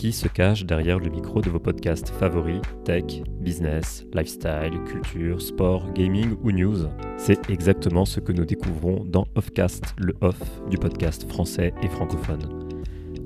qui 0.00 0.12
se 0.12 0.28
cache 0.28 0.64
derrière 0.64 0.98
le 0.98 1.10
micro 1.10 1.42
de 1.42 1.50
vos 1.50 1.58
podcasts 1.58 2.08
favoris 2.08 2.62
tech, 2.86 3.04
business, 3.38 4.06
lifestyle, 4.14 4.80
culture, 4.86 5.42
sport, 5.42 5.92
gaming 5.92 6.36
ou 6.42 6.52
news. 6.52 6.88
C'est 7.18 7.50
exactement 7.50 8.06
ce 8.06 8.18
que 8.18 8.32
nous 8.32 8.46
découvrons 8.46 9.04
dans 9.04 9.26
Offcast, 9.34 9.94
le 9.98 10.14
off 10.22 10.40
du 10.70 10.78
podcast 10.78 11.28
français 11.28 11.74
et 11.82 11.88
francophone. 11.88 12.70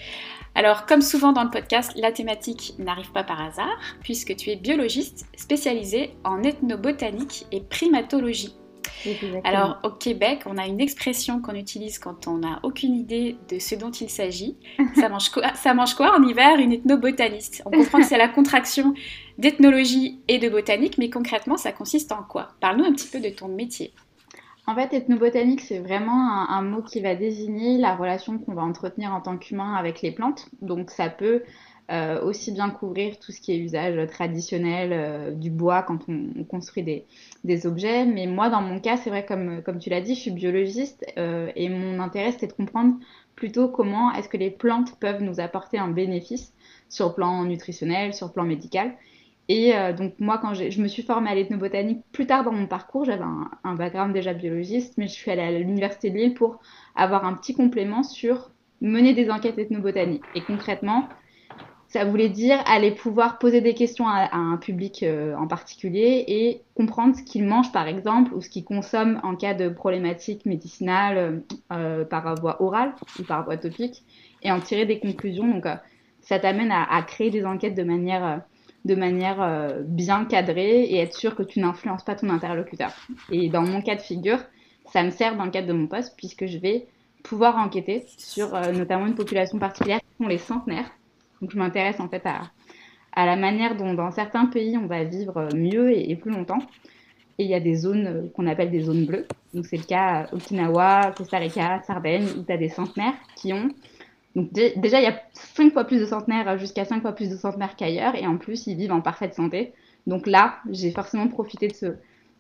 Alors, 0.57 0.87
comme 0.87 1.03
souvent 1.03 1.33
dans 1.33 1.45
le 1.45 1.51
podcast, 1.51 1.93
la 1.95 2.11
thématique 2.11 2.75
n'arrive 2.79 3.13
pas 3.13 3.23
par 3.23 3.41
hasard, 3.41 3.79
puisque 4.03 4.35
tu 4.35 4.51
es 4.51 4.57
biologiste 4.57 5.27
spécialisée 5.37 6.17
en 6.25 6.43
ethnobotanique 6.43 7.47
et 7.53 7.61
primatologie. 7.61 8.57
Alors 9.45 9.79
au 9.83 9.91
Québec, 9.91 10.42
on 10.47 10.59
a 10.59 10.67
une 10.67 10.81
expression 10.81 11.41
qu'on 11.41 11.55
utilise 11.55 11.98
quand 11.98 12.27
on 12.27 12.39
n'a 12.39 12.61
aucune 12.63 12.95
idée 12.95 13.36
de 13.48 13.58
ce 13.58 13.74
dont 13.74 13.91
il 13.91 14.11
s'agit. 14.11 14.57
Ça 14.97 15.08
mange 15.08 15.30
quoi 15.30 15.55
Ça 15.55 15.74
mange 15.74 15.95
quoi 15.95 16.19
en 16.19 16.23
hiver 16.23 16.58
Une 16.58 16.73
ethnobotaniste? 16.73 17.63
On 17.67 17.70
comprend 17.70 17.98
que 17.98 18.07
c'est 18.07 18.19
la 18.19 18.29
contraction 18.29 18.95
d'ethnologie 19.39 20.20
et 20.29 20.39
de 20.39 20.48
botanique, 20.48 20.98
mais 20.98 21.11
concrètement, 21.11 21.57
ça 21.57 21.73
consiste 21.73 22.13
en 22.13 22.23
quoi? 22.23 22.48
Parle-nous 22.61 22.85
un 22.85 22.92
petit 22.92 23.08
peu 23.08 23.20
de 23.20 23.29
ton 23.29 23.48
métier. 23.48 23.92
En 24.69 24.74
fait, 24.74 24.92
ethnobotanique, 24.92 25.61
c'est 25.61 25.79
vraiment 25.79 26.48
un, 26.51 26.63
mot 26.63 26.83
qui 26.83 27.01
va 27.01 27.14
désigner 27.14 27.79
la 27.79 27.95
relation 27.95 28.39
qu'on 28.39 28.53
va 28.53 28.63
entretenir 28.63 29.13
en 29.13 29.20
tant 29.20 29.36
qu'humain 29.36 29.74
avec 29.74 30.03
les 30.03 30.11
plantes. 30.11 30.48
Donc 30.61 30.91
ça 30.91 31.08
peut 31.08 31.42
euh, 31.89 32.20
aussi 32.20 32.51
bien 32.51 32.69
couvrir 32.70 33.17
tout 33.20 33.30
ce 33.30 33.41
qui 33.41 33.52
est 33.52 33.58
usage 33.58 34.08
traditionnel 34.08 34.91
euh, 34.92 35.30
du 35.30 35.51
bois 35.51 35.83
quand 35.83 36.01
on, 36.08 36.42
construit 36.42 36.83
des, 36.83 37.67
objets. 37.67 38.05
Mais 38.05 38.27
moi, 38.27 38.48
dans 38.48 38.61
mon 38.61 38.80
cas, 38.80 38.97
c'est 38.97 39.11
vrai, 39.11 39.24
comme, 39.24 39.63
comme 39.63 39.79
tu 39.79 39.89
l'as 39.89 40.01
dit, 40.01 40.17
je 40.17 40.20
suis 40.20 40.30
biologiste 40.33 41.07
euh, 41.17 41.52
et 41.55 41.69
mon 41.69 42.01
intérêt, 42.01 42.33
c'était 42.33 42.48
de 42.48 42.55
comprendre 42.55 42.97
plutôt 43.36 43.69
comment 43.69 44.13
est-ce 44.13 44.29
que 44.29 44.36
les 44.36 44.51
plantes 44.51 44.98
peuvent 44.98 45.23
nous 45.23 45.39
apporter 45.39 45.79
un 45.79 45.89
bénéfice 45.89 46.52
sur 46.89 47.08
le 47.08 47.14
plan 47.14 47.45
nutritionnel, 47.45 48.14
sur 48.14 48.27
le 48.27 48.33
plan 48.33 48.45
médical. 48.45 48.95
Et 49.48 49.74
donc 49.97 50.14
moi, 50.18 50.39
quand 50.39 50.55
je 50.55 50.83
me 50.83 50.89
suis 50.89 51.05
formée 51.05 51.30
à 51.30 51.35
l'ethnobotanique 51.36 52.03
plus 52.11 52.27
tard 52.27 52.42
dans 52.42 52.51
mon 52.51 52.67
parcours, 52.67 53.05
j'avais 53.05 53.23
un, 53.23 53.48
un, 53.63 53.74
background 53.77 54.13
déjà 54.13 54.33
biologiste, 54.33 54.95
mais 54.98 55.07
je 55.07 55.13
suis 55.13 55.30
allée 55.30 55.42
à 55.42 55.53
l'université 55.53 56.11
de 56.11 56.17
Lille 56.17 56.35
pour 56.35 56.58
avoir 56.97 57.24
un 57.24 57.35
petit 57.35 57.55
complément 57.55 58.03
sur 58.03 58.51
mener 58.80 59.14
des 59.14 59.30
enquêtes 59.30 59.58
ethnobotaniques. 59.58 60.24
Et 60.35 60.41
concrètement, 60.41 61.08
ça 61.96 62.05
voulait 62.05 62.29
dire 62.29 62.62
aller 62.67 62.90
pouvoir 62.90 63.39
poser 63.39 63.62
des 63.62 63.73
questions 63.73 64.07
à, 64.07 64.36
un 64.36 64.58
public 64.58 65.02
euh, 65.02 65.34
en 65.36 65.46
particulier 65.46 66.24
et 66.29 66.61
comprendre 66.74 67.17
ce 67.17 67.23
qu'il 67.23 67.45
mange 67.45 67.73
par 67.73 67.89
exemple 67.89 68.34
ou 68.34 68.42
ce 68.42 68.51
qu'il 68.51 68.64
consomme 68.64 69.18
en 69.23 69.34
cas 69.34 69.55
de 69.55 69.70
problématique 69.70 70.45
médicinale 70.45 71.17
euh, 71.17 71.39
euh, 71.73 72.05
par 72.05 72.35
voie 72.35 72.62
orale 72.62 72.92
ou 73.18 73.23
par 73.23 73.46
voie 73.46 73.56
topique 73.56 74.05
et 74.42 74.52
en 74.52 74.61
tirer 74.61 74.85
des 74.85 74.98
conclusions. 74.98 75.48
Donc 75.48 75.64
ça 76.20 76.39
t'amène 76.39 76.70
à, 76.70 77.02
créer 77.02 77.30
des 77.30 77.46
enquêtes 77.46 77.74
de 77.74 77.83
manière, 77.83 78.42
de 78.85 78.95
manière 78.95 79.74
bien 79.85 80.27
cadrée 80.27 80.83
et 80.83 80.98
être 80.98 81.14
sûr 81.14 81.35
que 81.35 81.42
tu 81.42 81.61
n'influences 81.61 82.05
pas 82.05 82.14
ton 82.14 82.29
interlocuteur. 82.29 82.92
Et 83.33 83.48
dans 83.48 83.62
mon 83.62 83.80
cas 83.80 83.96
de 83.96 84.02
figure, 84.02 84.40
ça 84.92 85.02
me 85.02 85.11
sert 85.11 85.36
dans 85.36 85.46
le 85.46 85.51
cadre 85.51 85.68
de 85.68 85.73
mon 85.73 85.86
poste 85.86 86.14
puisque 86.17 86.46
je 86.46 86.58
vais 86.58 86.86
pouvoir 87.23 87.56
enquêter 87.56 88.05
sur 88.18 88.52
notamment 88.73 89.06
une 89.06 89.14
population 89.14 89.58
particulière 89.58 90.01
qui 90.01 90.23
sont 90.23 90.29
les 90.29 90.39
centenaires 90.39 90.90
donc 91.41 91.51
je 91.51 91.58
m'intéresse 91.58 92.01
en 92.01 92.08
fait 92.08 92.23
à, 92.24 92.51
à, 93.13 93.27
la 93.27 93.36
manière 93.36 93.77
dont 93.77 93.95
dans 93.95 94.11
certains 94.11 94.47
pays 94.47 94.77
on 94.77 94.86
va 94.86 95.05
vivre 95.05 95.48
mieux 95.55 95.97
et, 95.97 96.14
plus 96.17 96.30
longtemps. 96.30 96.58
Et 97.39 97.45
il 97.45 97.51
y 97.51 97.55
a 97.55 97.61
des 97.61 97.74
zones 97.74 98.07
euh, 98.07 98.29
qu'on 98.35 98.47
appelle 98.47 98.70
des 98.70 98.80
zones 98.80 99.05
bleues. 99.05 99.27
Donc 99.52 99.67
c'est 99.67 99.77
le 99.77 99.83
cas 99.83 100.27
à 100.30 100.35
Okinawa, 100.35 101.13
Costa 101.17 101.36
Rica, 101.36 101.83
Sardaigne, 101.86 102.27
où 102.39 102.42
tu 102.42 102.52
as 102.52 102.57
des 102.57 102.70
centenaires 102.70 103.14
qui 103.36 103.52
ont... 103.52 103.69
Donc 104.35 104.52
déjà, 104.52 105.01
il 105.01 105.05
y 105.05 105.07
a 105.07 105.20
5 105.33 105.73
fois 105.73 105.85
plus 105.85 105.98
de 105.98 106.07
centenaires, 106.07 106.58
jusqu'à 106.58 106.85
5 106.85 107.01
fois 107.02 107.13
plus 107.13 107.30
de 107.30 107.36
centenaires 107.36 107.77
qu'ailleurs. 107.77 108.14
Et 108.14 108.27
en 108.27 108.36
plus, 108.36 108.67
ils 108.67 108.77
vivent 108.77 108.92
en 108.92 109.01
parfaite 109.01 109.35
santé. 109.35 109.73
Donc 110.07 110.27
là, 110.27 110.57
j'ai 110.70 110.91
forcément 110.91 111.27
profité 111.29 111.68
de 111.68 111.74
ce, 111.74 111.86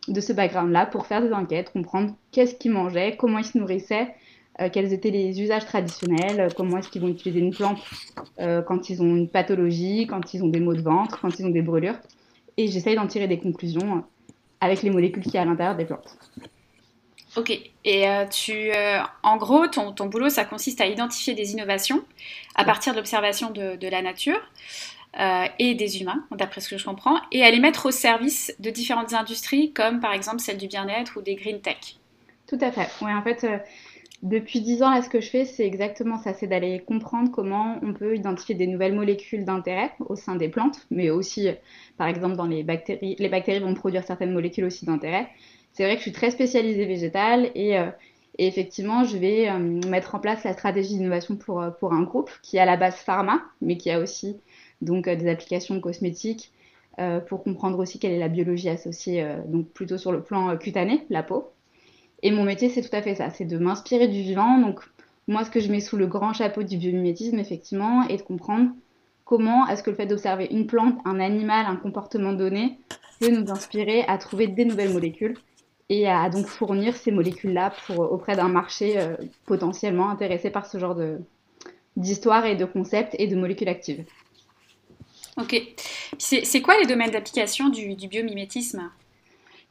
de 0.08 0.20
ce 0.20 0.32
background-là 0.32 0.86
pour 0.86 1.06
faire 1.06 1.22
des 1.22 1.32
enquêtes, 1.32 1.72
comprendre 1.72 2.14
qu'est-ce 2.32 2.54
qu'ils 2.54 2.72
mangeaient, 2.72 3.16
comment 3.16 3.38
ils 3.38 3.44
se 3.44 3.58
nourrissaient, 3.58 4.14
euh, 4.60 4.70
quels 4.72 4.92
étaient 4.92 5.10
les 5.10 5.40
usages 5.42 5.66
traditionnels, 5.66 6.40
euh, 6.40 6.48
comment 6.54 6.78
est-ce 6.78 6.88
qu'ils 6.88 7.02
vont 7.02 7.08
utiliser 7.08 7.40
une 7.40 7.54
plante 7.54 7.78
euh, 8.40 8.62
quand 8.62 8.88
ils 8.88 9.02
ont 9.02 9.14
une 9.14 9.28
pathologie, 9.28 10.06
quand 10.06 10.32
ils 10.32 10.42
ont 10.42 10.48
des 10.48 10.60
maux 10.60 10.74
de 10.74 10.80
ventre, 10.80 11.20
quand 11.20 11.38
ils 11.38 11.44
ont 11.44 11.50
des 11.50 11.62
brûlures. 11.62 11.96
Et 12.56 12.68
j'essaye 12.68 12.96
d'en 12.96 13.06
tirer 13.06 13.28
des 13.28 13.38
conclusions 13.38 14.04
avec 14.60 14.82
les 14.82 14.88
molécules 14.88 15.22
qu'il 15.22 15.34
y 15.34 15.38
a 15.38 15.42
à 15.42 15.44
l'intérieur 15.44 15.76
des 15.76 15.84
plantes. 15.84 16.16
Ok, 17.36 17.50
et 17.84 18.06
tu, 18.30 18.70
en 19.22 19.36
gros, 19.36 19.66
ton, 19.66 19.92
ton, 19.92 20.06
boulot, 20.06 20.30
ça 20.30 20.46
consiste 20.46 20.80
à 20.80 20.86
identifier 20.86 21.34
des 21.34 21.52
innovations 21.52 22.02
à 22.54 22.64
partir 22.64 22.94
de 22.94 22.96
l'observation 22.96 23.50
de, 23.50 23.76
de, 23.76 23.88
la 23.88 24.00
nature 24.00 24.40
et 25.58 25.74
des 25.74 26.00
humains, 26.00 26.24
d'après 26.30 26.62
ce 26.62 26.70
que 26.70 26.78
je 26.78 26.86
comprends, 26.86 27.20
et 27.30 27.44
à 27.44 27.50
les 27.50 27.60
mettre 27.60 27.84
au 27.84 27.90
service 27.90 28.56
de 28.58 28.70
différentes 28.70 29.12
industries, 29.12 29.74
comme 29.74 30.00
par 30.00 30.14
exemple 30.14 30.40
celle 30.40 30.56
du 30.56 30.66
bien-être 30.66 31.18
ou 31.18 31.20
des 31.20 31.34
green 31.34 31.60
tech. 31.60 31.98
Tout 32.46 32.58
à 32.62 32.72
fait. 32.72 32.88
Oui, 33.02 33.12
en 33.12 33.22
fait, 33.22 33.46
depuis 34.22 34.60
dix 34.60 34.82
ans, 34.82 34.90
là, 34.90 35.02
ce 35.02 35.10
que 35.10 35.20
je 35.20 35.28
fais, 35.28 35.44
c'est 35.44 35.66
exactement 35.66 36.16
ça, 36.18 36.32
c'est 36.32 36.46
d'aller 36.46 36.80
comprendre 36.80 37.30
comment 37.30 37.78
on 37.82 37.92
peut 37.92 38.16
identifier 38.16 38.54
des 38.54 38.66
nouvelles 38.66 38.94
molécules 38.94 39.44
d'intérêt 39.44 39.92
au 40.08 40.16
sein 40.16 40.36
des 40.36 40.48
plantes, 40.48 40.86
mais 40.90 41.10
aussi, 41.10 41.48
par 41.98 42.06
exemple, 42.08 42.36
dans 42.36 42.46
les 42.46 42.62
bactéries. 42.62 43.16
Les 43.18 43.28
bactéries 43.28 43.60
vont 43.60 43.74
produire 43.74 44.04
certaines 44.04 44.32
molécules 44.32 44.64
aussi 44.64 44.86
d'intérêt. 44.86 45.28
C'est 45.72 45.84
vrai 45.84 45.92
que 45.92 45.98
je 45.98 46.04
suis 46.04 46.12
très 46.12 46.30
spécialisée 46.30 46.86
végétale 46.86 47.50
et, 47.54 47.78
euh, 47.78 47.90
effectivement, 48.38 49.04
je 49.04 49.18
vais 49.18 49.50
euh, 49.50 49.58
mettre 49.58 50.14
en 50.14 50.20
place 50.20 50.42
la 50.44 50.54
stratégie 50.54 50.96
d'innovation 50.96 51.36
pour, 51.36 51.60
euh, 51.60 51.70
un 51.82 52.02
groupe 52.02 52.30
qui 52.42 52.56
est 52.56 52.60
à 52.60 52.64
la 52.64 52.78
base 52.78 52.96
pharma, 52.96 53.42
mais 53.60 53.76
qui 53.76 53.90
a 53.90 54.00
aussi 54.00 54.40
donc 54.80 55.08
des 55.08 55.28
applications 55.28 55.80
cosmétiques 55.80 56.52
pour 57.28 57.42
comprendre 57.44 57.78
aussi 57.78 57.98
quelle 57.98 58.12
est 58.12 58.18
la 58.18 58.28
biologie 58.28 58.70
associée, 58.70 59.26
donc 59.48 59.68
plutôt 59.68 59.98
sur 59.98 60.12
le 60.12 60.22
plan 60.22 60.56
cutané, 60.56 61.04
la 61.10 61.22
peau. 61.22 61.52
Et 62.22 62.30
mon 62.30 62.44
métier, 62.44 62.68
c'est 62.68 62.82
tout 62.82 62.94
à 62.94 63.02
fait 63.02 63.14
ça, 63.14 63.30
c'est 63.30 63.44
de 63.44 63.58
m'inspirer 63.58 64.08
du 64.08 64.22
vivant. 64.22 64.58
Donc, 64.58 64.80
moi, 65.28 65.44
ce 65.44 65.50
que 65.50 65.60
je 65.60 65.70
mets 65.70 65.80
sous 65.80 65.96
le 65.96 66.06
grand 66.06 66.32
chapeau 66.32 66.62
du 66.62 66.76
biomimétisme, 66.76 67.38
effectivement, 67.38 68.02
est 68.08 68.16
de 68.18 68.22
comprendre 68.22 68.70
comment 69.24 69.66
est-ce 69.68 69.82
que 69.82 69.90
le 69.90 69.96
fait 69.96 70.06
d'observer 70.06 70.48
une 70.50 70.66
plante, 70.66 70.98
un 71.04 71.20
animal, 71.20 71.66
un 71.66 71.76
comportement 71.76 72.32
donné 72.32 72.78
peut 73.20 73.30
nous 73.30 73.50
inspirer 73.50 74.04
à 74.08 74.18
trouver 74.18 74.46
des 74.46 74.64
nouvelles 74.64 74.92
molécules 74.92 75.36
et 75.88 76.08
à 76.08 76.28
donc 76.30 76.46
fournir 76.46 76.96
ces 76.96 77.12
molécules-là 77.12 77.72
auprès 77.96 78.36
d'un 78.36 78.48
marché 78.48 78.98
euh, 78.98 79.16
potentiellement 79.46 80.10
intéressé 80.10 80.50
par 80.50 80.66
ce 80.66 80.78
genre 80.78 80.96
d'histoire 81.96 82.44
et 82.44 82.56
de 82.56 82.64
concepts 82.64 83.14
et 83.18 83.26
de 83.26 83.36
molécules 83.36 83.68
actives. 83.68 84.04
Ok. 85.36 85.60
C'est 86.18 86.62
quoi 86.62 86.78
les 86.78 86.86
domaines 86.86 87.10
d'application 87.10 87.68
du, 87.68 87.94
biomimétisme? 88.08 88.90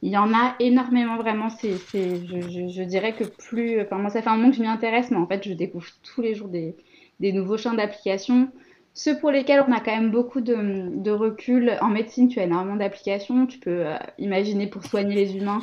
Il 0.06 0.12
y 0.12 0.16
en 0.16 0.32
a 0.32 0.54
énormément 0.60 1.16
vraiment. 1.16 1.48
Je, 1.48 2.82
dirais 2.84 3.12
que 3.12 3.24
plus. 3.24 3.80
Enfin, 3.80 3.98
moi, 3.98 4.08
ça 4.08 4.22
fait 4.22 4.28
un 4.28 4.36
moment 4.36 4.50
que 4.50 4.56
je 4.56 4.62
m'y 4.62 4.68
intéresse, 4.68 5.10
mais 5.10 5.16
en 5.16 5.26
fait, 5.26 5.42
je 5.42 5.52
découvre 5.52 5.88
tous 6.04 6.22
les 6.22 6.36
jours 6.36 6.46
des, 6.48 6.76
nouveaux 7.32 7.58
champs 7.58 7.74
d'application. 7.74 8.48
Ceux 8.94 9.18
pour 9.18 9.32
lesquels 9.32 9.64
on 9.66 9.72
a 9.72 9.80
quand 9.80 9.96
même 9.96 10.12
beaucoup 10.12 10.40
de, 10.40 11.10
recul. 11.10 11.76
En 11.80 11.88
médecine, 11.88 12.28
tu 12.28 12.38
as 12.38 12.44
énormément 12.44 12.76
d'applications. 12.76 13.46
Tu 13.46 13.58
peux 13.58 13.84
euh, 13.84 13.96
imaginer 14.18 14.68
pour 14.68 14.84
soigner 14.84 15.16
les 15.16 15.36
humains 15.36 15.60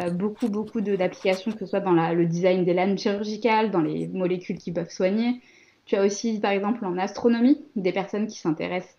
euh, 0.00 0.08
beaucoup, 0.08 0.48
beaucoup 0.48 0.80
d'applications, 0.80 1.52
que 1.52 1.58
ce 1.58 1.66
soit 1.66 1.80
dans 1.80 1.92
le 1.92 2.24
design 2.24 2.64
des 2.64 2.72
lames 2.72 2.96
chirurgicales, 2.96 3.70
dans 3.70 3.82
les 3.82 4.08
molécules 4.08 4.56
qui 4.56 4.72
peuvent 4.72 4.90
soigner. 4.90 5.42
Tu 5.84 5.94
as 5.96 6.02
aussi, 6.02 6.40
par 6.40 6.52
exemple, 6.52 6.86
en 6.86 6.96
astronomie, 6.96 7.62
des 7.76 7.92
personnes 7.92 8.28
qui 8.28 8.38
s'intéressent 8.38 8.96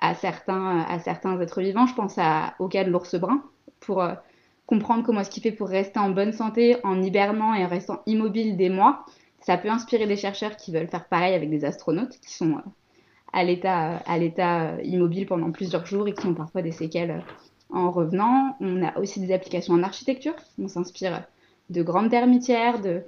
à 0.00 0.14
certains, 0.14 0.78
à 0.88 1.00
certains 1.00 1.40
êtres 1.40 1.60
vivants. 1.60 1.88
Je 1.88 1.94
pense 1.94 2.20
au 2.60 2.68
cas 2.68 2.84
de 2.84 2.90
l'ours 2.90 3.16
brun, 3.16 3.42
pour 3.80 4.00
euh, 4.00 4.14
comprendre 4.68 5.02
comment 5.02 5.22
est-ce 5.22 5.30
qu'il 5.30 5.42
fait 5.42 5.50
pour 5.50 5.68
rester 5.68 5.98
en 5.98 6.10
bonne 6.10 6.32
santé 6.32 6.76
en 6.84 7.02
hibernant 7.02 7.54
et 7.54 7.64
en 7.64 7.68
restant 7.68 8.02
immobile 8.06 8.56
des 8.58 8.68
mois. 8.68 9.06
Ça 9.40 9.56
peut 9.56 9.70
inspirer 9.70 10.06
des 10.06 10.16
chercheurs 10.16 10.56
qui 10.56 10.72
veulent 10.72 10.88
faire 10.88 11.08
pareil 11.08 11.34
avec 11.34 11.48
des 11.48 11.64
astronautes 11.64 12.18
qui 12.20 12.34
sont 12.34 12.58
à 13.32 13.44
l'état 13.44 13.96
à 14.06 14.18
l'état 14.18 14.80
immobile 14.82 15.24
pendant 15.24 15.50
plusieurs 15.52 15.86
jours 15.86 16.06
et 16.06 16.12
qui 16.12 16.26
ont 16.26 16.34
parfois 16.34 16.60
des 16.60 16.72
séquelles 16.72 17.24
en 17.70 17.90
revenant. 17.90 18.56
On 18.60 18.84
a 18.84 18.98
aussi 18.98 19.20
des 19.20 19.32
applications 19.32 19.72
en 19.72 19.82
architecture. 19.82 20.34
On 20.62 20.68
s'inspire 20.68 21.24
de 21.70 21.82
grandes 21.82 22.10
termitières, 22.10 22.82
de, 22.82 23.04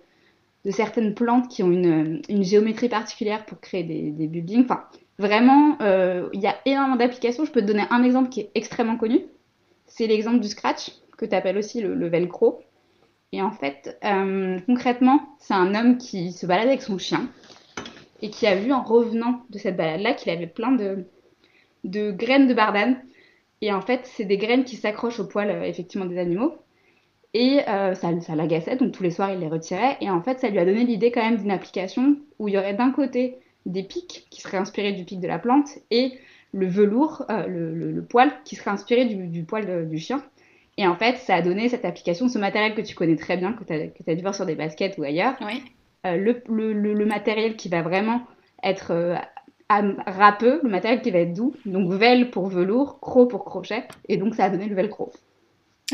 certaines 0.70 1.14
plantes 1.14 1.48
qui 1.48 1.62
ont 1.62 1.70
une, 1.70 2.22
géométrie 2.42 2.88
particulière 2.88 3.44
pour 3.44 3.60
créer 3.60 3.84
des, 3.84 4.26
buildings. 4.26 4.64
Enfin, 4.64 4.84
vraiment, 5.18 5.76
euh, 5.82 6.30
il 6.32 6.40
y 6.40 6.46
a 6.46 6.56
énormément 6.64 6.96
d'applications. 6.96 7.44
Je 7.44 7.50
peux 7.52 7.60
te 7.60 7.66
donner 7.66 7.84
un 7.90 8.02
exemple 8.02 8.30
qui 8.30 8.40
est 8.40 8.50
extrêmement 8.54 8.96
connu. 8.96 9.20
C'est 9.86 10.06
l'exemple 10.06 10.40
du 10.40 10.48
scratch, 10.48 10.92
que 11.20 11.26
tu 11.26 11.34
appelles 11.34 11.58
aussi 11.58 11.82
le, 11.82 12.08
velcro. 12.08 12.62
Et 13.32 13.42
en 13.42 13.50
fait, 13.50 13.98
euh, 14.04 14.58
concrètement, 14.66 15.20
c'est 15.38 15.54
un 15.54 15.74
homme 15.74 15.98
qui 15.98 16.32
se 16.32 16.46
balade 16.46 16.66
avec 16.66 16.82
son 16.82 16.98
chien 16.98 17.28
et 18.22 18.30
qui 18.30 18.46
a 18.46 18.56
vu 18.56 18.72
en 18.72 18.82
revenant 18.82 19.42
de 19.50 19.58
cette 19.58 19.76
balade-là 19.76 20.14
qu'il 20.14 20.32
avait 20.32 20.46
plein 20.46 20.72
de, 20.72 21.04
de 21.84 22.10
graines 22.10 22.48
de 22.48 22.54
bardane. 22.54 23.02
Et 23.60 23.72
en 23.72 23.82
fait, 23.82 24.00
c'est 24.04 24.24
des 24.24 24.38
graines 24.38 24.64
qui 24.64 24.76
s'accrochent 24.76 25.20
au 25.20 25.26
poil 25.26 25.50
euh, 25.50 25.62
effectivement 25.62 26.06
des 26.06 26.18
animaux. 26.18 26.54
Et 27.34 27.60
euh, 27.68 27.94
ça, 27.94 28.18
ça 28.20 28.34
l'agaçait, 28.34 28.76
donc 28.76 28.92
tous 28.92 29.04
les 29.04 29.10
soirs 29.10 29.30
il 29.30 29.38
les 29.38 29.48
retirait. 29.48 29.98
Et 30.00 30.10
en 30.10 30.22
fait, 30.22 30.40
ça 30.40 30.48
lui 30.48 30.58
a 30.58 30.64
donné 30.64 30.84
l'idée 30.84 31.12
quand 31.12 31.22
même 31.22 31.36
d'une 31.36 31.52
application 31.52 32.16
où 32.38 32.48
il 32.48 32.54
y 32.54 32.58
aurait 32.58 32.74
d'un 32.74 32.90
côté 32.90 33.36
des 33.66 33.82
pics 33.82 34.26
qui 34.30 34.40
seraient 34.40 34.56
inspirés 34.56 34.92
du 34.92 35.04
pic 35.04 35.20
de 35.20 35.28
la 35.28 35.38
plante 35.38 35.68
et 35.90 36.14
le 36.52 36.66
velours, 36.66 37.24
le, 37.28 38.00
poil 38.00 38.32
qui 38.44 38.56
serait 38.56 38.72
inspiré 38.72 39.04
du, 39.04 39.44
poil 39.44 39.88
du 39.88 39.98
chien. 39.98 40.24
Et 40.80 40.86
en 40.86 40.96
fait, 40.96 41.18
ça 41.18 41.34
a 41.34 41.42
donné 41.42 41.68
cette 41.68 41.84
application, 41.84 42.30
ce 42.30 42.38
matériel 42.38 42.74
que 42.74 42.80
tu 42.80 42.94
connais 42.94 43.16
très 43.16 43.36
bien, 43.36 43.52
que 43.52 43.64
tu 43.64 44.10
as, 44.10 44.14
dû 44.14 44.22
voir 44.22 44.34
sur 44.34 44.46
des 44.46 44.54
baskets 44.54 44.96
ou 44.96 45.02
ailleurs. 45.02 45.34
Oui. 45.42 45.62
Euh, 46.06 46.16
le, 46.16 47.04
matériel 47.04 47.54
qui 47.54 47.68
va 47.68 47.82
vraiment 47.82 48.22
être 48.62 48.92
euh, 48.92 49.14
râpeux, 49.68 50.60
le 50.62 50.70
matériel 50.70 51.02
qui 51.02 51.10
va 51.10 51.18
être 51.18 51.34
doux. 51.34 51.54
Donc 51.66 51.92
vel 51.92 52.30
pour 52.30 52.46
velours, 52.46 52.98
cro 52.98 53.26
pour 53.26 53.44
crochet. 53.44 53.88
Et 54.08 54.16
donc 54.16 54.34
ça 54.34 54.44
a 54.44 54.48
donné 54.48 54.68
le 54.68 54.74
velcro. 54.74 55.12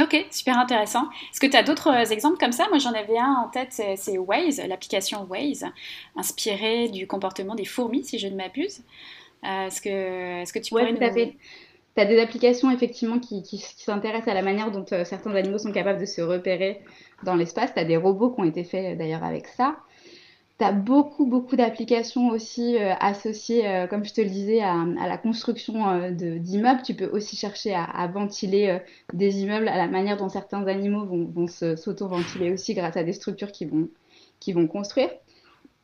Ok, 0.01 0.25
super 0.31 0.57
intéressant. 0.57 1.09
Est-ce 1.33 1.41
que 1.41 1.49
tu 1.49 1.57
as 1.57 1.65
d'autres 1.65 1.89
euh, 1.89 2.13
exemples 2.13 2.39
comme 2.39 2.53
ça? 2.53 2.69
Moi 2.69 2.79
j'en 2.79 2.93
avais 2.93 3.19
un 3.19 3.45
en 3.45 3.49
tête, 3.49 3.73
c'est 3.73 4.19
Waze, 4.19 4.63
l'application 4.69 5.27
Waze, 5.29 5.67
inspirée 6.15 6.91
du 6.91 7.09
comportement 7.09 7.57
des 7.57 7.65
fourmis, 7.65 8.05
si 8.05 8.21
je 8.21 8.29
ne 8.29 8.37
m'abuse. 8.37 8.85
est-ce, 9.43 9.81
que, 9.81 10.43
est-ce 10.43 10.53
que 10.53 10.61
tu 10.61 10.71
pourrais 10.71 10.93
à 11.03 11.13
fait. 11.13 11.35
Tu 11.97 12.03
as 12.03 12.05
des 12.05 12.21
applications 12.21 12.71
effectivement 12.71 13.19
qui, 13.19 13.43
s'intéressent 13.79 14.29
à 14.29 14.35
la 14.35 14.43
manière 14.43 14.71
dont 14.71 14.85
certains 15.05 15.35
animaux 15.35 15.57
sont 15.57 15.73
capables 15.73 15.99
de 15.99 16.05
se 16.05 16.21
repérer 16.21 16.83
dans 17.25 17.35
l'espace. 17.35 17.73
Tu 17.73 17.81
as 17.81 17.85
des 17.85 17.97
robots 17.97 18.31
qui 18.31 18.41
ont 18.41 18.45
été 18.45 18.65
faits 18.65 18.99
d'ailleurs 18.99 19.25
avec 19.25 19.47
ça. 19.47 19.77
Tu 20.59 20.65
as 20.65 20.73
beaucoup, 20.73 21.25
beaucoup 21.25 21.57
d'applications 21.57 22.29
aussi 22.29 22.77
euh, 22.77 22.93
associées, 23.01 23.67
euh, 23.67 23.87
comme 23.87 24.05
je 24.05 24.13
te 24.13 24.21
le 24.21 24.29
disais, 24.29 24.61
à, 24.61 24.85
la 25.07 25.17
construction 25.17 25.89
euh, 25.89 26.11
d'immeubles. 26.11 26.83
Tu 26.83 26.95
peux 26.95 27.07
aussi 27.07 27.35
chercher 27.37 27.75
à, 27.75 28.07
ventiler 28.09 28.79
des 29.15 29.41
immeubles 29.41 29.69
à 29.69 29.79
la 29.79 29.87
manière 29.87 30.19
dont 30.19 30.29
certains 30.29 30.67
animaux 30.67 31.07
vont, 31.07 31.25
vont 31.25 31.47
s'auto-ventiler 31.47 32.53
aussi 32.53 32.75
grâce 32.75 32.97
à 32.99 33.05
des 33.05 33.13
structures 33.15 33.53
qui 33.53 33.65
vont, 33.65 33.89
qui 34.41 34.53
vont 34.53 34.67
construire. 34.67 35.11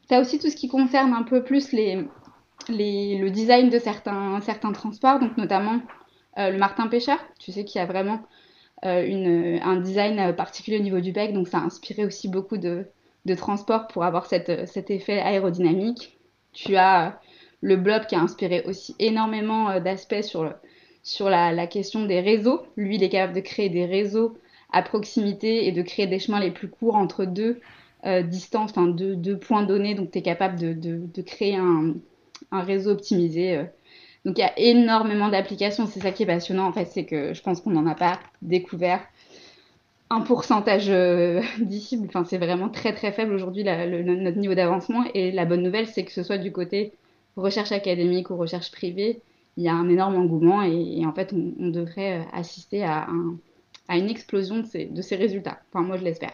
Tu 0.08 0.14
as 0.14 0.20
aussi 0.20 0.38
tout 0.38 0.50
ce 0.50 0.56
qui 0.56 0.68
concerne 0.68 1.14
un 1.14 1.22
peu 1.22 1.42
plus 1.42 1.72
le 1.72 3.28
design 3.28 3.70
de 3.70 3.78
certains, 3.78 4.40
certains 4.42 4.72
transports, 4.72 5.18
donc 5.20 5.36
notamment 5.38 5.80
le 6.37 6.56
martin 6.56 6.88
pêcheur. 6.88 7.19
Tu 7.38 7.52
sais 7.52 7.64
qu'il 7.64 7.79
y 7.79 7.82
a 7.82 7.87
vraiment 7.87 8.23
une, 8.82 9.61
un 9.62 9.76
design 9.76 10.34
particulier 10.34 10.79
au 10.79 10.82
niveau 10.82 11.00
du 11.00 11.12
bec, 11.12 11.32
donc 11.32 11.49
ça 11.49 11.58
a 11.58 11.62
inspiré 11.62 12.05
aussi 12.05 12.29
beaucoup 12.29 12.56
de 12.56 12.87
de 13.25 13.34
transport 13.34 13.87
pour 13.88 14.05
avoir 14.05 14.26
cet 14.26 14.49
effet 14.90 15.20
aérodynamique. 15.20 16.19
Tu 16.52 16.76
as 16.76 17.20
le 17.61 17.76
blob 17.76 18.06
qui 18.06 18.14
a 18.14 18.20
inspiré 18.20 18.62
aussi 18.67 18.96
énormément 18.99 19.70
euh, 19.70 19.81
d'aspects 19.81 20.23
sur, 20.23 20.52
sur 21.02 21.31
la, 21.31 21.67
question 21.67 22.05
des 22.05 22.20
réseaux. 22.20 22.62
Lui, 22.76 22.96
il 22.96 23.02
est 23.02 23.08
capable 23.08 23.34
de 23.34 23.40
créer 23.40 23.69
des 23.69 23.87
réseaux 23.87 24.37
à 24.73 24.82
proximité 24.82 25.67
et 25.67 25.73
de 25.73 25.82
créer 25.82 26.06
des 26.06 26.19
chemins 26.19 26.40
les 26.40 26.50
plus 26.50 26.69
courts 26.69 26.96
entre 26.96 27.25
deux 27.25 27.61
euh, 28.05 28.23
distances, 28.23 28.73
enfin 28.73 28.88
deux, 28.88 29.38
points 29.38 29.62
donnés. 29.62 29.94
Donc, 29.94 30.11
tu 30.11 30.19
es 30.19 30.23
capable 30.23 30.58
de, 30.58 30.73
de, 30.73 31.23
créer 31.23 31.56
un, 31.56 31.94
réseau 32.50 32.90
optimisé. 32.90 33.64
Donc, 34.24 34.38
il 34.38 34.40
y 34.40 34.44
a 34.44 34.58
énormément 34.58 35.28
d'applications. 35.28 35.86
C'est 35.86 36.00
ça 36.00 36.12
qui 36.12 36.22
est 36.22 36.26
passionnant, 36.26 36.66
en 36.66 36.72
fait, 36.72 36.86
c'est 36.86 37.04
que 37.04 37.34
je 37.34 37.42
pense 37.42 37.60
qu'on 37.60 37.70
n'en 37.70 37.86
a 37.86 37.94
pas 37.94 38.20
découvert 38.40 39.00
un 40.10 40.20
pourcentage 40.20 40.90
euh, 40.90 41.40
Enfin, 42.06 42.24
c'est 42.24 42.38
vraiment 42.38 42.69
très 42.69 42.94
très 42.94 43.12
faible 43.12 43.34
aujourd'hui 43.34 43.64
notre 43.64 44.38
niveau 44.38 44.54
d'avancement. 44.54 45.04
Et 45.14 45.32
la 45.32 45.44
bonne 45.44 45.62
nouvelle, 45.62 45.86
c'est 45.86 46.04
que 46.04 46.12
ce 46.12 46.22
soit 46.22 46.38
du 46.38 46.52
côté 46.52 46.92
recherche 47.36 47.72
académique 47.72 48.30
ou 48.30 48.36
recherche 48.36 48.70
privée, 48.70 49.22
il 49.56 49.64
y 49.64 49.69
a 49.69 49.74
un 49.74 49.88
énorme 49.88 50.16
engouement 50.16 50.62
et, 50.62 51.04
en 51.06 51.12
fait, 51.12 51.32
on, 51.32 51.69
devrait 51.69 52.20
euh, 52.20 52.24
assister 52.32 52.84
à, 52.84 53.06
une 53.88 54.10
explosion 54.10 54.58
de 54.58 54.67
ces, 54.67 54.84
de 54.86 55.02
ces, 55.02 55.17
résultats. 55.17 55.60
Enfin, 55.72 55.84
moi, 55.84 55.96
je 55.96 56.05
l'espère. 56.05 56.32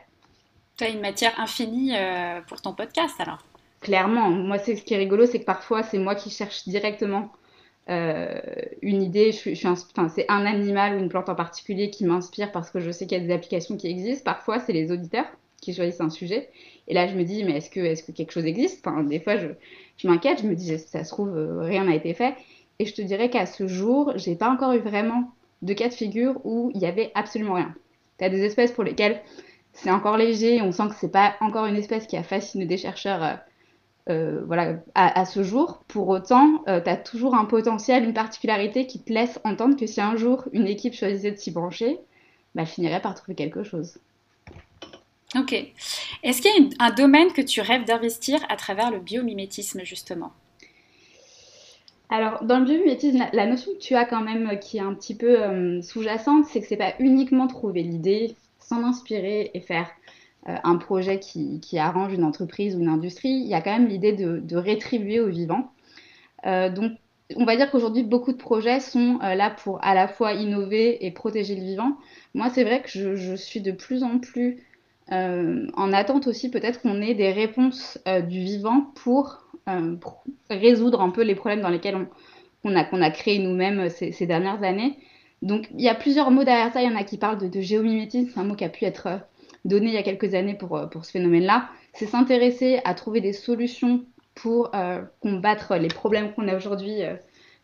Tu 0.76 0.84
as 0.84 0.90
une 0.90 1.00
matière 1.00 1.38
infinie 1.40 1.96
euh, 1.96 2.40
pour 2.48 2.60
ton 2.60 2.72
podcast 2.72 3.14
alors? 3.20 3.44
Clairement. 3.80 4.30
Moi, 4.30 4.58
c'est 4.58 4.76
ce 4.76 4.82
qui 4.82 4.94
est 4.94 4.98
rigolo, 4.98 5.26
c'est 5.26 5.40
que 5.40 5.44
parfois, 5.44 5.82
c'est 5.82 5.98
moi 5.98 6.14
qui 6.14 6.30
cherche 6.30 6.68
directement 6.68 7.30
euh, 7.90 8.40
une 8.82 9.02
idée, 9.02 9.32
c'est 9.32 10.26
un 10.28 10.46
animal 10.46 10.96
ou 10.96 10.98
une 10.98 11.08
plante 11.08 11.28
en 11.28 11.34
particulier 11.34 11.90
qui 11.90 12.04
m'inspire 12.04 12.52
parce 12.52 12.70
que 12.70 12.80
je 12.80 12.90
sais 12.90 13.06
qu'il 13.06 13.18
y 13.18 13.20
a 13.20 13.24
des 13.24 13.32
applications 13.32 13.76
qui 13.76 13.88
existent. 13.88 14.24
Parfois, 14.24 14.58
c'est 14.58 14.72
les 14.72 14.92
auditeurs 14.92 15.26
qui 15.60 15.74
choisissent 15.74 16.00
un 16.00 16.10
sujet. 16.10 16.50
Et 16.86 16.94
là, 16.94 17.06
je 17.06 17.14
me 17.14 17.24
dis, 17.24 17.44
mais 17.44 17.58
est-ce 17.58 17.70
que, 17.70 18.12
quelque 18.12 18.32
chose 18.32 18.46
existe? 18.46 18.84
Des 19.06 19.20
fois, 19.20 19.36
je, 19.36 19.48
je 19.96 20.08
m'inquiète, 20.08 20.42
je 20.42 20.46
me 20.46 20.54
dis, 20.54 20.78
ça 20.78 21.04
se 21.04 21.10
trouve, 21.10 21.36
euh, 21.36 21.60
rien 21.60 21.84
n'a 21.84 21.94
été 21.94 22.14
fait. 22.14 22.34
Et 22.78 22.86
je 22.86 22.94
te 22.94 23.02
dirais 23.02 23.30
qu'à 23.30 23.46
ce 23.46 23.66
jour, 23.66 24.12
j'ai 24.16 24.36
pas 24.36 24.50
encore 24.50 24.72
eu 24.72 24.78
vraiment 24.78 25.32
de 25.62 25.72
cas 25.72 25.88
de 25.88 25.94
figure 25.94 26.40
où 26.44 26.70
il 26.74 26.80
y 26.80 26.86
avait 26.86 27.10
absolument 27.14 27.54
rien. 27.54 27.74
Tu 28.18 28.24
as 28.24 28.30
des 28.30 28.42
espèces 28.44 28.72
pour 28.72 28.84
lesquelles 28.84 29.20
c'est 29.72 29.90
encore 29.90 30.16
léger, 30.16 30.60
on 30.62 30.72
sent 30.72 30.88
que 30.88 30.94
c'est 30.94 31.10
pas 31.10 31.34
encore 31.40 31.66
une 31.66 31.76
espèce 31.76 32.06
qui 32.06 32.16
a 32.16 32.22
fasciné 32.22 32.66
des 32.66 32.76
chercheurs 32.76 33.38
euh, 34.08 34.12
euh, 34.12 34.42
voilà, 34.44 34.76
à, 34.94 35.24
ce 35.24 35.42
jour. 35.42 35.82
Pour 35.88 36.08
autant, 36.08 36.62
euh, 36.68 36.80
tu 36.80 36.90
as 36.90 36.96
toujours 36.96 37.34
un 37.34 37.44
potentiel, 37.44 38.04
une 38.04 38.14
particularité 38.14 38.86
qui 38.86 39.00
te 39.00 39.12
laisse 39.12 39.38
entendre 39.44 39.76
que 39.76 39.86
si 39.86 40.00
un 40.00 40.16
jour 40.16 40.44
une 40.52 40.66
équipe 40.66 40.94
choisissait 40.94 41.30
de 41.30 41.36
s'y 41.36 41.50
brancher, 41.50 41.98
bah, 42.54 42.62
elle 42.62 42.66
finirait 42.66 43.00
par 43.00 43.14
trouver 43.14 43.34
quelque 43.34 43.62
chose. 43.62 43.98
Ok. 45.36 45.52
Est-ce 46.22 46.40
qu'il 46.40 46.50
y 46.50 46.74
a 46.78 46.84
un 46.84 46.90
domaine 46.90 47.32
que 47.32 47.42
tu 47.42 47.60
rêves 47.60 47.84
d'investir 47.84 48.40
à 48.48 48.56
travers 48.56 48.90
le 48.90 48.98
biomimétisme, 48.98 49.82
justement? 49.84 50.32
Alors, 52.10 52.42
dans 52.44 52.58
le 52.58 52.64
biomimétisme, 52.64 53.26
la, 53.32 53.46
notion 53.46 53.72
que 53.72 53.78
tu 53.78 53.94
as 53.94 54.06
quand 54.06 54.22
même, 54.22 54.48
euh, 54.48 54.54
qui 54.56 54.78
est 54.78 54.82
un 54.82 54.94
petit 54.94 55.14
peu 55.14 55.82
sous-jacente, 55.82 56.46
c'est 56.46 56.60
que 56.60 56.66
c'est 56.66 56.76
pas 56.76 56.94
uniquement 56.98 57.46
trouver 57.46 57.82
l'idée, 57.82 58.34
s'en 58.58 58.82
inspirer 58.84 59.50
et 59.54 59.60
faire 59.60 59.86
euh, 59.86 60.17
un 60.46 60.76
projet 60.76 61.18
qui, 61.18 61.78
arrange 61.78 62.12
une 62.12 62.24
entreprise 62.24 62.74
ou 62.74 62.80
une 62.80 62.88
industrie, 62.88 63.28
il 63.28 63.46
y 63.46 63.54
a 63.54 63.60
quand 63.60 63.72
même 63.72 63.88
l'idée 63.88 64.12
de, 64.12 64.56
rétribuer 64.56 65.20
aux 65.20 65.28
vivants. 65.28 65.72
Euh, 66.46 66.70
donc, 66.70 66.92
on 67.36 67.44
va 67.44 67.56
dire 67.56 67.70
qu'aujourd'hui, 67.70 68.02
beaucoup 68.02 68.32
de 68.32 68.38
projets 68.38 68.80
sont 68.80 69.18
euh, 69.22 69.34
là 69.34 69.50
pour 69.50 69.84
à 69.84 69.94
la 69.94 70.08
fois 70.08 70.32
innover 70.32 71.04
et 71.04 71.10
protéger 71.10 71.54
le 71.54 71.62
vivant. 71.62 71.98
Moi, 72.34 72.48
c'est 72.50 72.64
vrai 72.64 72.80
que 72.80 72.88
je, 72.88 73.34
suis 73.34 73.60
de 73.60 73.72
plus 73.72 74.02
en 74.02 74.18
plus 74.18 74.58
en 75.10 75.92
attente 75.94 76.26
aussi, 76.26 76.50
peut-être 76.50 76.82
qu'on 76.82 77.00
ait 77.00 77.14
des 77.14 77.32
réponses 77.32 77.98
du 78.28 78.40
vivant 78.40 78.92
pour, 78.94 79.44
résoudre 80.50 81.00
un 81.00 81.10
peu 81.10 81.22
les 81.22 81.34
problèmes 81.34 81.62
dans 81.62 81.70
lesquels 81.70 82.08
qu'on 82.62 82.76
a, 82.76 82.84
qu'on 82.84 83.00
a 83.00 83.10
créé 83.10 83.38
nous-mêmes 83.38 83.88
ces, 83.88 84.12
ces, 84.12 84.26
dernières 84.26 84.62
années. 84.62 84.98
Donc 85.40 85.68
il 85.74 85.80
y 85.80 85.88
a 85.88 85.94
plusieurs 85.94 86.30
mots 86.30 86.44
derrière 86.44 86.72
ça. 86.72 86.82
Il 86.82 86.90
y 86.90 86.92
en 86.92 86.96
a 86.96 87.04
qui 87.04 87.16
parlent 87.16 87.38
de, 87.38 87.48
de 87.48 87.60
géomimétisme, 87.60 88.30
c'est 88.32 88.40
un 88.40 88.44
mot 88.44 88.54
qui 88.54 88.64
a 88.64 88.68
pu 88.68 88.84
être 88.84 89.20
donné 89.64 89.88
il 89.88 89.94
y 89.94 89.98
a 89.98 90.02
quelques 90.02 90.34
années 90.34 90.54
pour, 90.54 90.88
pour 90.90 91.04
ce 91.04 91.10
phénomène-là. 91.10 91.68
C'est 91.94 92.06
s'intéresser 92.06 92.80
à 92.84 92.94
trouver 92.94 93.20
des 93.20 93.32
solutions 93.32 94.04
pour 94.40 94.70
euh, 94.74 95.02
combattre 95.20 95.76
les 95.76 95.88
problèmes 95.88 96.32
qu'on 96.32 96.48
a 96.48 96.56
aujourd'hui 96.56 97.02
euh, 97.02 97.14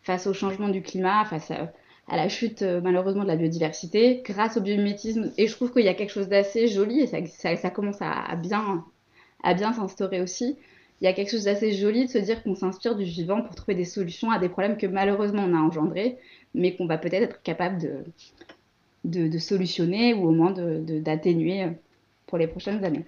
face 0.02 0.26
au 0.26 0.34
changement 0.34 0.68
du 0.68 0.82
climat, 0.82 1.24
face 1.24 1.50
à, 1.50 1.72
la 2.08 2.28
chute 2.28 2.62
euh, 2.62 2.80
malheureusement 2.82 3.22
de 3.22 3.28
la 3.28 3.36
biodiversité, 3.36 4.22
grâce 4.24 4.56
au 4.56 4.60
biomimétisme. 4.60 5.32
Et 5.38 5.46
je 5.46 5.54
trouve 5.54 5.72
qu'il 5.72 5.84
y 5.84 5.88
a 5.88 5.94
quelque 5.94 6.12
chose 6.12 6.28
d'assez 6.28 6.66
joli, 6.66 7.00
et 7.00 7.06
ça, 7.06 7.70
commence 7.70 7.98
à, 8.00 8.34
bien, 8.36 8.84
à 9.42 9.54
bien 9.54 9.72
s'instaurer 9.72 10.20
aussi. 10.20 10.58
Il 11.00 11.04
y 11.04 11.08
a 11.08 11.12
quelque 11.12 11.30
chose 11.30 11.44
d'assez 11.44 11.72
joli 11.72 12.06
de 12.06 12.10
se 12.10 12.18
dire 12.18 12.42
qu'on 12.42 12.54
s'inspire 12.54 12.96
du 12.96 13.04
vivant 13.04 13.42
pour 13.42 13.54
trouver 13.54 13.74
des 13.74 13.84
solutions 13.84 14.30
à 14.30 14.38
des 14.38 14.48
problèmes 14.48 14.76
que 14.76 14.86
malheureusement 14.86 15.44
on 15.44 15.54
a 15.54 15.58
engendrés, 15.58 16.18
mais 16.54 16.76
qu'on 16.76 16.86
va 16.86 16.98
peut-être 16.98 17.22
être 17.22 17.42
capable 17.42 17.80
de, 17.80 18.04
de, 19.04 19.28
de, 19.28 19.38
solutionner 19.38 20.14
ou 20.14 20.28
au 20.28 20.32
moins 20.32 20.52
d'atténuer 20.52 21.68
pour 22.26 22.38
les 22.38 22.46
prochaines 22.46 22.84
années. 22.84 23.04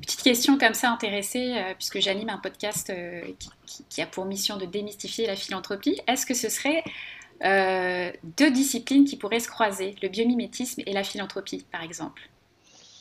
Petite 0.00 0.22
question 0.22 0.56
comme 0.56 0.74
ça 0.74 0.90
intéressée, 0.90 1.54
euh, 1.56 1.74
puisque 1.74 2.00
j'anime 2.00 2.30
un 2.30 2.38
podcast 2.38 2.88
euh, 2.88 3.20
qui, 3.38 3.50
qui, 3.66 3.84
qui, 3.88 4.00
a 4.00 4.06
pour 4.06 4.24
mission 4.24 4.56
de 4.56 4.64
démystifier 4.64 5.26
la 5.26 5.36
philanthropie. 5.36 6.00
Est-ce 6.06 6.24
que 6.24 6.32
ce 6.32 6.48
serait 6.48 6.82
euh, 7.42 8.12
deux 8.38 8.50
disciplines 8.50 9.04
qui 9.04 9.16
pourraient 9.16 9.40
se 9.40 9.48
croiser, 9.48 9.96
le 10.02 10.08
biomimétisme 10.08 10.82
et 10.86 10.92
la 10.92 11.02
philanthropie, 11.02 11.64
par 11.72 11.82
exemple? 11.82 12.28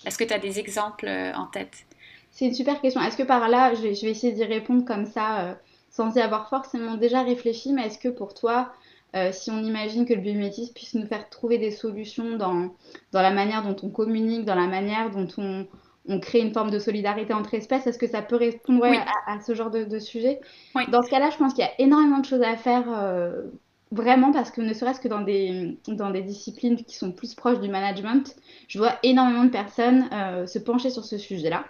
Est-ce 0.05 0.17
que 0.17 0.23
tu 0.23 0.33
as 0.33 0.39
des 0.39 0.59
exemples 0.59 1.07
euh, 1.07 1.33
en 1.33 1.45
tête? 1.45 1.85
C'est 2.31 2.45
une 2.45 2.53
super 2.53 2.79
question. 2.79 3.01
Est-ce 3.01 3.17
que 3.17 3.23
par 3.23 3.49
là, 3.49 3.73
je 3.73 3.81
vais, 3.81 3.95
je 3.95 4.05
vais 4.05 4.11
essayer 4.11 4.31
d'y 4.31 4.45
répondre 4.45 4.85
comme 4.85 5.05
ça, 5.05 5.41
euh, 5.41 5.53
sans 5.89 6.15
y 6.15 6.21
avoir 6.21 6.47
forcément 6.47 6.95
déjà 6.95 7.21
réfléchi, 7.21 7.73
mais 7.73 7.88
est-ce 7.88 7.99
que 7.99 8.07
pour 8.07 8.33
toi, 8.33 8.71
euh, 9.16 9.32
si 9.32 9.50
on 9.50 9.63
imagine 9.63 10.06
que 10.06 10.13
le 10.13 10.22
biomimétisme 10.22 10.74
puisse 10.74 10.94
nous 10.94 11.08
faire 11.08 11.30
trouver 11.30 11.58
des 11.58 11.72
solutions 11.72 12.38
dans, 12.38 12.70
dans 13.12 13.22
la 13.22 13.32
manière 13.32 13.63
dont 13.63 13.75
on 13.82 13.89
communique, 13.89 14.46
dans 14.46 14.56
la 14.56 14.68
manière 14.68 15.10
dont 15.10 15.28
on, 15.38 15.66
on 16.08 16.20
crée 16.20 16.39
une 16.39 16.54
forme 16.54 16.70
de 16.70 16.80
solidarité 16.80 17.34
entre 17.34 17.54
espèces. 17.56 17.88
Est-ce 17.88 17.98
que 17.98 18.08
ça 18.08 18.22
peut 18.22 18.36
répondre 18.36 18.82
ouais, 18.82 18.92
oui. 18.92 18.98
à, 18.98 19.34
à, 19.34 19.39
ce 19.42 19.56
genre 19.56 19.72
de, 19.72 19.84
de 19.84 20.00
sujet 20.00 20.39
oui. 20.75 20.84
Dans 20.92 21.01
ce 21.01 21.10
cas-là, 21.10 21.30
je 21.32 21.38
pense 21.38 21.54
qu'il 21.54 21.63
y 21.63 21.68
a 21.68 21.72
énormément 21.80 22.20
de 22.20 22.25
choses 22.25 22.44
à 22.44 22.56
faire, 22.56 22.86
euh, 22.88 23.44
vraiment, 23.92 24.32
parce 24.32 24.51
que 24.51 24.62
ne 24.62 24.74
serait-ce 24.74 25.00
que 25.00 25.08
dans 25.08 25.22
des, 25.22 25.78
dans 25.88 26.12
des 26.12 26.22
disciplines 26.22 26.78
qui 26.78 26.96
sont 26.96 27.12
plus 27.12 27.34
proches 27.34 27.60
du 27.60 27.70
management, 27.70 28.36
je 28.68 28.78
vois 28.78 28.94
énormément 29.01 29.44
de 29.44 29.50
personnes 29.50 30.08
euh, 30.13 30.46
se 30.46 30.60
pencher 30.60 30.92
sur 30.92 31.04
ce 31.04 31.18
sujet-là. 31.18 31.66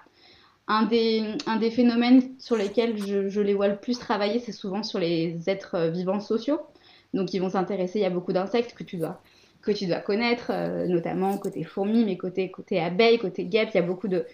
Un 0.68 0.84
des, 0.84 1.24
un 1.48 1.56
des 1.56 1.72
phénomènes 1.72 2.22
sur 2.38 2.56
lesquels 2.56 2.98
je, 2.98 3.28
je 3.30 3.42
les 3.42 3.54
vois 3.56 3.70
le 3.70 3.78
plus 3.78 3.98
travailler, 3.98 4.40
c'est 4.40 4.52
souvent 4.52 4.84
sur 4.84 5.00
les 5.00 5.50
êtres 5.50 5.88
vivants 5.88 6.20
sociaux. 6.20 6.60
Donc, 7.14 7.34
ils 7.34 7.40
vont 7.40 7.50
s'intéresser, 7.50 8.00
il 8.00 8.04
y 8.04 8.06
a 8.06 8.10
beaucoup 8.10 8.34
d'insectes 8.34 8.74
que 8.74 8.84
tu 8.84 8.98
dois 8.98 9.22
que 9.62 9.72
tu 9.72 9.88
dois 9.88 10.00
connaître, 10.00 10.52
euh, 10.52 10.88
notamment 10.88 11.38
côté 11.38 11.64
fourmis, 11.64 12.06
mais 12.06 12.18
côté, 12.18 12.50
côté 12.50 12.80
abeilles, 12.80 13.20
côté 13.20 13.46
guêpes. 13.46 13.70
Il 13.74 13.78
y 13.78 13.82
a 13.82 13.86
beaucoup 13.86 14.08
de, 14.08 14.26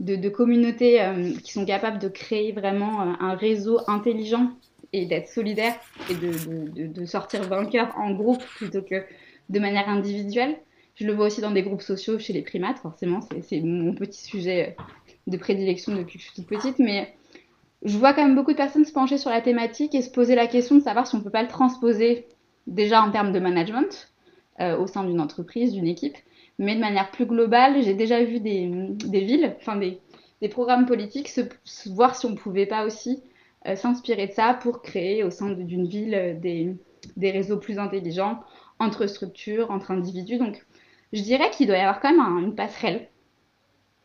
de, 0.00 0.28
communautés 0.28 1.02
euh, 1.02 1.32
qui 1.42 1.52
sont 1.52 1.64
capables 1.64 1.98
de 1.98 2.08
créer 2.08 2.52
vraiment 2.52 3.02
euh, 3.02 3.12
un 3.20 3.34
réseau 3.34 3.80
intelligent 3.86 4.50
et 4.92 5.06
d'être 5.06 5.28
solidaire 5.28 5.74
et 6.08 6.14
de, 6.14 6.32
de, 6.72 6.86
de, 6.86 7.04
sortir 7.04 7.42
vainqueur 7.44 7.94
en 7.96 8.12
groupe 8.12 8.42
plutôt 8.56 8.82
que 8.82 9.04
de 9.48 9.60
manière 9.60 9.88
individuelle. 9.88 10.56
Je 10.96 11.06
le 11.06 11.12
vois 11.12 11.26
aussi 11.26 11.40
dans 11.40 11.52
des 11.52 11.62
groupes 11.62 11.82
sociaux 11.82 12.18
chez 12.18 12.32
les 12.32 12.42
primates, 12.42 12.78
forcément, 12.78 13.20
c'est 13.42 13.60
mon 13.60 13.94
petit 13.94 14.22
sujet 14.22 14.76
de 15.26 15.36
prédilection 15.36 15.94
depuis 15.94 16.18
que 16.18 16.24
je 16.24 16.30
suis 16.30 16.42
toute 16.42 16.48
petite, 16.48 16.78
mais 16.78 17.14
je 17.82 17.96
vois 17.96 18.12
quand 18.12 18.22
même 18.22 18.34
beaucoup 18.34 18.52
de 18.52 18.56
personnes 18.56 18.84
se 18.84 18.92
pencher 18.92 19.18
sur 19.18 19.30
la 19.30 19.40
thématique 19.40 19.94
et 19.94 20.02
se 20.02 20.10
poser 20.10 20.34
la 20.34 20.46
question 20.46 20.76
de 20.76 20.80
savoir 20.80 21.06
si 21.06 21.14
on 21.14 21.18
ne 21.18 21.24
peut 21.24 21.30
pas 21.30 21.42
le 21.42 21.48
transposer 21.48 22.28
déjà 22.66 23.02
en 23.02 23.10
termes 23.10 23.32
de 23.32 23.38
management, 23.38 24.12
euh, 24.60 24.76
au 24.76 24.86
sein 24.86 25.04
d'une 25.04 25.20
entreprise, 25.20 25.72
d'une 25.72 25.86
équipe. 25.86 26.16
Mais 26.58 26.74
de 26.74 26.80
manière 26.80 27.10
plus 27.10 27.24
globale, 27.24 27.82
j'ai 27.82 27.94
déjà 27.94 28.22
vu 28.22 28.38
des, 28.38 28.68
des 28.68 29.20
villes, 29.20 29.56
enfin 29.56 29.76
des, 29.76 29.98
des, 30.42 30.48
programmes 30.48 30.84
politiques, 30.84 31.28
se, 31.28 31.40
se, 31.64 31.88
voir 31.88 32.14
si 32.14 32.26
on 32.26 32.30
ne 32.30 32.36
pouvait 32.36 32.66
pas 32.66 32.84
aussi 32.84 33.22
euh, 33.66 33.76
s'inspirer 33.76 34.26
de 34.26 34.32
ça 34.32 34.52
pour 34.52 34.82
créer 34.82 35.24
au 35.24 35.30
sein 35.30 35.50
d'une 35.50 35.86
ville 35.86 36.14
euh, 36.14 36.34
des, 36.34 36.76
des, 37.16 37.30
réseaux 37.30 37.56
plus 37.56 37.78
intelligents 37.78 38.40
entre 38.78 39.06
structures, 39.06 39.70
entre 39.70 39.90
individus. 39.90 40.36
Donc, 40.36 40.66
je 41.14 41.22
dirais 41.22 41.50
qu'il 41.50 41.66
doit 41.66 41.78
y 41.78 41.80
avoir 41.80 42.00
quand 42.00 42.10
même 42.10 42.20
un, 42.20 42.38
une 42.38 42.54
passerelle. 42.54 43.08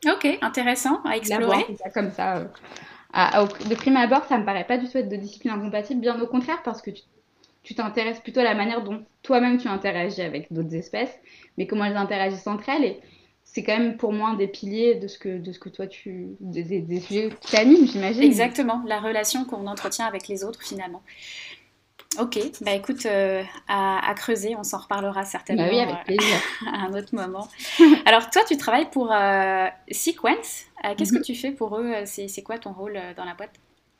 Ok, 0.06 0.26
intéressant 0.42 1.02
à 1.04 1.18
explorer. 1.18 1.66
Comme 1.94 2.12
ça, 2.12 2.38
euh, 2.38 2.46
de 3.16 3.76
prime 3.76 3.98
abord, 3.98 4.26
ça 4.26 4.38
me 4.38 4.46
paraît 4.46 4.66
pas 4.66 4.78
du 4.78 4.90
tout 4.90 4.98
être 4.98 5.10
de 5.10 5.16
discipline 5.16 5.54
incompatible, 5.54 6.02
bien 6.02 6.20
au 6.20 6.28
contraire, 6.28 6.62
parce 6.64 6.82
que 6.82 6.92
tu 7.64 7.76
t'intéresses 7.76 8.20
plutôt 8.20 8.42
à 8.42 8.44
la 8.44 8.56
manière 8.56 8.84
dont 8.84 9.04
toi-même 9.24 9.58
tu 9.58 9.68
interagis 9.68 10.22
avec 10.22 10.52
d'autres 10.52 10.76
espèces, 10.76 11.18
mais 11.58 11.66
comment 11.66 11.86
elles 11.86 11.98
interagissent 11.98 12.48
entre 12.48 12.70
elles. 12.70 12.84
Et 12.84 13.00
c'est 13.44 13.64
quand 13.64 13.78
même 13.78 13.96
pour 13.96 14.12
moi 14.12 14.36
des 14.36 14.48
piliers 14.48 14.96
de 14.96 15.08
ce 15.08 15.18
que, 15.18 15.38
de 15.38 15.52
ce 15.52 15.60
que 15.60 15.70
toi 15.70 15.88
tu. 15.88 16.36
des 16.40 17.00
sujets 17.00 17.30
qui 17.40 17.52
t'animent, 17.52 17.88
j'imagine. 17.88 18.24
Exactement, 18.24 18.84
la 18.86 19.00
relation 19.00 19.46
qu'on 19.46 19.66
entretient 19.68 20.06
avec 20.06 20.28
les 20.28 20.44
autres 20.44 20.62
finalement. 20.62 21.02
Ok, 22.20 22.40
bah 22.62 22.74
écoute, 22.74 23.06
euh, 23.06 23.44
à, 23.68 24.10
à, 24.10 24.14
creuser, 24.14 24.56
on 24.56 24.64
s'en 24.64 24.78
reparlera 24.80 25.24
certainement 25.26 25.64
bah 25.64 25.70
oui, 25.72 25.80
avec 25.80 26.04
plaisir. 26.06 26.36
à 26.68 26.86
un 26.86 26.94
autre 26.94 27.14
moment. 27.14 27.48
Alors 28.06 28.30
toi, 28.30 28.42
tu 28.48 28.58
travailles 28.58 28.90
pour 28.90 29.12
euh, 29.12 29.68
Sequence. 29.92 30.64
Euh, 30.84 30.94
Qu'est-ce 30.96 31.14
mm 31.14 31.18
-hmm. 31.18 31.20
que 31.20 31.26
tu 31.26 31.36
fais 31.36 31.52
pour 31.52 31.78
eux? 31.78 31.94
C'est 32.06 32.44
quoi 32.44 32.58
ton 32.58 32.74
rôle 32.74 32.98
dans 33.18 33.26
la 33.26 33.34
boîte? 33.34 33.56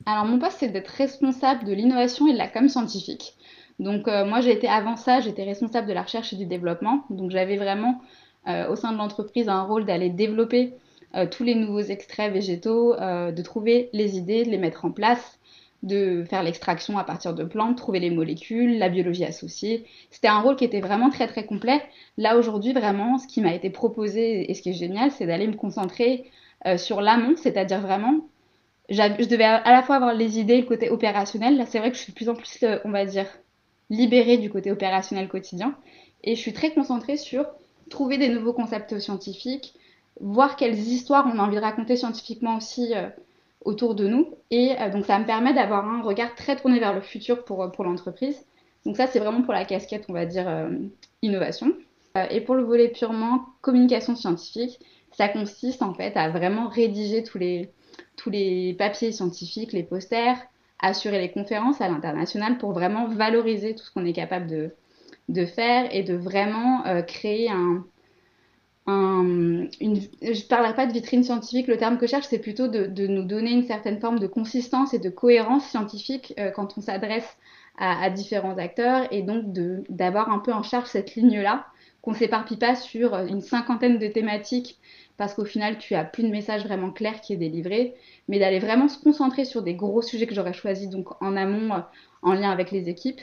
Alors 0.06 0.24
mon 0.24 0.38
poste, 0.38 0.58
c'est 0.60 0.68
d'être 0.68 0.94
responsable 1.04 1.64
de 1.64 1.72
l'innovation 1.72 2.26
et 2.28 2.32
de 2.32 2.38
la 2.38 2.48
com 2.48 2.68
scientifique. 2.68 3.34
Donc 3.78 4.08
euh, 4.08 4.24
moi, 4.24 4.40
j'ai 4.40 4.52
été 4.52 4.68
avant 4.68 4.96
ça, 4.96 5.20
j'étais 5.20 5.44
responsable 5.44 5.86
de 5.86 5.92
la 5.92 6.02
recherche 6.02 6.32
et 6.32 6.36
du 6.36 6.46
développement. 6.46 7.04
Donc 7.10 7.30
j'avais 7.30 7.56
vraiment 7.56 8.00
euh, 8.48 8.70
au 8.70 8.76
sein 8.76 8.92
de 8.92 8.98
l'entreprise 8.98 9.48
un 9.48 9.62
rôle 9.62 9.84
d'aller 9.84 10.10
développer 10.10 10.74
euh, 11.14 11.26
tous 11.26 11.44
les 11.44 11.54
nouveaux 11.54 11.80
extraits 11.80 12.32
végétaux, 12.32 12.94
euh, 12.94 13.32
de 13.32 13.42
trouver 13.42 13.90
les 13.92 14.16
idées, 14.16 14.44
de 14.44 14.50
les 14.50 14.58
mettre 14.58 14.84
en 14.84 14.90
place, 14.90 15.38
de 15.82 16.24
faire 16.28 16.42
l'extraction 16.42 16.98
à 16.98 17.04
partir 17.04 17.34
de 17.34 17.44
plantes, 17.44 17.76
trouver 17.76 18.00
les 18.00 18.10
molécules, 18.10 18.78
la 18.78 18.88
biologie 18.88 19.24
associée. 19.24 19.84
C'était 20.10 20.28
un 20.28 20.40
rôle 20.40 20.56
qui 20.56 20.64
était 20.64 20.80
vraiment 20.80 21.10
très 21.10 21.26
très 21.26 21.46
complet. 21.46 21.82
Là 22.16 22.36
aujourd'hui, 22.36 22.72
vraiment, 22.72 23.18
ce 23.18 23.26
qui 23.26 23.40
m'a 23.40 23.54
été 23.54 23.70
proposé 23.70 24.50
et 24.50 24.54
ce 24.54 24.62
qui 24.62 24.70
est 24.70 24.74
génial, 24.74 25.10
c'est 25.10 25.26
d'aller 25.26 25.46
me 25.46 25.54
concentrer 25.54 26.30
euh, 26.66 26.76
sur 26.76 27.00
l'amont, 27.00 27.36
c'est-à-dire 27.36 27.80
vraiment 27.80 28.26
je 28.88 29.26
devais 29.26 29.44
à 29.44 29.70
la 29.72 29.82
fois 29.82 29.96
avoir 29.96 30.14
les 30.14 30.38
idées, 30.38 30.60
le 30.60 30.66
côté 30.66 30.90
opérationnel. 30.90 31.56
Là, 31.56 31.66
c'est 31.66 31.78
vrai 31.78 31.90
que 31.90 31.96
je 31.96 32.02
suis 32.02 32.12
de 32.12 32.16
plus 32.16 32.28
en 32.28 32.34
plus, 32.34 32.62
euh, 32.62 32.78
on 32.84 32.90
va 32.90 33.04
dire, 33.04 33.26
libérée 33.90 34.38
du 34.38 34.50
côté 34.50 34.70
opérationnel 34.70 35.28
quotidien. 35.28 35.76
Et 36.22 36.34
je 36.34 36.40
suis 36.40 36.52
très 36.52 36.72
concentrée 36.72 37.16
sur 37.16 37.46
trouver 37.90 38.18
des 38.18 38.28
nouveaux 38.28 38.52
concepts 38.52 38.98
scientifiques, 38.98 39.74
voir 40.20 40.56
quelles 40.56 40.78
histoires 40.78 41.28
on 41.32 41.38
a 41.38 41.42
envie 41.42 41.56
de 41.56 41.60
raconter 41.60 41.96
scientifiquement 41.96 42.56
aussi 42.56 42.94
euh, 42.94 43.08
autour 43.66 43.94
de 43.94 44.06
nous. 44.06 44.30
Et 44.50 44.72
euh, 44.80 44.88
donc 44.90 45.04
ça 45.04 45.18
me 45.18 45.26
permet 45.26 45.52
d'avoir 45.52 45.86
un 45.86 46.00
regard 46.00 46.34
très 46.34 46.56
tourné 46.56 46.78
vers 46.78 46.94
le 46.94 47.02
futur 47.02 47.44
pour, 47.44 47.70
pour 47.72 47.84
l'entreprise. 47.84 48.46
Donc 48.86 48.96
ça, 48.96 49.08
c'est 49.08 49.18
vraiment 49.18 49.42
pour 49.42 49.52
la 49.52 49.64
casquette, 49.64 50.04
on 50.08 50.12
va 50.12 50.24
dire, 50.24 50.48
euh, 50.48 50.70
innovation. 51.20 51.72
Euh, 52.16 52.24
et 52.30 52.40
pour 52.40 52.54
le 52.54 52.62
volet 52.62 52.88
purement 52.88 53.44
communication 53.60 54.14
scientifique, 54.14 54.78
ça 55.10 55.28
consiste 55.28 55.82
en 55.82 55.92
fait 55.92 56.16
à 56.16 56.30
vraiment 56.30 56.68
rédiger 56.68 57.24
tous 57.24 57.38
les, 57.38 57.70
tous 58.16 58.30
les 58.30 58.74
papiers 58.74 59.10
scientifiques, 59.10 59.72
les 59.72 59.82
posters, 59.82 60.38
assurer 60.78 61.18
les 61.18 61.32
conférences 61.32 61.80
à 61.80 61.88
l'international 61.88 62.58
pour 62.58 62.72
vraiment 62.72 63.08
valoriser 63.08 63.74
tout 63.74 63.82
ce 63.82 63.90
qu'on 63.90 64.04
est 64.04 64.12
capable 64.12 64.46
de, 64.46 64.70
de 65.28 65.44
faire 65.44 65.92
et 65.94 66.04
de 66.04 66.14
vraiment 66.14 66.86
euh, 66.86 67.02
créer 67.02 67.50
un, 67.50 67.84
je 68.86 68.92
ne 68.92 70.48
parlerai 70.48 70.74
pas 70.74 70.86
de 70.86 70.92
vitrine 70.92 71.24
scientifique, 71.24 71.66
le 71.66 71.76
terme 71.76 71.98
que 71.98 72.06
je 72.06 72.12
cherche, 72.12 72.26
c'est 72.28 72.38
plutôt 72.38 72.68
de, 72.68 73.06
nous 73.06 73.24
donner 73.24 73.50
une 73.52 73.64
certaine 73.64 74.00
forme 74.00 74.18
de 74.18 74.26
consistance 74.26 74.94
et 74.94 74.98
de 74.98 75.10
cohérence 75.10 75.66
scientifique 75.66 76.34
euh, 76.38 76.50
quand 76.50 76.78
on 76.78 76.80
s'adresse 76.80 77.36
à, 77.78 78.08
différents 78.08 78.56
acteurs 78.56 79.06
et 79.12 79.22
donc 79.22 79.52
d'avoir 79.90 80.30
un 80.30 80.38
peu 80.38 80.52
en 80.52 80.62
charge 80.62 80.86
cette 80.86 81.14
ligne-là, 81.14 81.66
qu'on 82.00 82.12
ne 82.12 82.16
s'éparpille 82.16 82.56
pas 82.56 82.74
sur 82.74 83.14
une 83.16 83.42
cinquantaine 83.42 83.98
de 83.98 84.06
thématiques 84.06 84.78
parce 85.18 85.34
qu'au 85.34 85.44
final, 85.44 85.78
tu 85.78 85.94
as 85.94 86.04
plus 86.04 86.22
de 86.22 86.28
message 86.28 86.64
vraiment 86.64 86.90
clair 86.90 87.20
qui 87.20 87.32
est 87.32 87.38
délivré, 87.38 87.94
mais 88.28 88.38
d'aller 88.38 88.58
vraiment 88.58 88.88
se 88.88 89.02
concentrer 89.02 89.44
sur 89.44 89.62
des 89.62 89.74
gros 89.74 90.02
sujets 90.02 90.26
que 90.26 90.34
j'aurais 90.34 90.52
choisis 90.52 90.88
donc 90.88 91.20
en 91.22 91.36
amont, 91.36 91.74
euh, 91.74 91.80
en 92.22 92.32
lien 92.32 92.50
avec 92.50 92.70
les 92.70 92.88
équipes, 92.88 93.20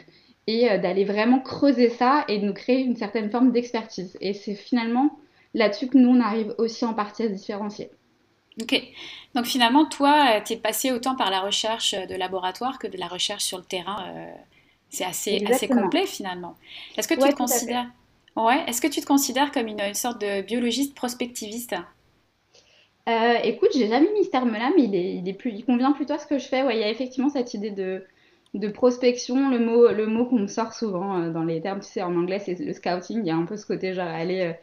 et 0.48 0.70
euh, 0.70 0.77
d'aller 0.77 1.05
vraiment 1.05 1.39
creuser 1.39 1.89
ça 1.89 2.25
et 2.27 2.39
de 2.39 2.46
nous 2.46 2.53
créer 2.53 2.82
une 2.82 2.96
certaine 2.96 3.29
forme 3.29 3.51
d'expertise. 3.51 4.17
Et 4.22 4.34
c'est 4.34 4.55
finalement 4.55 5.17
là-dessus 5.53 5.88
que 5.88 5.98
nous, 5.98 6.10
on 6.10 6.22
arrive 6.22 6.53
aussi 6.57 6.86
en 6.86 6.93
partie 6.93 7.24
à 7.24 7.27
se 7.27 7.33
différencier. 7.33 7.89
Ok. 8.62 8.81
Donc 9.33 9.45
finalement, 9.45 9.86
toi, 9.86 10.41
tu 10.41 10.53
es 10.53 10.57
passé 10.57 10.91
autant 10.91 11.15
par 11.15 11.31
la 11.31 11.41
recherche 11.41 11.95
de 11.95 12.15
laboratoire 12.15 12.77
que 12.77 12.88
de 12.88 12.98
la 12.98 13.07
recherche 13.07 13.43
sur 13.43 13.57
le 13.57 13.63
terrain. 13.63 14.05
Euh, 14.07 14.33
c'est 14.89 15.05
assez, 15.05 15.43
assez 15.50 15.67
complet 15.67 16.05
finalement. 16.05 16.55
Est-ce 16.98 17.07
que 17.07 17.15
tu 17.15 17.22
ouais, 17.22 17.31
te 17.31 17.38
considères... 17.38 17.88
Ouais, 18.36 18.63
est-ce 18.67 18.81
que 18.81 18.88
tu 18.88 19.01
te 19.01 19.05
considères 19.05 19.51
comme 19.51 19.67
une, 19.67 19.81
une 19.81 19.93
sorte 19.95 20.22
de 20.22 20.41
biologiste 20.41 20.95
prospectiviste? 20.95 21.75
Euh, 23.10 23.36
écoute, 23.43 23.69
j'ai 23.75 23.88
jamais 23.88 24.12
mis 24.13 24.24
ce 24.24 24.29
terme-là, 24.29 24.72
mais 24.75 24.83
il, 24.83 24.95
est, 24.95 25.15
il, 25.15 25.27
est 25.27 25.33
plus, 25.33 25.51
il 25.51 25.65
convient 25.65 25.91
plutôt 25.91 26.13
à 26.13 26.19
ce 26.19 26.27
que 26.27 26.39
je 26.39 26.48
fais. 26.48 26.63
Ouais, 26.63 26.77
il 26.77 26.79
y 26.79 26.83
a 26.83 26.89
effectivement 26.89 27.29
cette 27.29 27.53
idée 27.53 27.72
de, 27.72 28.05
de 28.53 28.67
prospection, 28.69 29.50
le 29.50 29.60
mot, 29.60 29.89
le 29.89 30.05
mot 30.05 30.25
qu'on 30.25 30.39
me 30.39 30.48
sort 30.48 30.74
souvent 30.74 31.19
euh, 31.19 31.31
dans 31.31 31.43
les 31.43 31.60
termes, 31.60 31.81
tu 31.81 31.88
sais, 31.88 32.01
en 32.01 32.15
anglais, 32.15 32.39
c'est 32.39 32.57
le 32.60 32.74
scouting. 32.74 33.19
Il 33.19 33.27
y 33.27 33.31
a 33.31 33.36
un 33.36 33.45
peu 33.45 33.57
ce 33.57 33.65
côté 33.65 33.93
genre 33.93 34.07
aller, 34.07 34.41
euh, 34.41 34.53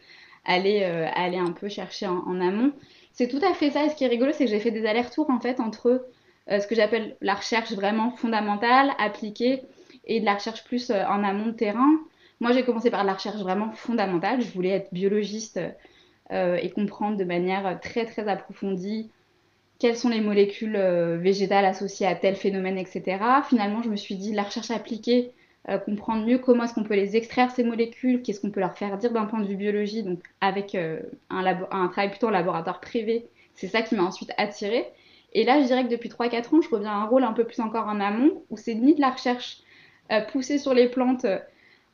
aller, 0.45 0.83
euh, 0.83 1.07
aller 1.15 1.39
un 1.39 1.53
peu 1.53 1.69
chercher 1.69 2.07
en, 2.07 2.41
amont. 2.41 2.73
C'est 3.13 3.29
tout 3.29 3.41
à 3.45 3.55
fait 3.55 3.71
ça. 3.71 3.85
Et 3.85 3.91
ce 3.91 3.97
qui 3.97 4.05
est 4.05 4.09
rigolo, 4.09 4.33
c'est 4.33 4.45
que 4.45 4.51
j'ai 4.51 4.61
fait 4.61 4.71
des 4.71 4.87
allers-retours 4.87 5.31
en 5.31 5.41
fait 5.41 5.61
entre 5.61 6.07
ce 6.49 6.67
que 6.67 6.75
j'appelle 6.75 7.17
la 7.21 7.35
recherche 7.35 7.71
vraiment 7.73 8.11
fondamentale, 8.11 8.91
appliquée, 8.99 9.63
et 10.05 10.19
de 10.19 10.25
la 10.25 10.35
recherche 10.35 10.65
plus 10.65 10.91
en 10.91 11.23
amont 11.23 11.47
de 11.47 11.53
terrain. 11.53 12.01
Moi, 12.41 12.51
j'ai 12.51 12.65
commencé 12.65 12.91
par 12.91 13.05
la 13.05 13.15
recherche 13.15 13.37
vraiment 13.37 13.71
fondamentale. 13.71 14.41
Je 14.41 14.51
voulais 14.51 14.71
être 14.71 14.93
biologiste 14.93 15.61
et 16.33 16.71
comprendre 16.71 17.17
de 17.17 17.23
manière 17.23 17.79
très 17.81 18.05
très 18.05 18.27
approfondie 18.27 19.11
quelles 19.81 19.97
sont 19.97 20.11
les 20.11 20.21
molécules 20.21 20.77
euh, 20.77 21.17
végétales 21.17 21.65
associées 21.65 22.07
à 22.07 22.15
tel 22.15 22.37
phénomène, 22.37 22.79
etc. 22.79 23.19
Finalement, 23.49 23.83
je 23.83 23.89
me 23.89 23.97
suis 23.97 24.15
dit, 24.15 24.33
la 24.33 24.43
recherche 24.45 24.71
appliquée, 24.71 25.33
euh, 25.69 25.79
comprendre 25.79 26.25
mieux 26.25 26.39
comment 26.39 26.65
est-ce 26.65 26.75
qu'on 26.75 26.85
peut 26.85 26.95
les 26.95 27.17
extraire, 27.17 27.51
ces 27.51 27.65
molécules, 27.65 28.23
qu'est-ce 28.23 28.41
qu'on 28.41 28.51
peut 28.51 28.61
leur 28.61 28.77
faire 28.79 28.97
dire 28.97 29.13
d'un 29.13 29.27
point 29.27 29.41
de 29.41 29.47
vue 29.47 29.57
biologie, 29.57 30.03
donc 30.03 30.21
avec 30.41 30.75
euh, 30.75 31.01
un, 31.29 31.89
travail 31.89 32.11
plutôt 32.11 32.29
en 32.29 32.31
laboratoire 32.31 32.81
privé. 32.81 33.27
C'est 33.55 33.69
ça 33.69 33.83
qui 33.83 33.95
m'a 33.95 34.03
ensuite 34.03 34.33
attirée. 34.39 34.87
Et 35.33 35.45
là, 35.45 35.61
je 35.61 35.67
dirais 35.67 35.85
que 35.85 35.91
depuis 35.91 36.09
3-4 36.09 36.57
ans, 36.57 36.63
je 36.63 36.71
reviens 36.71 36.91
à 36.91 36.95
un 36.95 37.05
rôle 37.05 37.25
un 37.25 37.33
peu 37.33 37.45
plus 37.45 37.61
encore 37.61 37.87
en 37.87 38.01
amont, 38.01 38.43
où 38.49 38.57
c'est 38.57 38.75
ni 38.75 38.95
de 38.95 39.01
la 39.01 39.11
recherche 39.11 39.59
poussée 40.33 40.59
sur 40.59 40.75
les 40.75 40.89
plantes 40.89 41.25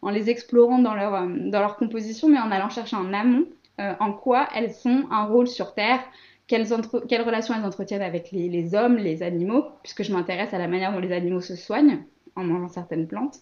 en 0.00 0.08
les 0.08 0.30
explorant 0.30 0.78
dans 0.78 0.94
leur, 0.94 1.26
dans 1.28 1.60
leur 1.60 1.76
composition, 1.76 2.28
mais 2.28 2.38
en 2.38 2.50
allant 2.50 2.70
chercher 2.70 2.96
en 2.96 3.12
amont 3.12 3.44
en 3.78 4.12
quoi 4.14 4.48
elles 4.54 4.72
ont 4.86 5.04
un 5.10 5.24
rôle 5.24 5.48
sur 5.48 5.74
Terre, 5.74 6.00
quelles, 6.46 6.66
quelles, 7.08 7.22
relations 7.22 7.54
elles 7.54 7.66
entretiennent 7.66 8.00
avec 8.00 8.30
les, 8.32 8.74
hommes, 8.74 8.96
les 8.96 9.22
animaux, 9.22 9.66
puisque 9.82 10.02
je 10.02 10.12
m'intéresse 10.14 10.54
à 10.54 10.58
la 10.58 10.68
manière 10.68 10.92
dont 10.92 11.00
les 11.00 11.12
animaux 11.12 11.42
se 11.42 11.56
soignent 11.56 11.98
en 12.36 12.44
mangeant 12.44 12.68
certaines 12.68 13.06
plantes. 13.06 13.40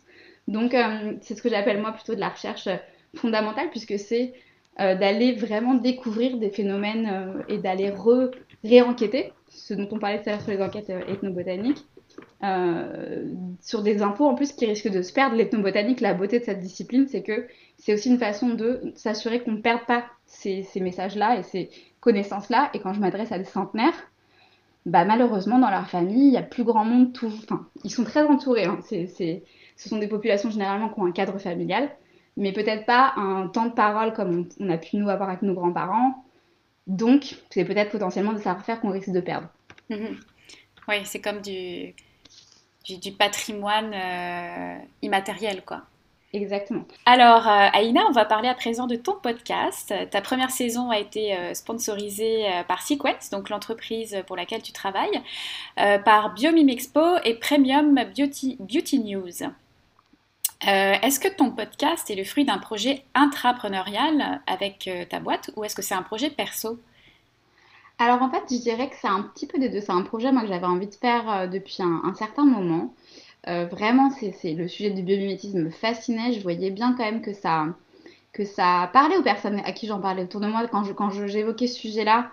Donc, 0.48 0.74
euh, 0.74 1.12
c'est 1.20 1.34
ce 1.34 1.42
que 1.42 1.48
j'appelle 1.48 1.80
moi 1.80 1.92
plutôt 1.92 2.14
de 2.14 2.20
la 2.20 2.28
recherche 2.28 2.68
fondamentale, 3.14 3.70
puisque 3.70 3.98
c'est 3.98 4.32
euh, 4.80 4.94
d'aller 4.94 5.34
vraiment 5.34 5.74
découvrir 5.74 6.38
des 6.38 6.50
phénomènes 6.50 7.06
euh, 7.06 7.42
et 7.48 7.58
d'aller 7.58 7.92
réenquêter, 8.62 9.32
ce 9.48 9.74
dont 9.74 9.88
on 9.92 9.98
parlait 9.98 10.22
tout 10.22 10.28
à 10.28 10.32
l'heure 10.32 10.42
sur 10.42 10.52
les 10.52 10.62
enquêtes 10.62 10.90
ethnobotaniques, 10.90 11.84
sur 13.60 13.82
des 13.82 14.02
infos 14.02 14.26
en 14.26 14.34
plus 14.34 14.52
qui 14.52 14.66
risquent 14.66 14.90
de 14.90 15.02
se 15.02 15.12
perdre. 15.12 15.36
L'ethnobotanique, 15.36 16.00
la 16.00 16.14
beauté 16.14 16.38
de 16.38 16.44
cette 16.44 16.60
discipline, 16.60 17.06
c'est 17.08 17.22
que 17.22 17.46
c'est 17.78 17.94
aussi 17.94 18.10
une 18.10 18.18
façon 18.18 18.50
de 18.50 18.92
s'assurer 18.94 19.40
qu'on 19.40 19.52
ne 19.52 19.60
perde 19.60 19.84
pas 19.86 20.04
ces 20.26 20.66
messages-là 20.80 21.38
et 21.38 21.42
ces, 21.42 21.70
connaissances-là. 22.04 22.70
Et 22.74 22.80
quand 22.80 22.92
je 22.92 23.00
m'adresse 23.00 23.32
à 23.32 23.38
des 23.38 23.44
centenaires, 23.44 23.94
bah, 24.86 25.04
malheureusement, 25.04 25.58
dans 25.58 25.70
leur 25.70 25.88
famille, 25.88 26.28
il 26.28 26.32
y 26.32 26.36
a 26.36 26.42
plus 26.42 26.64
grand 26.64 26.84
monde. 26.84 27.12
Tout... 27.12 27.32
Enfin, 27.42 27.66
ils 27.84 27.90
sont 27.90 28.04
très 28.04 28.22
entourés. 28.22 28.64
Hein. 28.64 28.78
C'est, 28.82 29.42
Ce 29.76 29.88
sont 29.88 29.98
des 29.98 30.08
populations 30.08 30.50
généralement 30.50 30.88
qui 30.88 31.00
ont 31.00 31.06
un 31.06 31.12
cadre 31.12 31.38
familial, 31.38 31.90
mais 32.36 32.52
peut-être 32.52 32.84
pas 32.84 33.14
un 33.16 33.48
temps 33.48 33.66
de 33.66 33.72
parole 33.72 34.12
comme 34.12 34.48
on, 34.60 34.68
a 34.68 34.76
pu 34.76 34.96
nous 34.96 35.08
avoir 35.08 35.30
avec 35.30 35.42
nos 35.42 35.54
grands-parents. 35.54 36.24
Donc, 36.86 37.36
c'est 37.50 37.64
peut-être 37.64 37.90
potentiellement 37.90 38.34
des 38.34 38.42
savoir-faire 38.42 38.80
qu'on 38.80 38.90
risque 38.90 39.10
de 39.10 39.20
perdre. 39.20 39.48
Mhm. 39.88 40.18
Oui, 40.86 40.96
c'est 41.04 41.20
comme 41.20 41.40
du, 41.40 41.94
du, 42.84 43.12
patrimoine 43.12 43.92
euh, 43.94 44.78
immatériel, 45.00 45.64
quoi. 45.64 45.82
Exactement. 46.34 46.84
Alors, 47.06 47.46
euh, 47.46 47.68
Aïna, 47.72 48.02
on 48.08 48.12
va 48.12 48.24
parler 48.24 48.48
à 48.48 48.54
présent 48.54 48.88
de 48.88 48.96
ton 48.96 49.14
podcast. 49.14 49.94
Ta 50.10 50.20
première 50.20 50.50
saison 50.50 50.90
a 50.90 50.98
été 50.98 51.36
euh, 51.36 51.54
sponsorisée 51.54 52.46
euh, 52.46 52.64
par 52.64 52.82
Sequence, 52.82 53.30
donc 53.30 53.50
l'entreprise 53.50 54.20
pour 54.26 54.34
laquelle 54.34 54.60
tu 54.60 54.72
travailles, 54.72 55.22
par 55.76 56.34
Biomim 56.34 56.68
Expo 56.68 57.18
et 57.24 57.34
Premium 57.34 57.94
Beauty, 58.16 58.56
Beauty 58.58 58.98
News. 58.98 59.48
est-ce 60.62 61.20
que 61.20 61.28
ton 61.28 61.50
podcast 61.50 62.10
est 62.10 62.16
le 62.16 62.24
fruit 62.24 62.44
d'un 62.44 62.58
projet 62.58 63.04
intrapreneurial 63.14 64.40
avec 64.46 64.90
ta 65.10 65.20
boîte 65.20 65.50
ou 65.56 65.64
est-ce 65.64 65.76
que 65.76 65.82
c'est 65.82 65.94
un 65.94 66.02
projet 66.02 66.30
perso? 66.30 66.78
Alors 67.98 68.22
en 68.22 68.30
fait, 68.30 68.42
je 68.50 68.60
dirais 68.60 68.88
que 68.88 68.96
c'est 69.00 69.08
un 69.08 69.22
petit 69.22 69.46
peu 69.46 69.58
des 69.58 69.68
deux. 69.68 69.80
C'est 69.80 69.92
un 69.92 70.02
projet 70.02 70.32
moi, 70.32 70.42
que 70.42 70.48
j'avais 70.48 70.66
envie 70.66 70.88
de 70.88 70.94
faire 70.94 71.48
depuis 71.48 71.78
un 71.80 72.14
certain 72.14 72.44
moment. 72.44 72.92
Euh, 73.48 73.66
vraiment, 73.66 74.10
le 74.42 74.68
sujet 74.68 74.90
du 74.90 75.02
biomimétisme 75.02 75.64
me 75.64 75.70
fascinait. 75.70 76.32
Je 76.32 76.40
voyais 76.40 76.70
bien 76.70 76.94
quand 76.96 77.04
même 77.04 77.20
que 77.20 77.32
ça, 77.32 78.90
parlait 78.92 79.16
aux 79.16 79.22
personnes 79.22 79.60
à 79.64 79.72
qui 79.72 79.86
j'en 79.86 80.00
parlais 80.00 80.22
autour 80.22 80.40
de 80.40 80.46
moi. 80.46 80.66
Quand, 80.68 81.10
je, 81.10 81.26
j'évoquais 81.26 81.66
ce 81.66 81.78
sujet-là, 81.78 82.30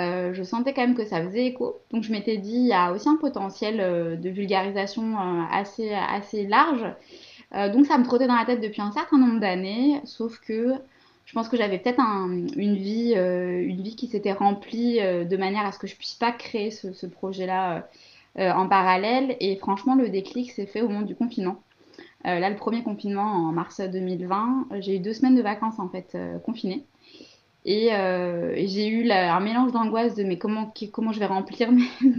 euh, 0.00 0.32
je 0.34 0.42
sentais 0.42 0.72
quand 0.74 0.82
même 0.82 0.94
que 0.94 1.04
ça 1.04 1.22
faisait 1.22 1.46
écho. 1.46 1.80
Donc 1.92 2.02
je 2.02 2.12
m'étais 2.12 2.36
dit, 2.36 2.56
il 2.56 2.66
y 2.66 2.72
a 2.72 2.92
aussi 2.92 3.08
un 3.08 3.16
potentiel 3.16 3.80
euh, 3.80 4.16
de 4.16 4.28
vulgarisation 4.28 5.16
assez, 5.50 5.92
assez 5.92 6.46
large. 6.46 6.84
donc 7.72 7.86
ça 7.86 7.98
me 7.98 8.04
trottait 8.04 8.26
dans 8.26 8.36
la 8.36 8.44
tête 8.44 8.60
depuis 8.60 8.82
un 8.82 8.92
certain 8.92 9.18
nombre 9.18 9.40
d'années, 9.40 10.00
sauf 10.04 10.38
que 10.40 10.74
je 11.24 11.32
pense 11.32 11.48
que 11.48 11.56
j'avais 11.56 11.78
peut-être 11.78 12.00
une, 12.00 12.76
vie, 12.76 13.14
une 13.14 13.82
vie 13.82 13.96
qui 13.96 14.08
s'était 14.08 14.32
remplie 14.32 14.98
de 14.98 15.36
manière 15.36 15.64
à 15.64 15.72
ce 15.72 15.78
que 15.78 15.86
je 15.86 15.96
puisse 15.96 16.14
pas 16.14 16.32
créer 16.32 16.70
ce, 16.70 17.06
projet-là 17.06 17.88
en 18.38 18.68
parallèle. 18.68 19.36
Et 19.40 19.56
franchement, 19.56 19.94
le 19.94 20.08
déclic 20.08 20.52
s'est 20.52 20.66
fait 20.66 20.82
au 20.82 20.88
moment 20.88 21.02
du 21.02 21.14
confinement. 21.14 21.60
Euh, 22.26 22.38
là, 22.38 22.50
le 22.50 22.56
premier 22.56 22.82
confinement 22.82 23.22
en 23.22 23.52
mars 23.52 23.80
2020, 23.80 24.66
j'ai 24.80 24.96
eu 24.96 24.98
deux 24.98 25.14
semaines 25.14 25.36
de 25.36 25.42
vacances 25.42 25.78
en 25.78 25.88
fait 25.88 26.12
euh, 26.14 26.38
confinées. 26.38 26.84
Et, 27.64 27.90
j'ai 28.66 28.88
eu 28.88 29.10
un 29.10 29.40
mélange 29.40 29.72
d'angoisse 29.72 30.14
de 30.14 30.24
mais 30.24 30.38
comment, 30.38 30.72
comment 30.92 31.12
je 31.12 31.18
vais 31.20 31.26
remplir 31.26 31.70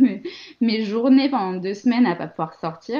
mes, 0.61 0.83
journées 0.83 1.29
pendant 1.29 1.53
deux 1.59 1.73
semaines 1.73 2.05
à 2.05 2.15
pas 2.15 2.27
pouvoir 2.27 2.53
sortir? 2.55 2.99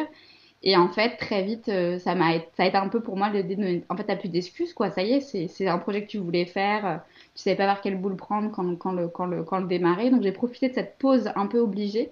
Et 0.63 0.75
en 0.77 0.89
fait, 0.89 1.17
très 1.17 1.43
vite, 1.43 1.71
ça, 1.99 2.15
m'a, 2.15 2.33
ça 2.55 2.63
a 2.63 2.65
été 2.65 2.77
un 2.77 2.87
peu 2.87 3.01
pour 3.01 3.17
moi 3.17 3.29
l'idée 3.29 3.55
de. 3.55 3.81
En 3.89 3.95
fait, 3.95 4.05
t'as 4.05 4.15
plus 4.15 4.29
d'excuses, 4.29 4.73
quoi. 4.73 4.91
Ça 4.91 5.03
y 5.03 5.13
est, 5.13 5.21
c'est, 5.21 5.47
c'est 5.47 5.67
un 5.67 5.77
projet 5.77 6.03
que 6.03 6.07
tu 6.07 6.17
voulais 6.17 6.45
faire. 6.45 7.01
Tu 7.35 7.43
savais 7.43 7.55
pas 7.55 7.65
vers 7.65 7.81
quelle 7.81 7.97
boule 7.97 8.15
prendre 8.15 8.51
quand, 8.51 8.75
quand, 8.75 8.91
le, 8.91 9.07
quand, 9.07 9.25
le, 9.25 9.43
quand 9.43 9.59
le 9.59 9.67
démarrer. 9.67 10.09
Donc, 10.09 10.23
j'ai 10.23 10.31
profité 10.31 10.69
de 10.69 10.73
cette 10.73 10.97
pause 10.97 11.31
un 11.35 11.47
peu 11.47 11.59
obligée 11.59 12.11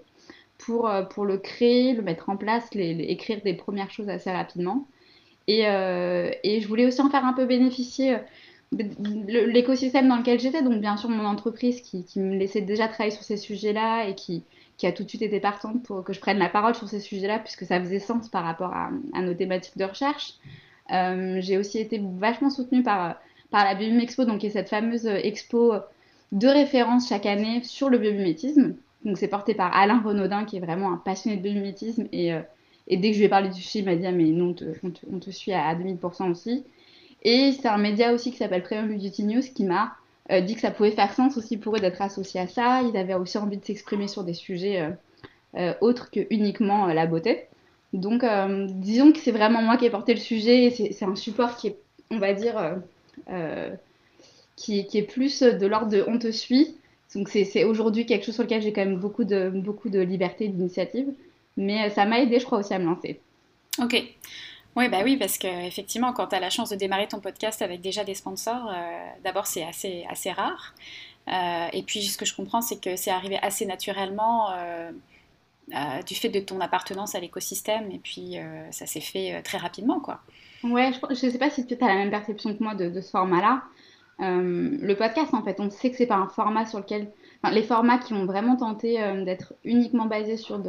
pour, 0.60 0.88
euh, 0.88 1.04
pour 1.04 1.26
le 1.26 1.38
créer, 1.38 1.94
le 1.94 2.04
mettre 2.04 2.30
en 2.30 2.38
place, 2.38 2.68
écrire 2.76 3.42
des 3.42 3.54
premières 3.56 3.90
choses 3.90 4.10
assez 4.10 4.32
rapidement. 4.32 4.86
Et, 5.48 5.66
euh, 5.66 6.30
et, 6.44 6.62
je 6.62 6.68
voulais 6.68 6.86
aussi 6.86 7.02
en 7.02 7.10
faire 7.10 7.26
un 7.26 7.34
peu 7.34 7.46
bénéficier 7.46 8.16
euh, 8.16 8.18
l'écosystème 9.28 10.08
dans 10.08 10.18
lequel 10.18 10.40
j'étais, 10.40 10.62
donc 10.62 10.80
bien 10.80 10.96
sûr 10.96 11.10
mon 11.10 11.26
entreprise 11.26 11.82
qui, 11.82 12.06
me 12.20 12.36
laissait 12.36 12.62
déjà 12.62 12.88
travailler 12.88 13.16
sur 13.16 13.24
ces 13.24 13.38
sujets-là 13.38 14.08
et 14.08 14.14
qui, 14.14 14.44
qui, 14.78 14.86
a 14.86 14.92
tout 14.92 15.04
de 15.04 15.10
suite 15.10 15.24
été 15.24 15.40
partante 15.40 15.82
pour 15.82 16.04
que 16.04 16.14
je 16.14 16.20
prenne 16.20 16.38
la 16.38 16.50
parole 16.50 16.76
sur 16.76 16.88
ces 16.88 17.00
sujets-là, 17.00 17.40
puisque 17.40 17.66
ça 17.66 17.80
faisait 17.80 18.00
sens 18.00 18.30
par 18.30 18.44
rapport 18.44 18.74
à, 18.74 18.92
nos 19.22 19.34
thématiques 19.34 19.78
de 19.78 19.86
recherche. 19.86 20.34
J'ai 20.90 21.58
aussi 21.58 21.80
été 21.80 22.00
vachement 22.20 22.52
soutenue 22.52 22.84
par, 22.84 23.16
par 23.50 23.64
la 23.64 23.74
Biomim 23.74 24.02
Expo, 24.02 24.26
donc 24.26 24.42
qui 24.42 24.48
est 24.48 24.52
cette 24.52 24.70
fameuse 24.70 25.08
expo 25.08 25.74
de 26.32 26.48
référence 26.48 27.10
chaque 27.10 27.26
année 27.26 27.64
sur 27.64 27.90
le 27.90 27.98
biomimétisme. 27.98 28.76
Donc 29.06 29.18
c'est 29.18 29.28
porté 29.28 29.54
par 29.54 29.76
Alain 29.76 30.02
Renaudin 30.02 30.46
qui 30.46 30.58
est 30.58 30.60
vraiment 30.60 30.92
un 30.92 30.98
passionné 30.98 31.38
de 31.38 31.42
biomimétisme 31.42 32.08
et, 32.12 32.34
euh, 32.34 32.42
et 32.88 32.98
dès 32.98 33.10
que 33.10 33.14
je 33.14 33.20
lui 33.20 33.26
ai 33.26 33.30
parlé 33.30 33.50
du 33.50 33.62
sujet, 33.62 33.80
il 33.80 33.86
m'a 33.86 33.96
dit 33.96 34.06
ah, 34.06 34.12
mais 34.12 34.26
non, 34.26 34.56
on 35.12 35.20
te, 35.20 35.32
suit 35.32 35.54
à, 35.54 35.74
2000% 35.76 36.32
aussi. 36.32 36.64
Et 37.24 37.54
c'est 37.54 37.68
un 37.68 37.78
média 37.78 38.14
aussi 38.14 38.32
qui 38.32 38.38
s'appelle 38.38 38.64
Premium 38.64 38.98
Beauty 38.98 39.24
News 39.24 39.42
qui 39.54 39.64
m'a 39.64 39.94
euh, 40.32 40.42
dit 40.42 40.56
que 40.56 40.62
ça 40.62 40.72
pouvait 40.72 40.92
faire 40.92 41.14
sens 41.14 41.38
aussi 41.38 41.58
pour 41.58 41.76
eux 41.76 41.80
d'être 41.80 42.02
associés 42.02 42.42
à 42.42 42.48
ça. 42.48 42.82
Ils 42.82 42.98
avaient 42.98 43.14
aussi 43.14 43.38
envie 43.38 43.58
de 43.58 43.66
s'exprimer 43.66 44.08
sur 44.08 44.24
des 44.24 44.34
sujets 44.34 44.90
euh, 45.56 45.74
autres 45.82 46.12
que 46.12 46.22
uniquement 46.30 46.88
la 46.88 47.06
beauté. 47.06 47.46
Donc 47.94 48.24
disons 48.82 49.12
que 49.12 49.20
c'est 49.20 49.32
vraiment 49.32 49.62
moi 49.62 49.78
qui 49.78 49.86
ai 49.86 49.90
porté 49.90 50.14
le 50.14 50.20
sujet. 50.20 50.70
C'est 50.70 51.06
un 51.06 51.16
support 51.16 51.58
qui 51.58 51.68
est, 51.68 51.78
on 52.12 52.20
va 52.20 52.34
dire, 52.34 52.78
qui, 54.56 54.88
est 54.94 55.10
plus 55.12 55.42
de 55.42 55.66
l'ordre 55.66 55.90
de 55.90 56.04
on 56.08 56.20
te 56.20 56.32
suit 56.32 56.76
donc 57.16 57.30
c'est 57.30 57.64
aujourd'hui 57.64 58.06
quelque 58.06 58.26
chose 58.26 58.36
sur 58.36 58.44
lequel 58.44 58.62
j'ai 58.62 58.72
quand 58.72 58.86
même 58.86 58.98
beaucoup 58.98 59.24
de, 59.24 59.50
beaucoup 59.50 59.90
de 59.90 60.00
liberté 60.00 60.48
d'initiative. 60.48 61.08
Mais 61.58 61.86
euh, 61.86 61.90
ça 61.90 62.06
m'a 62.06 62.20
aidé, 62.20 62.40
je 62.40 62.46
crois, 62.46 62.60
aussi 62.60 62.74
à 62.74 62.80
me 62.80 62.86
lancer. 62.86 63.20
Ok. 63.82 64.02
Oui, 64.76 64.88
bah 64.88 65.00
oui, 65.04 65.18
parce 65.18 65.38
qu'effectivement, 65.38 66.14
quand 66.14 66.28
tu 66.28 66.36
as 66.36 66.40
la 66.40 66.50
chance 66.50 66.70
de 66.70 66.76
démarrer 66.76 67.08
ton 67.08 67.20
podcast 67.20 67.62
avec 67.62 67.82
déjà 67.82 68.04
des 68.04 68.14
sponsors, 68.14 68.70
euh, 68.70 69.10
d'abord 69.24 69.48
c'est 69.48 69.64
assez, 69.64 70.06
assez 70.10 70.32
rare. 70.32 70.76
Euh, 71.28 71.68
et 71.74 71.84
puis 71.84 72.04
ce 72.04 72.18
que 72.18 72.26
je 72.26 72.36
comprends, 72.36 72.62
c'est 72.62 72.80
que 72.80 72.96
c'est 72.96 73.12
arrivé 73.12 73.38
assez 73.42 73.66
naturellement 73.66 74.50
du 76.06 76.16
fait 76.16 76.30
de 76.30 76.40
ton 76.40 76.62
appartenance 76.62 77.14
à 77.16 77.20
l'écosystème. 77.20 77.92
Et 77.92 78.00
puis 78.00 78.38
ça 78.72 78.86
s'est 78.86 79.02
fait 79.02 79.42
très 79.42 79.58
rapidement, 79.58 80.00
quoi. 80.00 80.22
Ouais, 80.64 80.92
je 80.94 81.26
ne 81.26 81.32
sais 81.32 81.38
pas 81.38 81.50
si 81.50 81.66
tu 81.66 81.74
as 81.74 81.88
la 81.88 81.96
même 81.96 82.12
perception 82.12 82.56
que 82.56 82.64
moi 82.64 82.76
de, 82.76 82.90
de 82.90 83.02
ce 83.02 83.10
format-là. 83.10 83.64
Euh, 84.22 84.78
le 84.82 84.96
podcast, 84.96 85.34
en 85.34 85.44
fait, 85.44 85.60
on 85.60 85.70
sait 85.70 85.90
que 85.92 85.98
c'est 85.98 86.06
pas 86.06 86.18
un 86.18 86.28
format 86.28 86.66
sur 86.66 86.80
lequel. 86.80 87.12
Les 87.52 87.64
formats 87.64 88.00
qui 88.00 88.14
ont 88.14 88.26
vraiment 88.26 88.58
tenté 88.58 89.02
euh, 89.02 89.24
d'être 89.24 89.54
uniquement 89.64 90.06
basés 90.06 90.36
sur 90.36 90.62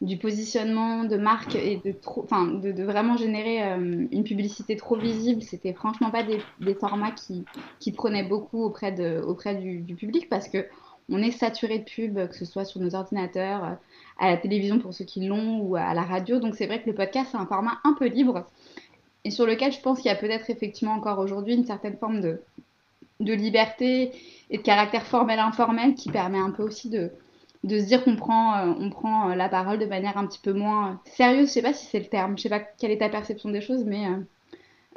du 0.00 0.16
positionnement 0.16 1.04
de 1.04 1.16
marque 1.16 1.56
et 1.56 1.80
de, 1.84 1.90
trop, 1.92 2.24
vraiment 2.24 3.16
générer 3.16 3.64
euh, 3.64 4.06
une 4.12 4.22
publicité 4.22 4.76
trop 4.76 4.96
visible, 4.96 5.42
c'était 5.42 5.72
franchement 5.72 6.10
pas 6.10 6.22
des, 6.22 6.74
formats 6.74 7.12
qui, 7.12 7.92
prenaient 7.92 8.22
beaucoup 8.22 8.62
auprès, 8.62 8.92
du, 8.92 9.94
public 9.96 10.28
parce 10.28 10.48
que 10.48 10.66
on 11.08 11.20
est 11.20 11.32
saturé 11.32 11.80
de 11.80 11.84
pubs, 11.84 12.28
que 12.28 12.36
ce 12.36 12.44
soit 12.44 12.64
sur 12.64 12.80
nos 12.80 12.94
ordinateurs, 12.94 13.76
à 14.20 14.30
la 14.30 14.36
télévision 14.36 14.78
pour 14.78 14.94
ceux 14.94 15.04
qui 15.04 15.26
l'ont 15.26 15.58
ou 15.58 15.74
à 15.74 15.94
la 15.94 16.02
radio. 16.02 16.38
Donc 16.38 16.54
c'est 16.54 16.66
vrai 16.66 16.80
que 16.80 16.88
le 16.88 16.94
podcast, 16.94 17.30
c'est 17.32 17.38
un 17.38 17.46
format 17.46 17.80
un 17.82 17.94
peu 17.94 18.06
libre 18.06 18.46
et 19.24 19.30
sur 19.30 19.46
lequel 19.46 19.72
je 19.72 19.80
pense 19.80 20.00
qu'il 20.00 20.10
y 20.10 20.14
a 20.14 20.16
peut-être 20.16 20.50
effectivement 20.50 20.94
encore 20.94 21.18
aujourd'hui 21.18 21.54
une 21.54 21.64
certaine 21.64 21.96
forme 21.96 22.20
de, 22.20 22.40
de 23.24 23.32
liberté 23.32 24.12
et 24.50 24.58
de 24.58 24.62
caractère 24.62 25.06
formel-informel 25.06 25.94
qui 25.94 26.10
permet 26.10 26.38
un 26.38 26.50
peu 26.50 26.62
aussi 26.62 26.90
de, 26.90 27.10
de 27.64 27.78
se 27.78 27.84
dire 27.84 28.04
qu'on 28.04 28.16
prend, 28.16 28.56
euh, 28.56 28.72
on 28.78 28.90
prend 28.90 29.30
euh, 29.30 29.34
la 29.34 29.48
parole 29.48 29.78
de 29.78 29.86
manière 29.86 30.16
un 30.16 30.26
petit 30.26 30.40
peu 30.40 30.52
moins 30.52 31.00
sérieuse. 31.04 31.48
Je 31.48 31.52
sais 31.52 31.62
pas 31.62 31.72
si 31.72 31.86
c'est 31.86 32.00
le 32.00 32.06
terme, 32.06 32.36
je 32.36 32.42
sais 32.42 32.48
pas 32.48 32.60
quelle 32.60 32.90
est 32.90 32.98
ta 32.98 33.08
perception 33.08 33.50
des 33.50 33.60
choses, 33.60 33.84
mais 33.84 34.04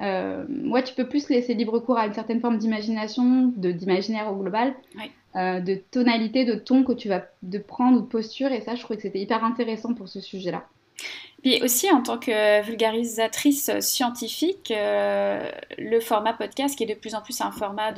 euh, 0.02 0.46
ouais, 0.66 0.84
tu 0.84 0.94
peux 0.94 1.08
plus 1.08 1.30
laisser 1.30 1.54
libre 1.54 1.80
cours 1.80 1.98
à 1.98 2.08
une 2.08 2.14
certaine 2.14 2.42
forme 2.42 2.58
d'imagination, 2.58 3.54
d'imaginaire 3.56 4.32
au 4.32 4.36
global, 4.36 4.74
de 5.36 5.76
tonalité, 5.92 6.46
de 6.46 6.56
ton 6.56 6.84
que 6.84 6.94
tu 6.94 7.10
vas 7.10 7.26
de 7.44 7.58
prendre 7.60 7.98
ou 7.98 8.02
de 8.02 8.08
posture. 8.08 8.52
Et 8.52 8.62
ça, 8.62 8.76
je 8.76 8.82
trouvais 8.82 8.96
que 8.96 9.04
c'était 9.04 9.20
hyper 9.20 9.44
intéressant 9.44 9.94
pour 9.94 10.08
ce 10.08 10.22
sujet-là. 10.22 10.66
Puis 11.42 11.62
aussi, 11.62 11.92
en 11.92 12.02
tant 12.02 12.18
que 12.18 12.64
vulgarisatrice 12.64 13.80
scientifique, 13.80 14.74
le 14.74 16.00
format 16.00 16.34
podcast 16.34 16.76
qui 16.76 16.84
est 16.84 16.88
de 16.88 17.00
plus 17.00 17.14
en 17.14 17.22
plus 17.22 17.40
un 17.42 17.52
format 17.52 17.94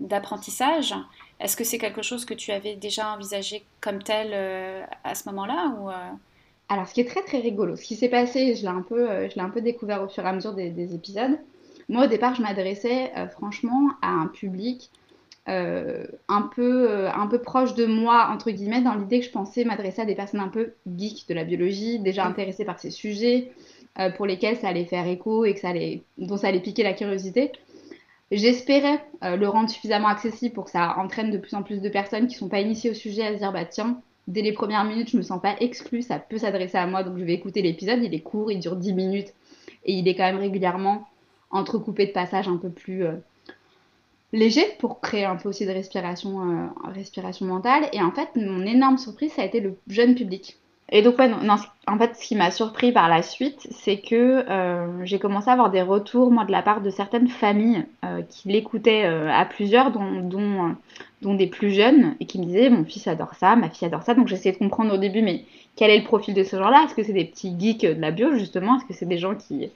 d'apprentissage, 0.00 0.94
est-ce 1.42 1.56
que 1.56 1.64
c'est 1.64 1.78
quelque 1.78 2.02
chose 2.02 2.24
que 2.24 2.34
tu 2.34 2.52
avais 2.52 2.76
déjà 2.76 3.12
envisagé 3.14 3.64
comme 3.80 4.00
tel 4.00 4.30
euh, 4.32 4.84
à 5.02 5.16
ce 5.16 5.28
moment-là 5.28 5.74
euh? 5.88 6.14
Alors, 6.68 6.86
ce 6.86 6.94
qui 6.94 7.00
est 7.00 7.08
très 7.08 7.22
très 7.22 7.38
rigolo, 7.38 7.74
ce 7.74 7.82
qui 7.82 7.96
s'est 7.96 8.08
passé, 8.08 8.54
je 8.54 8.62
l'ai 8.62 8.68
un, 8.68 8.82
peu, 8.82 9.10
euh, 9.10 9.28
je 9.28 9.38
un 9.40 9.50
peu 9.50 9.60
découvert 9.60 10.02
au 10.02 10.08
fur 10.08 10.24
et 10.24 10.28
à 10.28 10.32
mesure 10.32 10.54
des, 10.54 10.94
épisodes. 10.94 11.38
Moi, 11.88 12.04
au 12.04 12.06
départ, 12.06 12.34
je 12.36 12.42
m'adressais 12.42 13.12
franchement 13.32 13.90
à 14.00 14.08
un 14.08 14.28
public 14.28 14.88
un, 15.46 16.42
peu, 16.54 17.08
un 17.08 17.26
peu 17.26 17.38
proche 17.40 17.74
de 17.74 17.84
moi, 17.84 18.28
entre 18.32 18.50
guillemets, 18.50 18.80
dans 18.80 18.94
l'idée 18.94 19.20
que 19.20 19.26
je 19.26 19.30
pensais 19.30 19.64
m'adresser 19.64 20.02
à 20.02 20.04
des 20.04 20.14
personnes 20.14 20.40
un 20.40 20.48
peu 20.48 20.74
geeks 20.96 21.28
de 21.28 21.34
la 21.34 21.44
biologie, 21.44 21.98
déjà 21.98 22.24
intéressées 22.24 22.64
par 22.64 22.78
ces 22.78 22.90
sujets, 22.90 23.52
pour 24.16 24.26
lesquels 24.26 24.56
ça 24.56 24.68
allait 24.68 24.84
faire 24.84 25.06
écho 25.06 25.44
et 25.44 25.54
que 25.54 25.60
ça 25.60 25.70
allait, 25.70 26.02
dont 26.18 26.36
ça 26.36 26.48
allait 26.48 26.60
piquer 26.60 26.82
la 26.82 26.92
curiosité. 26.92 27.52
J'espérais 28.32 29.04
euh, 29.22 29.36
le 29.36 29.46
rendre 29.46 29.68
suffisamment 29.68 30.08
accessible 30.08 30.54
pour 30.54 30.64
que 30.64 30.70
ça 30.70 30.96
entraîne 30.98 31.30
de 31.30 31.36
plus 31.36 31.52
en 31.52 31.62
plus 31.62 31.82
de 31.82 31.88
personnes 31.90 32.26
qui 32.28 32.34
ne 32.34 32.38
sont 32.38 32.48
pas 32.48 32.60
initiées 32.60 32.90
au 32.90 32.94
sujet 32.94 33.26
à 33.26 33.34
se 33.34 33.38
dire 33.38 33.52
bah 33.52 33.66
tiens, 33.66 34.00
dès 34.26 34.40
les 34.40 34.52
premières 34.52 34.84
minutes, 34.84 35.10
je 35.10 35.18
me 35.18 35.22
sens 35.22 35.40
pas 35.40 35.54
exclue, 35.60 36.00
ça 36.00 36.18
peut 36.18 36.38
s'adresser 36.38 36.78
à 36.78 36.86
moi, 36.86 37.02
donc 37.02 37.18
je 37.18 37.24
vais 37.24 37.34
écouter 37.34 37.60
l'épisode. 37.60 38.02
Il 38.02 38.14
est 38.14 38.20
court, 38.20 38.50
il 38.50 38.58
dure 38.58 38.76
10 38.76 38.94
minutes 38.94 39.34
et 39.84 39.92
il 39.92 40.08
est 40.08 40.14
quand 40.14 40.22
même 40.22 40.38
régulièrement 40.38 41.06
entrecoupé 41.50 42.06
de 42.06 42.12
passages 42.12 42.48
un 42.48 42.56
peu 42.56 42.70
plus 42.70 43.04
légers 44.32 44.76
pour 44.78 45.00
créer 45.00 45.24
un 45.24 45.36
peu 45.36 45.48
aussi 45.48 45.66
de 45.66 45.70
respiration, 45.70 46.40
euh, 46.40 46.66
respiration 46.94 47.46
mentale. 47.46 47.88
Et 47.92 48.02
en 48.02 48.10
fait, 48.10 48.28
mon 48.36 48.64
énorme 48.66 48.98
surprise, 48.98 49.32
ça 49.32 49.42
a 49.42 49.44
été 49.44 49.60
le 49.60 49.76
jeune 49.88 50.14
public. 50.14 50.56
Et 50.94 51.00
donc, 51.00 51.18
ouais, 51.18 51.30
en 51.86 51.98
fait, 51.98 52.16
ce 52.16 52.26
qui 52.26 52.36
m'a 52.36 52.50
surpris 52.50 52.92
par 52.92 53.08
la 53.08 53.22
suite, 53.22 53.66
c'est 53.70 53.96
que 53.96 54.44
euh, 54.50 55.04
j'ai 55.04 55.18
commencé 55.18 55.48
à 55.48 55.52
avoir 55.52 55.70
des 55.70 55.80
retours, 55.80 56.30
moi, 56.30 56.44
de 56.44 56.52
la 56.52 56.60
part 56.60 56.82
de 56.82 56.90
certaines 56.90 57.28
familles 57.28 57.86
euh, 58.04 58.20
qui 58.28 58.48
l'écoutaient 58.48 59.04
à 59.04 59.46
plusieurs, 59.46 59.90
dont, 59.90 60.20
dont, 60.20 60.76
dont, 61.22 61.34
des 61.34 61.46
plus 61.46 61.70
jeunes, 61.70 62.14
et 62.20 62.26
qui 62.26 62.38
me 62.38 62.44
disaient 62.44 62.68
Mon 62.68 62.84
fils 62.84 63.06
adore 63.06 63.34
ça, 63.36 63.56
ma 63.56 63.70
fille 63.70 63.86
adore 63.86 64.02
ça. 64.02 64.12
Donc, 64.12 64.28
j'essayais 64.28 64.52
de 64.52 64.58
comprendre 64.58 64.92
au 64.92 64.98
début, 64.98 65.22
mais 65.22 65.44
quel 65.76 65.90
est 65.90 65.98
le 65.98 66.04
profil 66.04 66.34
de 66.34 66.42
ce 66.42 66.56
genre-là? 66.56 66.82
Est-ce 66.84 66.94
que 66.94 67.02
c'est 67.02 67.14
des 67.14 67.24
petits 67.24 67.56
geeks 67.58 67.86
de 67.86 68.00
la 68.00 68.10
bio, 68.10 68.34
justement? 68.34 68.76
Est-ce 68.76 68.84
que 68.84 68.92
c'est 68.92 69.06
des 69.06 69.18
gens 69.18 69.34
qui, 69.34 69.70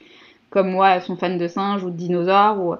comme 0.50 0.70
moi, 0.70 1.00
sont 1.00 1.16
fans 1.16 1.36
de 1.36 1.48
singes 1.48 1.84
ou 1.84 1.90
de 1.90 1.96
dinosaures 1.96 2.58
ou... 2.58 2.74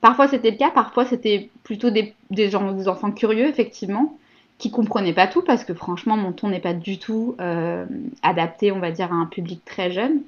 Parfois, 0.00 0.28
c'était 0.28 0.50
le 0.50 0.56
cas, 0.56 0.70
parfois, 0.70 1.04
c'était 1.04 1.50
plutôt 1.64 1.90
des, 1.90 2.14
des, 2.30 2.48
des 2.48 2.88
enfants 2.88 3.10
curieux, 3.10 3.46
effectivement 3.46 4.16
qui 4.58 4.70
comprenaient 4.70 5.12
pas 5.12 5.26
tout 5.26 5.42
parce 5.42 5.64
que 5.64 5.74
franchement 5.74 6.16
mon 6.16 6.32
ton 6.32 6.48
n'est 6.48 6.60
pas 6.60 6.72
du 6.72 6.98
tout 6.98 7.36
euh, 7.40 7.84
adapté 8.22 8.72
on 8.72 8.78
va 8.78 8.90
dire 8.90 9.12
à 9.12 9.16
un 9.16 9.26
public 9.26 9.60
très 9.64 9.90
jeune 9.90 10.22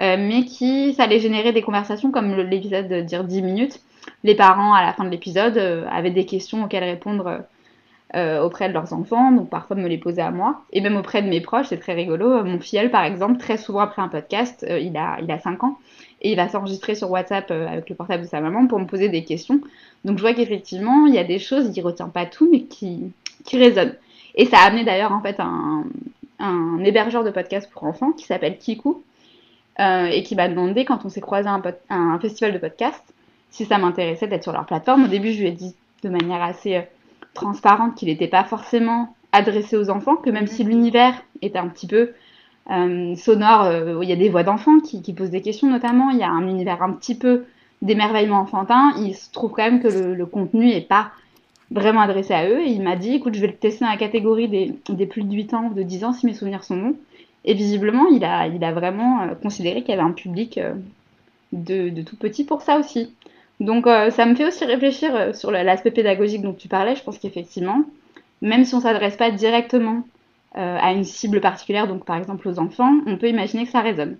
euh, 0.00 0.16
mais 0.18 0.44
qui 0.44 0.92
ça 0.94 1.04
allait 1.04 1.20
générer 1.20 1.52
des 1.52 1.62
conversations 1.62 2.10
comme 2.10 2.34
l'épisode 2.34 2.88
de 2.88 3.00
dire 3.00 3.22
10 3.22 3.42
minutes. 3.42 3.80
Les 4.24 4.34
parents 4.34 4.74
à 4.74 4.84
la 4.84 4.92
fin 4.92 5.04
de 5.04 5.08
l'épisode 5.08 5.56
euh, 5.56 5.86
avaient 5.88 6.10
des 6.10 6.26
questions 6.26 6.64
auxquelles 6.64 6.84
répondre 6.84 7.42
auprès 8.40 8.68
de 8.68 8.74
leurs 8.74 8.92
enfants 8.92 9.32
donc 9.32 9.50
parfois 9.50 9.74
me 9.74 9.88
les 9.88 9.98
poser 9.98 10.22
à 10.22 10.30
moi. 10.30 10.62
Et 10.72 10.80
même 10.80 10.96
auprès 10.96 11.20
de 11.20 11.28
mes 11.28 11.40
proches 11.40 11.66
c'est 11.68 11.80
très 11.80 11.94
rigolo 11.94 12.44
mon 12.44 12.60
filleul 12.60 12.90
par 12.90 13.04
exemple 13.04 13.38
très 13.38 13.56
souvent 13.56 13.80
après 13.80 14.02
un 14.02 14.08
podcast 14.08 14.64
il 14.68 14.96
a 14.96 15.18
il 15.20 15.30
a 15.30 15.38
5 15.38 15.64
ans 15.64 15.78
et 16.24 16.32
il 16.32 16.36
va 16.36 16.48
s'enregistrer 16.48 16.96
sur 16.96 17.08
WhatsApp 17.10 17.50
avec 17.52 17.88
le 17.88 17.94
portable 17.94 18.24
de 18.24 18.28
sa 18.28 18.40
maman 18.40 18.66
pour 18.66 18.80
me 18.80 18.86
poser 18.86 19.08
des 19.08 19.22
questions 19.22 19.60
donc 20.04 20.18
je 20.18 20.22
vois 20.22 20.34
qu'effectivement 20.34 21.06
il 21.06 21.14
y 21.14 21.18
a 21.18 21.24
des 21.24 21.38
choses 21.38 21.70
il 21.76 21.80
retient 21.82 22.08
pas 22.08 22.26
tout 22.26 22.48
mais 22.50 22.62
qui 22.62 23.12
qui 23.44 23.58
résonne. 23.58 23.94
Et 24.34 24.46
ça 24.46 24.58
a 24.58 24.66
amené 24.66 24.84
d'ailleurs 24.84 25.12
en 25.12 25.20
fait 25.20 25.38
un, 25.38 25.84
un, 26.40 26.82
hébergeur 26.82 27.22
de 27.22 27.30
podcast 27.30 27.70
pour 27.72 27.84
enfants 27.84 28.12
qui 28.12 28.24
s'appelle 28.24 28.58
Kiku 28.58 29.02
euh, 29.78 30.06
et 30.06 30.22
qui 30.22 30.34
m'a 30.34 30.48
demandé 30.48 30.84
quand 30.84 31.04
on 31.04 31.08
s'est 31.08 31.20
croisé 31.20 31.48
à 31.48 31.60
un, 31.90 32.18
festival 32.18 32.52
de 32.52 32.58
podcast 32.58 33.02
si 33.50 33.64
ça 33.64 33.78
m'intéressait 33.78 34.26
d'être 34.26 34.42
sur 34.42 34.52
leur 34.52 34.66
plateforme. 34.66 35.04
Au 35.04 35.08
début, 35.08 35.32
je 35.32 35.40
lui 35.40 35.48
ai 35.48 35.52
dit 35.52 35.74
de 36.02 36.08
manière 36.08 36.42
assez 36.42 36.76
euh, 36.76 36.82
transparente 37.34 37.94
qu'il 37.94 38.08
n'était 38.08 38.28
pas 38.28 38.44
forcément 38.44 39.14
adressé 39.30 39.76
aux 39.76 39.90
enfants, 39.90 40.16
que 40.16 40.30
même 40.30 40.46
si 40.46 40.64
l'univers 40.64 41.14
était 41.42 41.58
un 41.58 41.68
petit 41.68 41.86
peu 41.86 41.96
euh, 41.96 42.12
sonore, 42.68 43.96
où 43.98 44.02
il 44.02 44.08
y 44.08 44.12
a 44.12 44.16
des 44.16 44.28
voix 44.28 44.42
d'enfants 44.42 44.80
qui, 44.80 45.12
posent 45.12 45.30
des 45.30 45.42
questions 45.42 45.70
notamment, 45.70 46.10
il 46.10 46.18
y 46.18 46.22
a 46.22 46.30
un 46.30 46.48
univers 46.48 46.82
un 46.82 46.92
petit 46.92 47.14
peu 47.14 47.44
d'émerveillement 47.84 48.40
enfantin, 48.40 48.94
il 48.98 49.14
se 49.14 49.30
trouve 49.30 49.52
quand 49.52 49.62
même 49.62 49.82
que 49.82 49.88
le, 49.88 50.26
contenu 50.26 50.66
n'est 50.66 50.80
pas 50.80 51.12
vraiment 51.70 52.00
adressé 52.00 52.32
à 52.32 52.48
eux. 52.48 52.60
Et 52.60 52.70
il 52.70 52.82
m'a 52.82 52.96
dit, 52.96 53.14
écoute, 53.14 53.34
je 53.34 53.40
vais 53.40 53.48
le 53.48 53.54
tester 53.54 53.84
dans 53.84 53.90
la 53.90 53.96
catégorie 53.96 54.48
des, 54.48 55.06
plus 55.06 55.22
de 55.22 55.34
8 55.34 55.54
ans 55.54 55.66
ou 55.70 55.74
de 55.74 55.82
10 55.82 56.04
ans, 56.04 56.12
si 56.12 56.26
mes 56.26 56.34
souvenirs 56.34 56.64
sont 56.64 56.76
bons. 56.76 56.96
Et 57.44 57.52
visiblement, 57.52 58.06
il 58.06 58.24
a, 58.24 58.46
il 58.46 58.64
a 58.64 58.72
vraiment 58.72 59.22
euh, 59.22 59.34
considéré 59.34 59.82
qu'il 59.82 59.90
y 59.90 59.98
avait 59.98 60.08
un 60.08 60.12
public 60.12 60.56
euh, 60.56 60.72
de, 61.52 62.02
tout 62.02 62.16
petit 62.16 62.44
pour 62.44 62.62
ça 62.62 62.78
aussi. 62.78 63.12
Donc 63.60 63.86
euh, 63.86 64.10
ça 64.10 64.24
me 64.24 64.34
fait 64.34 64.46
aussi 64.46 64.64
réfléchir 64.64 65.34
sur 65.36 65.50
l'aspect 65.50 65.90
pédagogique 65.90 66.40
dont 66.40 66.54
tu 66.54 66.68
parlais. 66.68 66.96
Je 66.96 67.02
pense 67.02 67.18
qu'effectivement, 67.18 67.82
même 68.40 68.64
si 68.64 68.74
on 68.74 68.78
ne 68.78 68.82
s'adresse 68.82 69.16
pas 69.16 69.30
directement 69.30 70.04
à 70.54 70.92
une 70.92 71.04
cible 71.04 71.40
particulière, 71.40 71.88
donc 71.88 72.04
par 72.04 72.16
exemple 72.16 72.48
aux 72.48 72.58
enfants, 72.58 72.92
on 73.06 73.16
peut 73.16 73.28
imaginer 73.28 73.64
que 73.64 73.70
ça 73.70 73.80
résonne. 73.80 74.16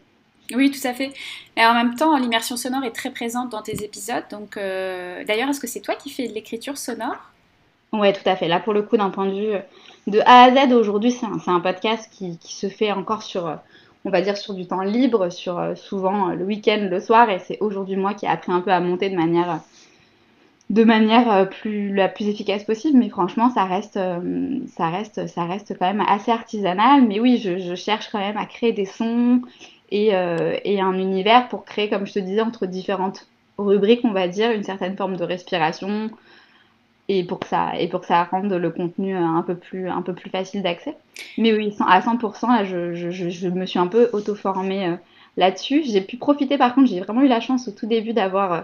Oui, 0.54 0.70
tout 0.70 0.86
à 0.86 0.92
fait. 0.92 1.12
Et 1.56 1.64
en 1.64 1.74
même 1.74 1.94
temps, 1.94 2.16
l'immersion 2.18 2.56
sonore 2.56 2.84
est 2.84 2.90
très 2.90 3.10
présente 3.10 3.50
dans 3.50 3.62
tes 3.62 3.84
épisodes. 3.84 4.24
Donc, 4.30 4.56
d'ailleurs, 4.56 5.48
est-ce 5.48 5.60
que 5.60 5.66
c'est 5.66 5.80
toi 5.80 5.94
qui 5.94 6.10
fais 6.10 6.28
de 6.28 6.34
l'écriture 6.34 6.76
sonore? 6.76 7.16
Oui, 7.92 8.12
tout 8.12 8.28
à 8.28 8.34
fait. 8.34 8.48
Là, 8.48 8.58
pour 8.58 8.72
le 8.72 8.82
coup, 8.82 8.96
d'un 8.96 9.10
point 9.10 9.26
de 9.26 9.34
vue 9.34 9.58
de 10.06 10.20
A 10.26 10.44
à 10.44 10.68
Z, 10.68 10.72
aujourd'hui, 10.72 11.12
c'est 11.12 11.26
un, 11.26 11.60
podcast 11.60 12.10
qui, 12.12 12.38
se 12.42 12.68
fait 12.68 12.92
encore 12.92 13.22
sur, 13.22 13.58
on 14.04 14.10
va 14.10 14.20
dire, 14.20 14.36
sur 14.36 14.54
du 14.54 14.66
temps 14.66 14.82
libre, 14.82 15.30
sur 15.30 15.58
euh, 15.58 15.74
souvent 15.74 16.30
euh, 16.30 16.34
le 16.34 16.44
week-end, 16.44 16.88
le 16.90 17.00
soir. 17.00 17.30
Et 17.30 17.38
c'est 17.38 17.58
aujourd'hui 17.60 17.96
moi 17.96 18.14
qui 18.14 18.26
ai 18.26 18.28
appris 18.28 18.52
un 18.52 18.60
peu 18.60 18.70
à 18.70 18.80
monter 18.80 19.08
de 19.08 19.16
manière, 19.16 19.60
de 20.70 20.84
manière 20.84 21.30
euh, 21.30 21.44
plus, 21.44 21.94
la 21.94 22.08
plus 22.08 22.28
efficace 22.28 22.64
possible. 22.64 22.98
Mais 22.98 23.08
franchement, 23.08 23.50
ça 23.50 23.64
reste, 23.64 23.98
ça 24.68 24.88
reste, 24.88 25.26
ça 25.26 25.44
reste 25.44 25.76
quand 25.78 25.86
même 25.86 26.04
assez 26.06 26.30
artisanal. 26.30 27.06
Mais 27.06 27.20
oui, 27.20 27.38
je, 27.38 27.74
cherche 27.74 28.08
quand 28.10 28.20
même 28.20 28.36
à 28.36 28.46
créer 28.46 28.72
des 28.72 28.86
sons 28.86 29.42
et, 29.90 30.08
et 30.08 30.80
un 30.80 30.94
univers 30.94 31.48
pour 31.48 31.64
créer, 31.64 31.88
comme 31.88 32.06
je 32.06 32.14
te 32.14 32.18
disais, 32.18 32.40
entre 32.40 32.66
différentes 32.66 33.28
rubriques, 33.58 34.00
on 34.04 34.12
va 34.12 34.26
dire, 34.26 34.50
une 34.50 34.64
certaine 34.64 34.96
forme 34.96 35.16
de 35.16 35.24
respiration, 35.24 36.10
et 37.08 37.24
pour 37.24 37.40
que 37.40 37.46
ça 37.46 37.72
et 37.78 37.88
pour 37.88 38.00
que 38.00 38.06
ça 38.06 38.24
rende 38.24 38.52
le 38.52 38.70
contenu 38.70 39.14
un 39.14 39.42
peu 39.42 39.54
plus 39.54 39.88
un 39.88 40.02
peu 40.02 40.14
plus 40.14 40.30
facile 40.30 40.62
d'accès. 40.62 40.96
Mais 41.38 41.52
oui, 41.52 41.74
à 41.86 42.00
100%, 42.00 42.48
là, 42.48 42.64
je, 42.64 42.94
je, 42.94 43.28
je, 43.28 43.48
me 43.48 43.66
suis 43.66 43.78
un 43.78 43.86
peu 43.86 44.08
auto-formée 44.12 44.86
euh, 44.86 44.96
là-dessus. 45.36 45.82
J'ai 45.84 46.00
pu 46.00 46.16
profiter, 46.16 46.58
par 46.58 46.74
contre, 46.74 46.88
j'ai 46.88 47.00
vraiment 47.00 47.22
eu 47.22 47.28
la 47.28 47.40
chance 47.40 47.68
au 47.68 47.72
tout 47.72 47.86
début 47.86 48.12
d'avoir 48.14 48.52
euh, 48.52 48.60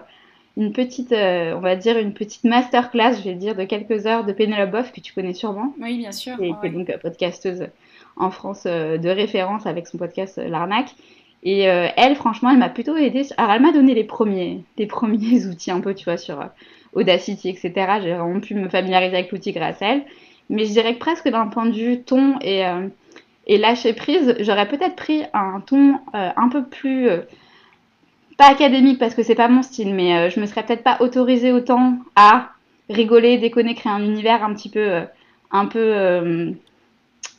une 0.56 0.72
petite, 0.72 1.12
euh, 1.12 1.54
on 1.56 1.60
va 1.60 1.76
dire 1.76 1.98
une 1.98 2.12
petite 2.12 2.44
masterclass, 2.44 3.16
je 3.18 3.22
vais 3.22 3.34
dire, 3.34 3.54
de 3.54 3.64
quelques 3.64 4.06
heures 4.06 4.24
de 4.24 4.32
Pénélope 4.32 4.70
Boff 4.70 4.92
que 4.92 5.00
tu 5.00 5.12
connais 5.12 5.34
sûrement. 5.34 5.74
Oui, 5.80 5.98
bien 5.98 6.12
sûr. 6.12 6.34
Et 6.40 6.52
qui 6.60 6.66
est 6.66 6.70
donc 6.70 6.90
podcasteuse 7.00 7.68
en 8.16 8.30
France 8.30 8.64
de 8.64 9.08
référence 9.08 9.66
avec 9.66 9.86
son 9.86 9.98
podcast 9.98 10.40
L'Arnaque. 10.44 10.94
Et 11.42 11.60
elle, 11.60 12.16
franchement, 12.16 12.50
elle 12.50 12.58
m'a 12.58 12.68
plutôt 12.68 12.96
aidé. 12.96 13.22
Alors, 13.38 13.52
elle 13.52 13.62
m'a 13.62 13.72
donné 13.72 13.94
les 13.94 14.04
premiers, 14.04 14.62
les 14.76 14.86
premiers 14.86 15.46
outils 15.50 15.70
un 15.70 15.80
peu, 15.80 15.94
tu 15.94 16.04
vois, 16.04 16.18
sur 16.18 16.44
Audacity, 16.92 17.48
etc. 17.48 17.72
J'ai 18.02 18.14
vraiment 18.14 18.40
pu 18.40 18.54
me 18.54 18.68
familiariser 18.68 19.16
avec 19.16 19.30
l'outil 19.30 19.52
grâce 19.52 19.80
à 19.80 19.94
elle. 19.94 20.02
Mais 20.48 20.64
je 20.64 20.72
dirais 20.72 20.94
que 20.94 20.98
presque 20.98 21.28
d'un 21.28 21.46
point 21.46 21.66
de 21.66 21.74
vue 21.74 22.02
ton 22.02 22.38
et, 22.40 22.66
euh, 22.66 22.88
et 23.46 23.56
lâcher 23.56 23.92
prise, 23.92 24.34
j'aurais 24.40 24.66
peut-être 24.66 24.96
pris 24.96 25.22
un 25.32 25.60
ton 25.60 25.94
euh, 26.14 26.30
un 26.36 26.48
peu 26.48 26.64
plus. 26.64 27.08
Euh, 28.40 28.44
pas 28.44 28.50
académique 28.50 28.98
parce 28.98 29.14
que 29.14 29.22
c'est 29.22 29.34
pas 29.34 29.48
mon 29.48 29.62
style, 29.62 29.94
mais 29.94 30.30
je 30.30 30.40
me 30.40 30.46
serais 30.46 30.64
peut-être 30.64 30.82
pas 30.82 30.98
autorisée 31.00 31.52
autant 31.52 31.98
à 32.16 32.50
rigoler, 32.88 33.38
déconner, 33.38 33.74
créer 33.74 33.92
un 33.92 34.02
univers 34.02 34.42
un 34.42 34.54
petit 34.54 34.70
peu, 34.70 35.02
un 35.50 35.66
peu 35.66 36.54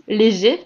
léger, 0.07 0.59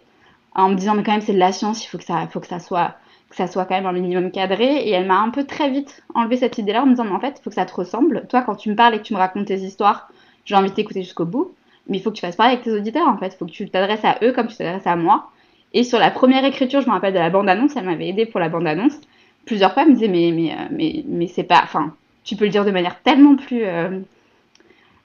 en 0.54 0.70
me 0.70 0.76
disant 0.76 0.96
mais 0.96 1.04
quand 1.04 1.14
même 1.14 1.22
c'est 1.22 1.34
de 1.34 1.40
la 1.40 1.52
science, 1.52 1.86
il 1.86 1.88
faut 1.88 1.98
que 1.98 2.04
ça, 2.04 2.28
faut 2.28 2.40
que 2.40 2.48
ça 2.48 2.60
soit 2.60 2.96
que 3.30 3.36
ça 3.36 3.48
soit 3.48 3.66
quand 3.66 3.76
même 3.76 3.86
un 3.86 3.92
minimum 3.92 4.32
cadré. 4.32 4.88
Et 4.88 4.92
elle 4.92 5.06
m'a 5.06 5.20
un 5.20 5.30
peu 5.30 5.44
très 5.46 5.70
vite 5.70 6.04
enlevé 6.14 6.38
cette 6.38 6.58
idée-là 6.58 6.84
en 6.84 6.86
me 6.86 6.92
disant, 6.92 7.06
mais 7.06 7.12
en 7.12 7.20
fait, 7.20 7.36
il 7.40 7.44
faut 7.44 7.50
que 7.50 7.56
ça 7.56 7.66
te 7.66 7.74
ressemble. 7.74 8.26
Toi, 8.30 8.42
quand 8.44 8.56
tu 8.56 8.70
me 8.70 8.76
parles 8.76 8.96
et 8.96 9.00
que 9.00 9.04
tu 9.04 9.14
me 9.14 9.18
racontes 9.18 9.46
tes 9.46 9.60
histoires, 9.60 10.10
j'ai 10.46 10.56
envie 10.56 10.70
de 10.70 10.76
t'écouter 10.76 11.02
jusqu'au 11.04 11.26
bout. 11.26 11.54
mais 11.88 11.98
il 11.98 12.02
faut 12.02 12.12
que 12.12 12.16
tu 12.16 12.22
fasses 12.22 12.36
pareil 12.36 12.54
avec 12.54 12.64
tes 12.64 12.72
auditeurs 12.72 13.08
en 13.08 13.18
fait. 13.18 13.34
Il 13.34 13.38
faut 13.38 13.46
que 13.46 13.52
tu 13.52 13.70
t'adresses 13.70 14.06
à 14.06 14.18
eux 14.24 14.32
comme 14.32 14.48
tu 14.48 14.56
t'adresses 14.56 14.88
à 14.88 14.96
moi. 14.96 15.32
Et 15.74 15.84
sur 15.84 16.00
la 16.00 16.12
première 16.12 16.46
écriture, 16.46 16.82
je 16.82 16.88
me 16.88 16.94
rappelle 16.94 17.14
de 17.14 17.20
la 17.20 17.30
bande-annonce, 17.30 17.76
elle 17.76 17.86
m'avait 17.86 18.08
aidé 18.08 18.26
pour 18.26 18.40
la 18.40 18.50
bande-annonce. 18.50 18.98
Plusieurs 19.46 19.74
fois, 19.74 19.84
elle 19.84 19.90
me 19.90 19.94
disait, 19.94 20.08
mais, 20.08 20.32
mais, 20.32 20.52
euh, 20.52 20.68
mais, 20.72 21.04
mais 21.08 21.28
c'est 21.28 21.44
pas. 21.44 21.62
Enfin, 21.64 21.94
tu 22.24 22.36
peux 22.36 22.46
le 22.46 22.52
dire 22.52 22.66
de 22.66 22.72
manière 22.72 23.02
tellement 23.02 23.36
plus 23.36 23.64
euh, 23.64 24.00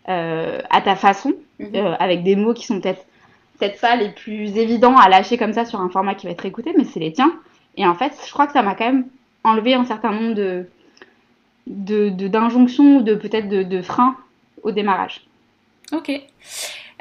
euh, 0.08 0.58
à 0.70 0.80
ta 0.80 0.96
façon, 0.96 1.34
mhm. 1.58 1.96
avec 1.98 2.22
des 2.22 2.36
mots 2.36 2.54
qui 2.54 2.66
sont 2.66 2.80
peut-être 2.80 3.04
peut-être 3.58 3.80
pas 3.80 3.94
les 3.94 4.08
plus 4.08 4.56
évidents 4.56 4.96
à 4.96 5.10
lâcher 5.10 5.36
comme 5.36 5.52
ça 5.52 5.66
sur 5.66 5.80
un 5.80 5.90
format 5.90 6.14
qui 6.14 6.26
va 6.26 6.32
être 6.32 6.46
écouté, 6.46 6.72
mais 6.76 6.84
c'est 6.84 7.00
les 7.00 7.12
tiens. 7.12 7.34
Et 7.76 7.86
en 7.86 7.94
fait, 7.94 8.12
je 8.26 8.32
crois 8.32 8.46
que 8.46 8.54
ça 8.54 8.62
m'a 8.62 8.74
quand 8.74 8.86
même 8.86 9.06
enlevé 9.44 9.74
un 9.74 9.84
certain 9.84 10.12
nombre 10.12 10.34
de 10.34 10.66
d'injonctions 11.66 12.96
ou 12.96 13.02
de 13.02 13.14
peut-être 13.14 13.48
de, 13.48 13.62
de 13.62 13.82
freins 13.82 14.16
au 14.62 14.72
démarrage. 14.72 15.26
Ok. 15.92 16.10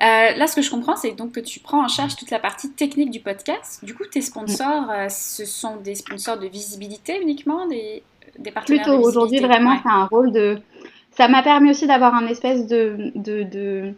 Euh, 0.01 0.31
là, 0.38 0.47
ce 0.47 0.55
que 0.55 0.62
je 0.62 0.71
comprends, 0.71 0.95
c'est 0.95 1.12
donc 1.12 1.33
que 1.33 1.41
tu 1.41 1.59
prends 1.59 1.83
en 1.83 1.89
charge 1.89 2.15
toute 2.15 2.31
la 2.31 2.39
partie 2.39 2.71
technique 2.71 3.12
du 3.12 3.19
podcast. 3.19 3.83
Du 3.83 3.93
coup, 3.93 4.05
tes 4.05 4.21
sponsors, 4.21 4.89
euh, 4.89 5.09
ce 5.09 5.43
sont 5.45 5.75
des 5.77 5.95
sponsors 5.95 6.38
de 6.39 6.47
visibilité 6.47 7.21
uniquement, 7.21 7.67
des, 7.67 8.01
des 8.38 8.51
partenaires 8.51 8.83
Plutôt, 8.83 8.97
aujourd'hui, 8.97 9.39
vraiment, 9.39 9.77
c'est 9.83 9.89
un 9.89 10.05
rôle 10.05 10.31
de... 10.31 10.57
Ça 11.12 11.27
m'a 11.27 11.43
permis 11.43 11.71
aussi 11.71 11.85
d'avoir 11.85 12.15
un 12.15 12.27
espèce 12.27 12.65
de, 12.67 13.12
de, 13.15 13.43
de, 13.43 13.93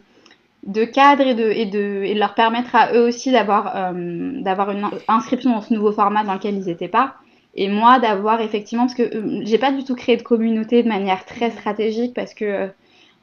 de, 0.66 0.84
cadre 0.84 1.22
et 1.24 1.34
de, 1.34 1.50
et, 1.52 1.66
de, 1.66 2.02
et 2.04 2.14
de 2.14 2.18
leur 2.18 2.34
permettre 2.34 2.74
à 2.74 2.92
eux 2.94 3.06
aussi 3.06 3.30
d'avoir 3.30 3.76
euh, 3.76 4.42
d'avoir 4.42 4.72
une 4.72 4.88
inscription 5.06 5.50
dans 5.50 5.60
ce 5.60 5.72
nouveau 5.72 5.92
format 5.92 6.24
dans 6.24 6.34
lequel 6.34 6.56
ils 6.56 6.64
n'étaient 6.64 6.88
pas. 6.88 7.14
Et 7.54 7.68
moi, 7.68 8.00
d'avoir 8.00 8.40
effectivement, 8.40 8.86
parce 8.86 8.96
que 8.96 9.44
j'ai 9.44 9.58
pas 9.58 9.70
du 9.70 9.84
tout 9.84 9.94
créé 9.94 10.16
de 10.16 10.22
communauté 10.22 10.82
de 10.82 10.88
manière 10.88 11.24
très 11.26 11.50
stratégique 11.50 12.12
parce 12.12 12.34
que, 12.34 12.70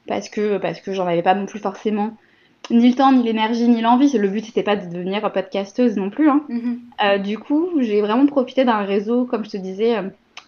parce 0.06 0.30
que, 0.30 0.56
parce 0.56 0.80
que 0.80 0.94
j'en 0.94 1.06
avais 1.06 1.22
pas 1.22 1.34
non 1.34 1.44
plus 1.44 1.58
forcément 1.58 2.16
ni 2.70 2.88
le 2.88 2.94
temps, 2.94 3.12
ni 3.12 3.22
l'énergie, 3.22 3.68
ni 3.68 3.80
l'envie. 3.80 4.10
Le 4.16 4.28
but, 4.28 4.44
c'était 4.44 4.62
pas 4.62 4.76
de 4.76 4.86
devenir 4.92 5.20
podcasteuse 5.32 5.96
non 5.96 6.10
plus. 6.10 6.28
Hein. 6.28 6.44
Mm-hmm. 6.48 6.78
Euh, 7.04 7.18
du 7.18 7.38
coup, 7.38 7.68
j'ai 7.80 8.00
vraiment 8.00 8.26
profité 8.26 8.64
d'un 8.64 8.78
réseau, 8.78 9.24
comme 9.24 9.44
je 9.44 9.50
te 9.50 9.56
disais, 9.56 9.96
euh, 9.96 10.02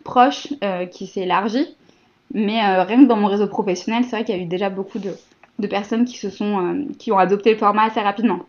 proche, 0.05 0.49
euh, 0.63 0.87
qui 0.87 1.07
s'est 1.07 1.23
élargi. 1.23 1.77
Mais 2.35 2.63
rien 2.83 3.03
que 3.03 3.09
dans 3.09 3.17
mon 3.17 3.27
réseau 3.27 3.47
professionnel, 3.47 4.05
c'est 4.05 4.17
vrai 4.17 4.25
qu'il 4.25 4.35
y 4.35 4.39
a 4.39 4.41
eu 4.41 4.47
déjà 4.47 4.71
beaucoup 4.71 4.99
de, 4.99 5.15
personnes 5.67 6.07
qui, 6.07 6.17
se 6.17 6.31
sont, 6.31 6.87
qui 6.99 7.13
ont 7.13 7.19
adopté 7.19 7.53
le 7.53 7.59
format 7.59 7.85
assez 7.85 8.01
rapidement. 8.01 8.41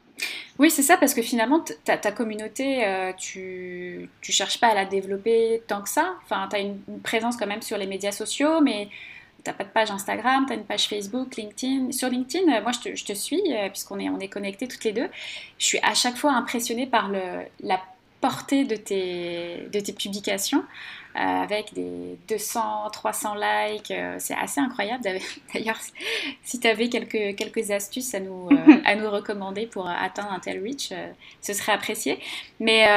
Oui, 0.58 0.71
c'est 0.71 0.84
ça, 0.84 0.95
parce 0.95 1.13
que 1.13 1.21
finalement, 1.21 1.62
ta, 1.84 1.97
ta 1.97 2.13
communauté, 2.13 2.86
tu 3.17 4.10
ne 4.26 4.32
cherches 4.32 4.58
pas 4.62 4.67
à 4.67 4.73
la 4.73 4.86
développer 4.86 5.63
tant 5.67 5.82
que 5.82 5.89
ça. 5.89 6.13
Enfin, 6.23 6.47
tu 6.49 6.56
as 6.56 6.60
une, 6.60 6.78
présence 7.04 7.36
quand 7.36 7.45
même 7.45 7.62
sur 7.62 7.78
les 7.78 7.86
médias 7.86 8.13
sociaux, 8.13 8.62
mais 8.62 8.88
n'as 9.47 9.53
pas 9.53 9.63
de 9.63 9.69
page 9.69 9.91
Instagram, 9.91 10.45
tu 10.47 10.53
as 10.53 10.56
une 10.56 10.65
page 10.65 10.88
Facebook, 10.88 11.36
LinkedIn. 11.36 11.91
Sur 11.91 12.10
LinkedIn, 12.10 12.51
euh, 12.51 12.62
moi 12.62 12.71
je 12.71 12.79
te, 12.79 12.95
je 12.95 13.06
te 13.06 13.13
suis, 13.13 13.41
euh, 13.49 13.69
puisqu'on 13.69 13.99
est, 13.99 14.10
on 14.10 14.19
est 14.19 14.27
connectés 14.27 14.67
toutes 14.67 14.84
les 14.84 14.93
deux. 14.93 15.10
Je 15.58 15.65
suis 15.65 15.79
à 15.79 15.93
chaque 15.93 16.15
fois 16.15 16.34
impressionnée 16.34 16.88
par 16.88 17.10
le, 17.10 17.19
la 17.62 17.82
portée 18.21 18.63
de 18.63 18.75
tes, 18.75 19.67
de 19.71 19.79
tes 19.79 19.93
publications. 19.93 20.63
Euh, 21.15 21.19
avec 21.19 21.75
des 21.75 22.17
200, 22.27 22.89
300 22.91 23.36
likes, 23.36 23.93
c'est 24.17 24.34
assez 24.34 24.60
incroyable. 24.60 25.03
D'ailleurs, 25.53 25.77
si 26.43 26.60
tu 26.60 26.67
avais 26.67 26.89
quelques, 26.89 27.36
quelques 27.36 27.69
astuces 27.69 28.15
à 28.15 28.19
nous, 28.19 28.49
à 28.86 28.95
nous 28.95 29.12
recommander 29.12 29.67
pour 29.67 29.88
atteindre 29.88 30.32
un 30.32 30.39
tel 30.39 30.63
reach, 30.63 30.91
ce 31.39 31.53
serait 31.53 31.73
apprécié. 31.73 32.17
Mais 32.60 32.88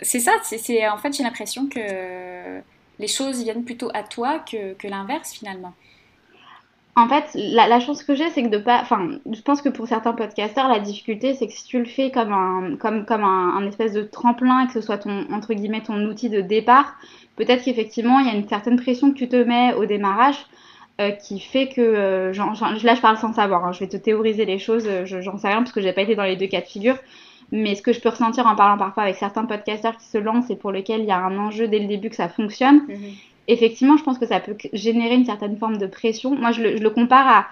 c'est 0.00 0.20
ça, 0.20 0.32
c'est 0.42 0.88
en 0.88 0.96
fait 0.96 1.14
j'ai 1.14 1.24
l'impression 1.24 1.68
que 1.68 2.62
les 2.98 3.08
choses 3.08 3.42
viennent 3.42 3.64
plutôt 3.64 3.90
à 3.94 4.02
toi 4.02 4.38
que, 4.38 4.74
l'inverse 4.86 5.32
finalement. 5.32 5.72
En 6.98 7.08
fait, 7.08 7.30
la, 7.34 7.78
chance 7.78 8.02
que 8.02 8.14
j'ai, 8.14 8.30
c'est 8.30 8.42
que 8.42 8.48
de 8.48 8.56
pas. 8.56 8.80
Enfin, 8.80 9.18
je 9.30 9.40
pense 9.42 9.60
que 9.60 9.68
pour 9.68 9.86
certains 9.86 10.14
podcasteurs, 10.14 10.68
la 10.68 10.78
difficulté, 10.78 11.34
c'est 11.34 11.46
que 11.46 11.52
si 11.52 11.64
tu 11.64 11.78
le 11.78 11.84
fais 11.84 12.10
comme 12.10 12.32
un, 12.32 12.76
comme, 12.76 13.04
comme 13.04 13.22
un, 13.22 13.66
espèce 13.66 13.92
de 13.92 14.02
tremplin 14.02 14.66
que 14.66 14.72
ce 14.72 14.80
soit 14.80 14.96
ton, 14.96 15.26
entre 15.30 15.52
guillemets, 15.52 15.82
ton 15.82 16.02
outil 16.06 16.30
de 16.30 16.40
départ, 16.40 16.94
peut-être 17.36 17.64
qu'effectivement, 17.64 18.18
il 18.20 18.26
y 18.26 18.30
a 18.30 18.34
une 18.34 18.48
certaine 18.48 18.80
pression 18.80 19.12
que 19.12 19.18
tu 19.18 19.28
te 19.28 19.36
mets 19.36 19.74
au 19.74 19.84
démarrage 19.84 20.46
euh, 20.98 21.10
qui 21.10 21.38
fait 21.38 21.68
que. 21.68 21.82
Euh, 21.82 22.32
là, 22.32 22.94
je 22.94 23.00
parle 23.02 23.18
sans 23.18 23.34
savoir, 23.34 23.66
hein, 23.66 23.72
je 23.72 23.80
vais 23.80 23.88
te 23.88 23.98
théoriser 23.98 24.46
les 24.46 24.58
choses, 24.58 24.86
euh, 24.86 25.04
j'en 25.04 25.36
sais 25.36 25.48
rien 25.48 25.58
parce 25.58 25.72
que 25.72 25.82
j'ai 25.82 25.92
pas 25.92 26.00
été 26.00 26.14
dans 26.14 26.24
les 26.24 26.36
deux 26.36 26.46
cas 26.46 26.62
de 26.62 26.66
figure. 26.66 26.96
Mais 27.52 27.74
ce 27.74 27.82
que 27.82 27.92
je 27.92 28.00
peux 28.00 28.08
ressentir 28.08 28.46
en 28.46 28.56
parlant 28.56 28.76
parfois 28.76 29.04
avec 29.04 29.16
certains 29.16 29.44
podcasteurs 29.44 29.96
qui 29.96 30.06
se 30.06 30.18
lancent 30.18 30.50
et 30.50 30.56
pour 30.56 30.72
lesquels 30.72 31.00
il 31.00 31.06
y 31.06 31.12
a 31.12 31.18
un 31.18 31.38
enjeu 31.38 31.68
dès 31.68 31.78
le 31.78 31.86
début 31.86 32.10
que 32.10 32.16
ça 32.16 32.28
fonctionne, 32.28 32.82
mhm. 32.88 33.12
effectivement, 33.48 33.96
je 33.96 34.02
pense 34.02 34.18
que 34.18 34.26
ça 34.26 34.40
peut 34.40 34.56
générer 34.72 35.14
une 35.14 35.24
certaine 35.24 35.56
forme 35.56 35.78
de 35.78 35.86
pression. 35.86 36.34
Moi, 36.34 36.50
je 36.52 36.62
le, 36.62 36.90
compare 36.90 37.28
à. 37.28 37.46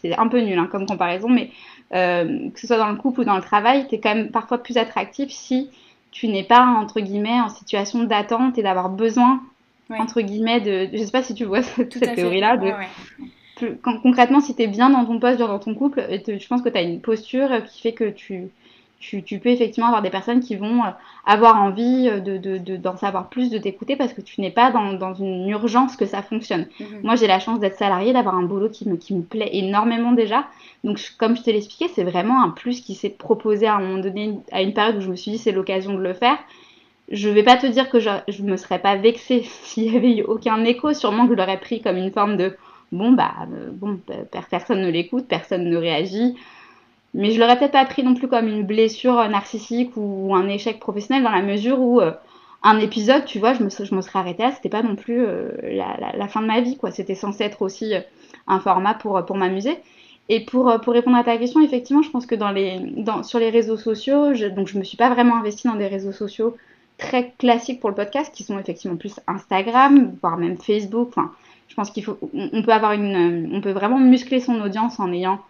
c'est 0.00 0.16
un 0.16 0.28
peu 0.28 0.40
nul 0.40 0.58
hein, 0.58 0.68
comme 0.70 0.86
comparaison, 0.86 1.28
mais 1.28 1.50
euh, 1.94 2.50
que 2.50 2.60
ce 2.60 2.66
soit 2.66 2.78
dans 2.78 2.90
le 2.90 2.96
couple 2.96 3.20
ou 3.20 3.24
dans 3.24 3.36
le 3.36 3.42
travail, 3.42 3.86
tu 3.88 3.96
es 3.96 4.00
quand 4.00 4.14
même 4.14 4.30
parfois 4.30 4.62
plus 4.62 4.76
attractif 4.76 5.30
si 5.30 5.70
tu 6.12 6.28
n'es 6.28 6.44
pas, 6.44 6.64
entre 6.64 7.00
guillemets, 7.00 7.40
en 7.40 7.48
situation 7.48 8.04
d'attente 8.04 8.58
et 8.58 8.62
d'avoir 8.62 8.88
besoin, 8.88 9.42
entre 9.90 10.20
guillemets, 10.20 10.60
de. 10.60 10.88
Je 10.96 11.04
sais 11.04 11.10
pas 11.10 11.22
si 11.22 11.34
tu 11.34 11.44
vois 11.44 11.62
cette, 11.64 11.98
théorie-là, 12.14 12.56
de 12.56 12.70
concrètement, 13.82 14.40
si 14.40 14.54
tu 14.54 14.62
es 14.62 14.66
bien 14.66 14.90
dans 14.90 15.04
ton 15.04 15.18
poste, 15.18 15.38
dans 15.38 15.58
ton 15.58 15.74
couple, 15.74 16.06
je 16.10 16.46
pense 16.46 16.62
que 16.62 16.68
tu 16.68 16.76
as 16.76 16.82
une 16.82 17.00
posture 17.00 17.64
qui 17.64 17.80
fait 17.80 17.92
que 17.92 18.10
tu, 18.10 18.50
tu, 18.98 19.38
peux 19.38 19.50
effectivement 19.50 19.88
avoir 19.88 20.02
des 20.02 20.10
personnes 20.10 20.40
qui 20.40 20.56
vont 20.56 20.82
euh, 20.82 20.90
avoir 21.26 21.60
envie 21.60 22.08
euh, 22.08 22.20
d'en 22.20 22.40
de, 22.40 22.76
de, 22.76 22.96
savoir 22.98 23.28
plus, 23.28 23.50
de 23.50 23.58
t'écouter 23.58 23.96
parce 23.96 24.12
que 24.12 24.20
tu 24.20 24.40
n'es 24.40 24.50
pas 24.50 24.70
dans, 24.70 24.94
dans, 24.94 25.14
une 25.14 25.48
urgence 25.48 25.96
que 25.96 26.06
ça 26.06 26.22
fonctionne. 26.22 26.66
Mhm. 26.80 27.00
Moi, 27.02 27.16
j'ai 27.16 27.26
la 27.26 27.38
chance 27.38 27.60
d'être 27.60 27.76
salariée, 27.76 28.12
d'avoir 28.12 28.34
un 28.34 28.42
boulot 28.42 28.68
qui 28.68 28.88
me, 28.88 28.96
qui 28.96 29.14
me 29.14 29.22
plaît 29.22 29.50
énormément 29.52 30.12
déjà. 30.12 30.46
Donc, 30.82 31.00
comme 31.18 31.36
je 31.36 31.42
te 31.42 31.50
l'expliquais, 31.50 31.92
c'est 31.94 32.04
vraiment 32.04 32.42
un 32.42 32.50
plus 32.50 32.80
qui 32.80 32.94
s'est 32.94 33.10
proposé 33.10 33.66
à 33.66 33.76
un 33.76 33.80
moment 33.80 33.98
donné, 33.98 34.38
à 34.50 34.62
une 34.62 34.72
période 34.72 34.96
où 34.96 35.00
je 35.00 35.10
me 35.10 35.16
suis 35.16 35.32
dit 35.32 35.38
c'est 35.38 35.52
l'occasion 35.52 35.94
de 35.94 36.02
le 36.02 36.14
faire. 36.14 36.38
Je 37.08 37.28
vais 37.28 37.44
pas 37.44 37.56
te 37.56 37.66
dire 37.66 37.88
que 37.88 38.00
je, 38.00 38.10
ne 38.10 38.50
me 38.50 38.56
serais 38.56 38.80
pas 38.80 38.96
vexée 38.96 39.42
s'il 39.62 39.92
y 39.92 39.96
avait 39.96 40.16
eu 40.16 40.22
aucun 40.22 40.64
écho, 40.64 40.92
sûrement 40.92 41.26
que 41.26 41.34
je 41.34 41.38
l'aurais 41.38 41.60
pris 41.60 41.80
comme 41.80 41.96
une 41.96 42.10
forme 42.10 42.36
de 42.36 42.56
bon, 42.92 43.12
bah, 43.12 43.32
euh, 43.52 43.70
bon, 43.72 43.98
personne 44.50 44.80
ne 44.80 44.90
l'écoute, 44.90 45.26
personne 45.26 45.68
ne 45.68 45.76
réagit. 45.76 46.36
Mais 47.14 47.30
je 47.30 47.40
l'aurais 47.40 47.58
peut-être 47.58 47.72
pas 47.72 47.84
pris 47.84 48.02
non 48.02 48.14
plus 48.14 48.28
comme 48.28 48.48
une 48.48 48.64
blessure 48.64 49.28
narcissique 49.28 49.92
ou 49.96 50.34
un 50.34 50.48
échec 50.48 50.78
professionnel 50.78 51.22
dans 51.22 51.30
la 51.30 51.42
mesure 51.42 51.80
où 51.80 52.00
euh, 52.00 52.12
un 52.62 52.78
épisode, 52.78 53.24
tu 53.24 53.38
vois, 53.38 53.54
je 53.54 53.62
me, 53.62 53.70
je 53.70 53.94
me 53.94 54.00
serais 54.02 54.18
arrêtée 54.18 54.42
là, 54.42 54.52
c'était 54.52 54.68
pas 54.68 54.82
non 54.82 54.96
plus 54.96 55.24
euh, 55.24 55.50
la, 55.62 56.28
fin 56.28 56.42
de 56.42 56.46
ma 56.46 56.60
vie, 56.60 56.76
quoi. 56.76 56.90
C'était 56.90 57.14
censé 57.14 57.44
être 57.44 57.62
aussi 57.62 57.94
un 58.46 58.60
format 58.60 58.94
pour, 58.94 59.24
pour 59.24 59.36
m'amuser. 59.36 59.78
Et 60.28 60.40
pour, 60.44 60.80
pour 60.80 60.92
répondre 60.92 61.16
à 61.16 61.22
ta 61.22 61.36
question, 61.38 61.60
effectivement, 61.60 62.02
je 62.02 62.10
pense 62.10 62.26
que 62.26 62.34
dans 62.34 62.50
les, 62.50 62.78
dans, 62.96 63.22
sur 63.22 63.38
les 63.38 63.50
réseaux 63.50 63.76
sociaux, 63.76 64.34
je, 64.34 64.46
donc 64.46 64.66
je 64.66 64.76
me 64.76 64.82
suis 64.82 64.96
pas 64.96 65.08
vraiment 65.08 65.36
investie 65.36 65.68
dans 65.68 65.76
des 65.76 65.86
réseaux 65.86 66.12
sociaux 66.12 66.56
très 66.98 67.32
classiques 67.38 67.80
pour 67.80 67.90
le 67.90 67.96
podcast, 67.96 68.34
qui 68.34 68.42
sont 68.42 68.58
effectivement 68.58 68.96
plus 68.96 69.20
Instagram, 69.26 70.16
voire 70.20 70.36
même 70.36 70.56
Facebook. 70.56 71.08
Enfin, 71.10 71.32
je 71.68 71.74
pense 71.74 71.90
qu'il 71.90 72.04
faut, 72.04 72.18
on 72.34 72.62
peut 72.62 72.72
avoir 72.72 72.92
une, 72.92 73.50
on 73.52 73.60
peut 73.60 73.72
vraiment 73.72 73.98
muscler 73.98 74.40
son 74.40 74.60
audience 74.60 74.98
en 75.00 75.12
ayant 75.12 75.40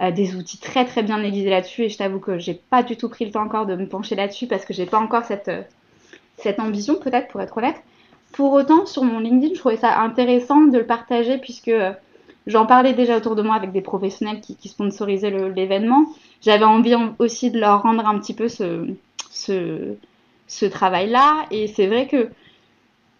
euh, 0.00 0.10
des 0.10 0.36
outils 0.36 0.58
très 0.58 0.84
très 0.84 1.02
bien 1.02 1.22
aiguisés 1.22 1.50
là-dessus. 1.50 1.84
Et 1.84 1.88
je 1.88 1.98
t'avoue 1.98 2.18
que 2.18 2.38
j'ai 2.38 2.54
pas 2.54 2.82
du 2.82 2.96
tout 2.96 3.08
pris 3.08 3.24
le 3.24 3.30
temps 3.30 3.42
encore 3.42 3.66
de 3.66 3.76
me 3.76 3.86
pencher 3.86 4.14
là-dessus 4.14 4.46
parce 4.46 4.64
que 4.64 4.72
j'ai 4.72 4.86
pas 4.86 4.98
encore 4.98 5.24
cette, 5.24 5.48
euh, 5.48 5.62
cette 6.36 6.60
ambition, 6.60 6.96
peut-être 6.96 7.28
pour 7.28 7.40
être 7.40 7.56
honnête. 7.56 7.82
Pour 8.32 8.52
autant, 8.52 8.86
sur 8.86 9.04
mon 9.04 9.20
LinkedIn, 9.20 9.54
je 9.54 9.58
trouvais 9.58 9.76
ça 9.76 10.00
intéressant 10.00 10.62
de 10.62 10.78
le 10.78 10.86
partager 10.86 11.36
puisque 11.38 11.68
euh, 11.68 11.92
j'en 12.46 12.64
parlais 12.64 12.94
déjà 12.94 13.16
autour 13.16 13.36
de 13.36 13.42
moi 13.42 13.54
avec 13.54 13.72
des 13.72 13.82
professionnels 13.82 14.40
qui, 14.40 14.68
sponsorisaient 14.68 15.30
l'événement. 15.50 16.06
J'avais 16.40 16.64
envie 16.64 16.94
aussi 17.18 17.50
de 17.50 17.60
leur 17.60 17.82
rendre 17.82 18.06
un 18.06 18.18
petit 18.18 18.34
peu 18.34 18.48
ce, 18.48 18.86
ce 19.30 20.64
travail-là. 20.66 21.46
Et 21.50 21.66
c'est 21.66 21.86
vrai 21.86 22.06
que 22.06 22.30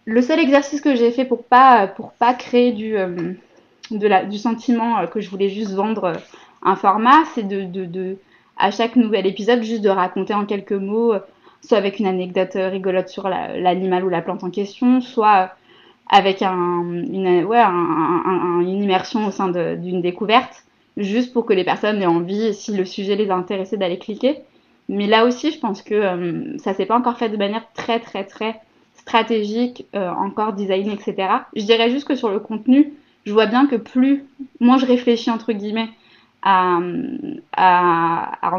le 0.05 0.21
seul 0.21 0.39
exercice 0.39 0.81
que 0.81 0.95
j'ai 0.95 1.11
fait 1.11 1.25
pour 1.25 1.43
pas 1.43 1.87
pour 1.87 2.11
pas 2.13 2.33
créer 2.33 2.71
du 2.71 2.97
euh, 2.97 3.33
du 3.91 4.37
sentiment 4.37 4.99
euh, 4.99 5.07
que 5.07 5.21
je 5.21 5.29
voulais 5.29 5.49
juste 5.49 5.71
vendre 5.71 6.05
euh, 6.05 6.13
un 6.63 6.75
format, 6.75 7.25
c'est 7.35 7.45
de, 7.45 7.63
de, 7.63 7.85
de, 7.85 8.17
à 8.57 8.71
chaque 8.71 8.95
nouvel 8.95 9.27
épisode 9.27 9.61
juste 9.63 9.81
de 9.81 9.89
raconter 9.89 10.33
en 10.33 10.45
quelques 10.45 10.71
mots, 10.71 11.13
soit 11.61 11.77
avec 11.77 11.99
une 11.99 12.05
anecdote 12.05 12.53
rigolote 12.53 13.09
sur 13.09 13.27
l'animal 13.27 14.05
ou 14.05 14.09
la 14.09 14.21
plante 14.21 14.45
en 14.45 14.49
question, 14.49 15.01
soit 15.01 15.51
avec 16.09 16.41
un, 16.41 16.83
une, 16.83 17.45
une 18.61 18.83
immersion 18.83 19.27
au 19.27 19.31
sein 19.31 19.49
d'une 19.49 20.01
découverte, 20.01 20.63
juste 20.95 21.33
pour 21.33 21.45
que 21.45 21.51
les 21.51 21.65
personnes 21.65 22.01
aient 22.01 22.05
envie, 22.05 22.53
si 22.53 22.73
le 22.73 22.85
sujet 22.85 23.17
les 23.17 23.29
a 23.29 23.35
intéressés, 23.35 23.75
d'aller 23.75 23.97
cliquer. 23.97 24.37
Mais 24.87 25.07
là 25.07 25.25
aussi, 25.25 25.51
je 25.51 25.59
pense 25.59 25.81
que 25.81 26.55
ça 26.59 26.73
s'est 26.73 26.85
pas 26.85 26.97
encore 26.97 27.17
fait 27.17 27.27
de 27.27 27.35
manière 27.35 27.65
très 27.73 27.99
très 27.99 28.23
très 28.23 28.61
stratégique, 29.05 29.85
euh, 29.95 30.09
encore 30.11 30.53
design, 30.53 30.89
etc. 30.89 31.27
Je 31.55 31.63
dirais 31.63 31.89
juste 31.89 32.07
que 32.07 32.15
sur 32.15 32.29
le 32.29 32.39
contenu, 32.39 32.93
je 33.25 33.33
vois 33.33 33.45
bien 33.45 33.67
que 33.67 33.75
plus, 33.75 34.23
moins 34.59 34.77
je 34.77 34.85
réfléchis 34.85 35.29
entre 35.29 35.53
guillemets 35.53 35.89
à, 36.41 36.79
à, 37.55 38.51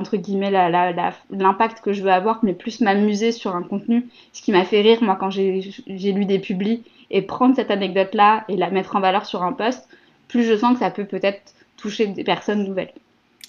l'impact 1.31 1.81
que 1.81 1.93
je 1.93 2.03
veux 2.03 2.11
avoir, 2.11 2.41
mais 2.43 2.55
plus 2.55 2.81
m'amuser 2.81 3.33
sur 3.33 3.55
un 3.55 3.63
contenu, 3.63 4.07
ce 4.33 4.43
qui 4.43 4.53
m'a 4.53 4.65
fait 4.65 4.81
rire 4.81 5.03
moi 5.03 5.17
quand 5.17 5.31
j'ai 5.31 5.73
lu 5.87 6.25
des 6.25 6.39
publis 6.39 6.83
et 7.11 7.23
prendre 7.23 7.55
cette 7.55 7.71
anecdote 7.71 8.15
là 8.15 8.45
et 8.49 8.57
la 8.57 8.71
mettre 8.71 8.97
en 8.97 9.01
valeur 9.01 9.27
sur 9.27 9.43
un 9.43 9.53
post, 9.53 9.87
plus 10.29 10.45
je 10.45 10.57
sens 10.57 10.75
que 10.75 10.81
ça 10.81 10.91
peut 10.91 11.05
peut-être 11.05 11.55
toucher 11.77 12.07
des 12.07 12.25
personnes 12.25 12.65
nouvelles. 12.65 12.93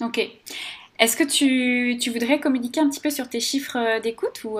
Ok. 0.02 0.20
Est-ce 0.98 1.16
que 1.16 1.24
tu, 1.24 1.98
tu, 1.98 2.10
voudrais 2.10 2.40
communiquer 2.40 2.80
un 2.80 2.88
petit 2.88 3.00
peu 3.00 3.10
sur 3.10 3.28
tes 3.28 3.40
chiffres 3.40 4.00
d'écoute 4.02 4.44
ou 4.44 4.58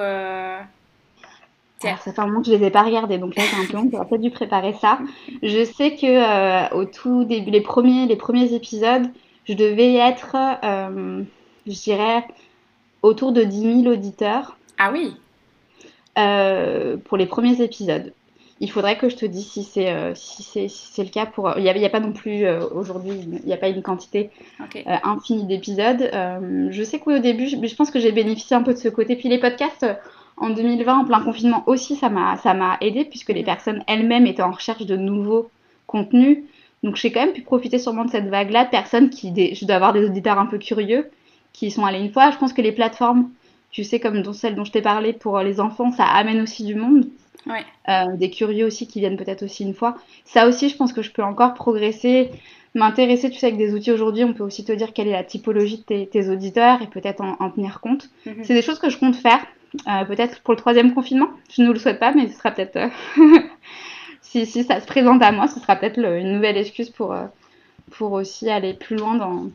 ça 1.80 1.96
fait 1.96 2.18
un 2.18 2.26
moment 2.26 2.40
que 2.40 2.46
je 2.46 2.52
les 2.52 2.66
ai 2.66 2.70
pas 2.70 2.82
regardés, 2.82 3.18
donc 3.18 3.36
là 3.36 3.42
j'ai 3.44 3.62
un 3.62 3.66
peu 3.66 3.76
honte, 3.76 3.90
j'aurais 3.92 4.06
peut-être 4.06 4.22
dû 4.22 4.30
préparer 4.30 4.72
ça. 4.80 4.98
Je 5.42 5.64
sais 5.64 5.94
que 5.94 6.06
euh, 6.06 6.68
au 6.74 6.84
tout 6.86 7.24
début, 7.24 7.50
les 7.50 7.60
premiers, 7.60 8.06
les 8.06 8.16
premiers 8.16 8.54
épisodes, 8.54 9.06
je 9.44 9.52
devais 9.52 9.94
être, 9.94 10.36
euh, 10.64 11.22
je 11.66 11.72
dirais, 11.72 12.24
autour 13.02 13.32
de 13.32 13.42
10 13.42 13.82
000 13.82 13.94
auditeurs. 13.94 14.56
Ah 14.78 14.90
oui 14.92 15.14
euh, 16.18 16.96
Pour 16.96 17.16
les 17.18 17.26
premiers 17.26 17.62
épisodes. 17.62 18.12
Il 18.58 18.70
faudrait 18.70 18.96
que 18.96 19.10
je 19.10 19.16
te 19.16 19.26
dise 19.26 19.46
si 19.46 19.62
c'est 19.62 20.14
si 20.14 20.42
c'est 20.42 20.68
si 20.68 21.04
le 21.04 21.10
cas 21.10 21.26
pour. 21.26 21.52
Il 21.58 21.62
n'y 21.62 21.68
a, 21.68 21.72
a, 21.72 21.90
pas 21.90 22.00
non 22.00 22.12
plus 22.12 22.48
aujourd'hui, 22.72 23.12
il 23.12 23.44
n'y 23.44 23.52
a 23.52 23.58
pas 23.58 23.68
une 23.68 23.82
quantité 23.82 24.30
infinie 25.02 25.44
d'épisodes. 25.44 26.10
je 26.70 26.82
sais 26.82 26.98
qu'au 26.98 27.18
début, 27.18 27.48
je, 27.48 27.56
je 27.62 27.74
pense 27.74 27.90
que 27.90 28.00
j'ai 28.00 28.12
bénéficié 28.12 28.56
un 28.56 28.62
peu 28.62 28.72
de 28.72 28.78
ce 28.78 28.88
côté. 28.88 29.14
Puis 29.14 29.28
les 29.28 29.38
podcasts 29.38 29.84
en 30.36 30.50
2020, 30.50 30.98
en 30.98 31.04
plein 31.04 31.20
confinement 31.20 31.64
aussi, 31.66 31.96
ça 31.96 32.08
m'a, 32.08 32.36
ça 32.36 32.54
m'a 32.54 32.76
aidé 32.80 33.04
puisque 33.04 33.30
les 33.30 33.42
personnes 33.42 33.82
elles-mêmes 33.86 34.26
étaient 34.26 34.42
en 34.42 34.50
recherche 34.50 34.84
de 34.84 34.96
nouveaux 34.96 35.50
contenus. 35.86 36.44
Donc 36.82 36.96
j'ai 36.96 37.10
quand 37.10 37.20
même 37.20 37.32
pu 37.32 37.42
profiter 37.42 37.78
sûrement 37.78 38.04
de 38.04 38.10
cette 38.10 38.28
vague-là 38.28 38.66
de 38.66 38.70
personnes 38.70 39.10
qui, 39.10 39.32
je 39.54 39.64
dois 39.64 39.76
avoir 39.76 39.92
des 39.92 40.04
auditeurs 40.04 40.38
un 40.38 40.46
peu 40.46 40.58
curieux, 40.58 41.10
qui 41.52 41.70
sont 41.70 41.84
allés 41.84 42.00
une 42.00 42.12
fois. 42.12 42.30
Je 42.30 42.36
pense 42.36 42.52
que 42.52 42.62
les 42.62 42.72
plateformes, 42.72 43.30
tu 43.70 43.82
sais, 43.82 43.98
comme 43.98 44.22
dont, 44.22 44.34
celle 44.34 44.54
dont 44.54 44.64
je 44.64 44.72
t'ai 44.72 44.82
parlé 44.82 45.12
pour 45.12 45.38
les 45.40 45.58
enfants, 45.58 45.90
ça 45.90 46.04
amène 46.04 46.40
aussi 46.40 46.64
du 46.64 46.74
monde. 46.74 47.08
Ouais. 47.46 47.64
Euh, 47.88 48.16
des 48.16 48.28
curieux 48.30 48.66
aussi 48.66 48.88
qui 48.88 48.98
viennent 49.00 49.16
peut-être 49.16 49.44
aussi 49.44 49.62
une 49.62 49.74
fois. 49.74 49.96
Ça 50.24 50.48
aussi, 50.48 50.68
je 50.68 50.76
pense 50.76 50.92
que 50.92 51.02
je 51.02 51.12
peux 51.12 51.22
encore 51.22 51.54
progresser, 51.54 52.30
m'intéresser, 52.74 53.30
tu 53.30 53.38
sais, 53.38 53.46
avec 53.46 53.58
des 53.58 53.72
outils 53.72 53.92
aujourd'hui, 53.92 54.24
on 54.24 54.34
peut 54.34 54.42
aussi 54.42 54.64
te 54.64 54.72
dire 54.72 54.92
quelle 54.92 55.08
est 55.08 55.12
la 55.12 55.24
typologie 55.24 55.84
de 55.88 56.04
tes, 56.04 56.28
auditeurs 56.28 56.82
et 56.82 56.88
peut-être 56.88 57.22
en, 57.22 57.50
tenir 57.50 57.80
compte. 57.80 58.10
Mhm. 58.26 58.42
C'est 58.42 58.54
des 58.54 58.62
choses 58.62 58.78
que 58.78 58.90
je 58.90 58.98
compte 58.98 59.16
faire. 59.16 59.44
Euh, 59.86 60.04
peut-être 60.04 60.40
pour 60.40 60.54
le 60.54 60.58
troisième 60.58 60.94
confinement. 60.94 61.28
Je 61.50 61.62
ne 61.62 61.66
vous 61.66 61.72
le 61.72 61.78
souhaite 61.78 62.00
pas, 62.00 62.12
mais 62.12 62.28
ce 62.28 62.38
sera 62.38 62.50
peut-être. 62.50 62.76
Euh, 62.76 62.88
si, 64.22 64.46
si, 64.46 64.64
ça 64.64 64.80
se 64.80 64.86
présente 64.86 65.22
à 65.22 65.32
moi, 65.32 65.48
ce 65.48 65.60
sera 65.60 65.76
peut-être 65.76 65.98
une 65.98 66.32
nouvelle 66.32 66.56
excuse 66.56 66.90
pour, 66.90 67.12
euh, 67.12 67.26
pour 67.92 68.12
aussi 68.12 68.50
aller 68.50 68.74
plus 68.74 68.96
loin 68.96 69.14
dans, 69.14 69.50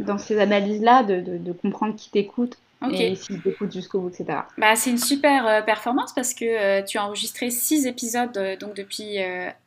dans 0.00 0.18
ces 0.18 0.38
analyses-là, 0.38 1.02
de, 1.02 1.20
de, 1.20 1.52
comprendre 1.52 1.94
qui 1.96 2.10
t'écoute. 2.10 2.58
Et 2.90 3.14
s'il 3.16 3.40
t'écoute 3.40 3.72
jusqu'au 3.72 3.98
bout, 4.00 4.10
etc. 4.10 4.40
Bah, 4.58 4.76
c'est 4.76 4.90
une 4.90 4.98
super 4.98 5.64
performance 5.64 6.12
parce 6.12 6.34
que 6.34 6.84
tu 6.84 6.98
as 6.98 7.06
enregistré 7.06 7.50
six 7.50 7.86
épisodes 7.86 8.38
donc 8.60 8.76
depuis 8.76 9.16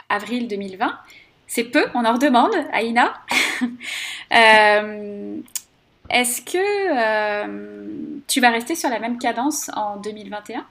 avril 0.08 0.48
2020. 0.48 0.94
C'est 1.48 1.64
peu, 1.64 1.84
on 1.96 2.06
en 2.06 2.14
redemande, 2.14 2.54
Aïna. 2.72 3.16
Est-ce 6.10 6.42
que 6.42 6.58
euh, 6.58 8.20
tu 8.28 8.40
vas 8.40 8.50
rester 8.50 8.76
sur 8.76 8.90
la 8.90 9.00
même 9.00 9.18
cadence 9.18 9.70
en 9.76 9.98
2021 9.98 10.66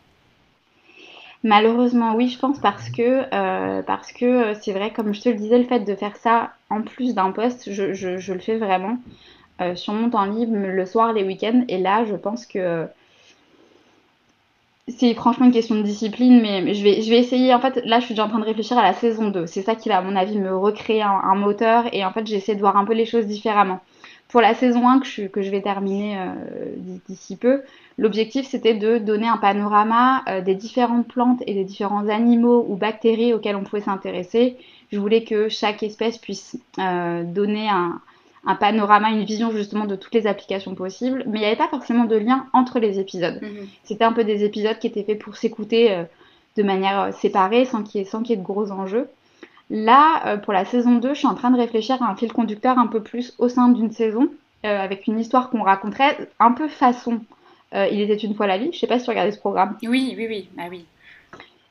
Malheureusement, 1.45 2.15
oui, 2.15 2.29
je 2.29 2.39
pense 2.39 2.59
parce 2.59 2.89
que 2.89 3.23
euh, 3.33 3.83
parce 3.83 4.13
que 4.13 4.25
euh, 4.25 4.55
c'est 4.61 4.73
vrai, 4.73 4.93
comme 4.93 5.15
je 5.15 5.21
te 5.21 5.29
le 5.29 5.37
disais, 5.37 5.59
le 5.59 5.65
fait 5.65 5.81
de 5.81 5.95
faire 5.95 6.17
ça 6.17 6.53
en 6.71 6.83
plus 6.83 7.15
d'un 7.15 7.31
poste, 7.33 7.71
je, 7.71 8.33
le 8.33 8.39
fais 8.41 8.57
vraiment 8.57 8.99
sur 9.75 9.95
mon 9.95 10.11
temps 10.11 10.25
libre, 10.25 10.55
le 10.55 10.87
soir, 10.87 11.13
les 11.13 11.23
week-ends. 11.23 11.65
Et 11.69 11.79
là, 11.79 12.05
je 12.05 12.15
pense 12.15 12.47
que 12.47 12.87
c'est 14.89 15.15
franchement 15.15 15.47
une 15.47 15.53
question 15.53 15.77
de 15.77 15.83
discipline, 15.83 16.41
mais 16.43 16.75
je 16.75 16.83
vais, 16.83 17.19
essayer. 17.19 17.55
En 17.55 17.61
fait, 17.61 17.81
là, 17.85 18.01
je 18.01 18.07
suis 18.07 18.15
déjà 18.15 18.25
en 18.25 18.29
train 18.29 18.39
de 18.39 18.45
réfléchir 18.45 18.77
à 18.77 18.83
la 18.83 18.93
saison 18.93 19.29
2. 19.29 19.47
C'est 19.47 19.63
ça 19.63 19.75
qui 19.75 19.89
va, 19.89 19.99
à 19.99 20.03
mon 20.03 20.17
avis, 20.17 20.39
me 20.39 20.55
recréer 20.57 21.03
un 21.03 21.35
moteur. 21.37 21.85
Et 21.93 22.05
en 22.05 22.13
fait, 22.13 22.27
j'essaie 22.27 22.55
de 22.55 22.61
voir 22.61 22.77
un 22.77 22.85
peu 22.85 22.93
les 22.93 23.07
choses 23.07 23.27
différemment 23.27 23.81
pour 24.29 24.41
la 24.41 24.55
saison 24.55 24.89
1 24.89 25.01
que 25.01 25.07
je, 25.07 25.23
que 25.27 25.43
je 25.43 25.51
vais 25.51 25.63
terminer 25.63 26.19
euh, 26.19 26.35
d'ici 27.09 27.37
peu, 27.37 27.63
l'objectif 27.97 28.47
c'était 28.47 28.75
de 28.75 28.99
donner 28.99 29.29
un 29.29 29.37
panorama 29.37 30.25
euh, 30.29 30.41
des 30.41 30.55
différentes 30.55 31.07
plantes 31.07 31.43
et 31.47 31.55
des 31.55 31.65
différents 31.65 32.09
animaux 32.09 32.67
ou 32.69 32.77
bactéries 32.77 33.33
auxquels 33.33 33.57
on 33.57 33.63
pouvait 33.63 33.83
s'intéresser. 33.83 34.57
Je 34.91 34.99
voulais 34.99 35.25
que 35.25 35.49
chaque 35.49 35.83
espèce 35.83 36.19
puisse 36.19 36.59
euh, 36.79 37.23
donner 37.23 37.69
un, 37.69 38.01
panorama, 38.61 39.11
une 39.11 39.25
vision 39.25 39.51
justement 39.51 39.87
de 39.87 39.97
toutes 39.97 40.15
les 40.15 40.29
applications 40.29 40.77
possibles, 40.77 41.25
mais 41.27 41.39
il 41.39 41.41
n'y 41.41 41.47
avait 41.47 41.57
pas 41.57 41.69
forcément 41.69 42.05
de 42.05 42.15
lien 42.17 42.47
entre 42.53 42.79
les 42.79 43.01
épisodes. 43.01 43.41
Mhm. 43.43 43.67
C'était 43.83 44.05
un 44.05 44.13
peu 44.13 44.23
des 44.23 44.45
épisodes 44.45 44.79
qui 44.79 44.87
étaient 44.87 45.03
faits 45.03 45.19
pour 45.19 45.37
s'écouter 45.37 46.05
de 46.57 46.63
manière 46.63 47.13
séparée, 47.13 47.65
sans 47.65 47.83
qu'il 47.83 48.01
y, 48.01 48.05
y, 48.05 48.33
ait 48.33 48.37
de 48.37 48.43
gros 48.43 48.71
enjeux. 48.71 49.09
Là, 49.71 50.27
euh, 50.27 50.37
pour 50.37 50.53
la 50.53 50.65
saison 50.65 50.97
2, 50.97 51.15
je 51.15 51.19
suis 51.19 51.27
en 51.27 51.35
train 51.35 51.51
de 51.51 51.57
réfléchir 51.57 52.03
à 52.03 52.11
un 52.11 52.17
fil 52.17 52.33
conducteur 52.33 52.79
un 52.79 52.87
peu 52.87 53.03
plus 53.03 53.35
au 53.39 53.49
sein 53.49 53.69
d'une 53.69 53.91
saison, 53.91 54.29
euh, 54.65 54.79
avec 54.81 55.07
une 55.07 55.19
histoire 55.19 55.51
qu'on 55.51 55.63
raconterait 55.63 56.29
un 56.39 56.53
peu 56.53 56.69
façon 56.69 57.21
euh, 57.75 57.89
Il 57.91 58.01
était 58.01 58.15
une 58.15 58.35
fois 58.35 58.47
la 58.47 58.59
vie. 58.59 58.71
Je 58.73 58.79
sais 58.79 58.87
pas 58.87 58.99
si 58.99 59.05
tu 59.05 59.11
regardais 59.11 59.33
ce 59.33 59.39
programme. 59.39 59.77
Oui, 59.83 60.15
oui, 60.17 60.27
oui, 60.29 60.49
bah 60.57 60.65
oui. 60.71 60.85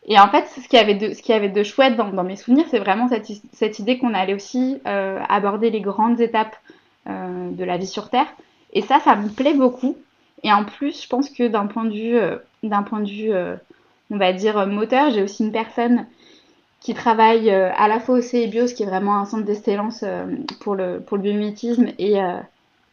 Et 0.08 0.20
en 0.20 0.28
fait, 0.28 0.46
ce 0.48 0.68
qu'il 0.68 0.78
y 0.78 0.82
avait 0.82 0.96
de, 0.96 1.14
ce 1.14 1.22
qui 1.22 1.34
avait 1.34 1.50
de 1.50 1.64
chouette 1.64 1.96
dans, 1.96 2.24
mes 2.24 2.36
souvenirs, 2.36 2.66
c'est 2.70 2.80
vraiment 2.80 3.08
cette, 3.08 3.28
cette 3.54 3.80
idée 3.80 3.98
qu'on 3.98 4.14
allait 4.14 4.36
aussi 4.36 4.80
aborder 4.86 5.72
les 5.72 5.82
grandes 5.82 6.22
étapes 6.22 6.56
de 7.08 7.64
la 7.64 7.78
vie 7.78 7.88
sur 7.88 8.12
Terre. 8.12 8.28
Et 8.74 8.84
ça, 8.84 9.00
ça 9.00 9.16
me 9.16 9.30
plaît 9.30 9.56
beaucoup. 9.56 9.98
Et 10.44 10.54
en 10.54 10.64
plus, 10.64 11.02
je 11.02 11.08
pense 11.08 11.32
que 11.32 11.48
d'un 11.48 11.66
point 11.66 11.86
de 11.86 11.94
vue, 11.94 12.20
d'un 12.62 12.84
point 12.84 13.00
de 13.00 13.10
vue 13.10 13.32
on 14.12 14.18
va 14.18 14.32
dire, 14.32 14.68
moteur, 14.68 15.10
j'ai 15.10 15.24
aussi 15.24 15.44
une 15.44 15.52
personne 15.52 16.06
qui 16.86 16.94
travaille 16.94 17.50
euh, 17.50 17.72
à 17.76 17.88
la 17.88 18.00
fois 18.00 18.20
au 18.20 18.22
CEBIOS, 18.22 18.76
qui 18.76 18.84
est 18.84 18.86
vraiment 18.86 19.18
un 19.18 19.26
centre 19.26 19.44
d'excellence 19.44 20.02
euh, 20.04 20.28
pour, 20.60 20.76
le, 20.76 21.00
pour 21.00 21.18
le 21.18 21.24
biomimétisme, 21.24 21.88
et, 21.98 22.22
euh, 22.22 22.38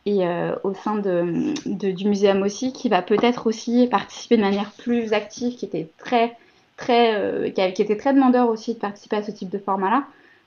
et 0.07 0.27
au 0.65 0.73
sein 0.73 0.97
de, 0.97 1.53
du 1.67 2.09
muséum 2.09 2.43
aussi, 2.43 2.73
qui 2.73 2.89
va 2.89 3.03
peut-être 3.03 3.47
aussi 3.47 3.87
participer 3.89 4.39
de 4.39 4.41
manière 4.41 4.71
plus 4.71 5.13
active, 5.13 5.57
qui 5.57 5.67
était 5.67 5.91
très, 5.99 6.39
très, 6.79 7.53
qui, 7.55 7.83
était 7.83 7.97
très 7.97 8.13
demandeur 8.15 8.49
aussi 8.49 8.75
de 8.75 8.79
participer 8.79 9.17
à 9.17 9.23
ce 9.23 9.31
type 9.31 9.51
de 9.51 9.59
format-là. 9.59 10.05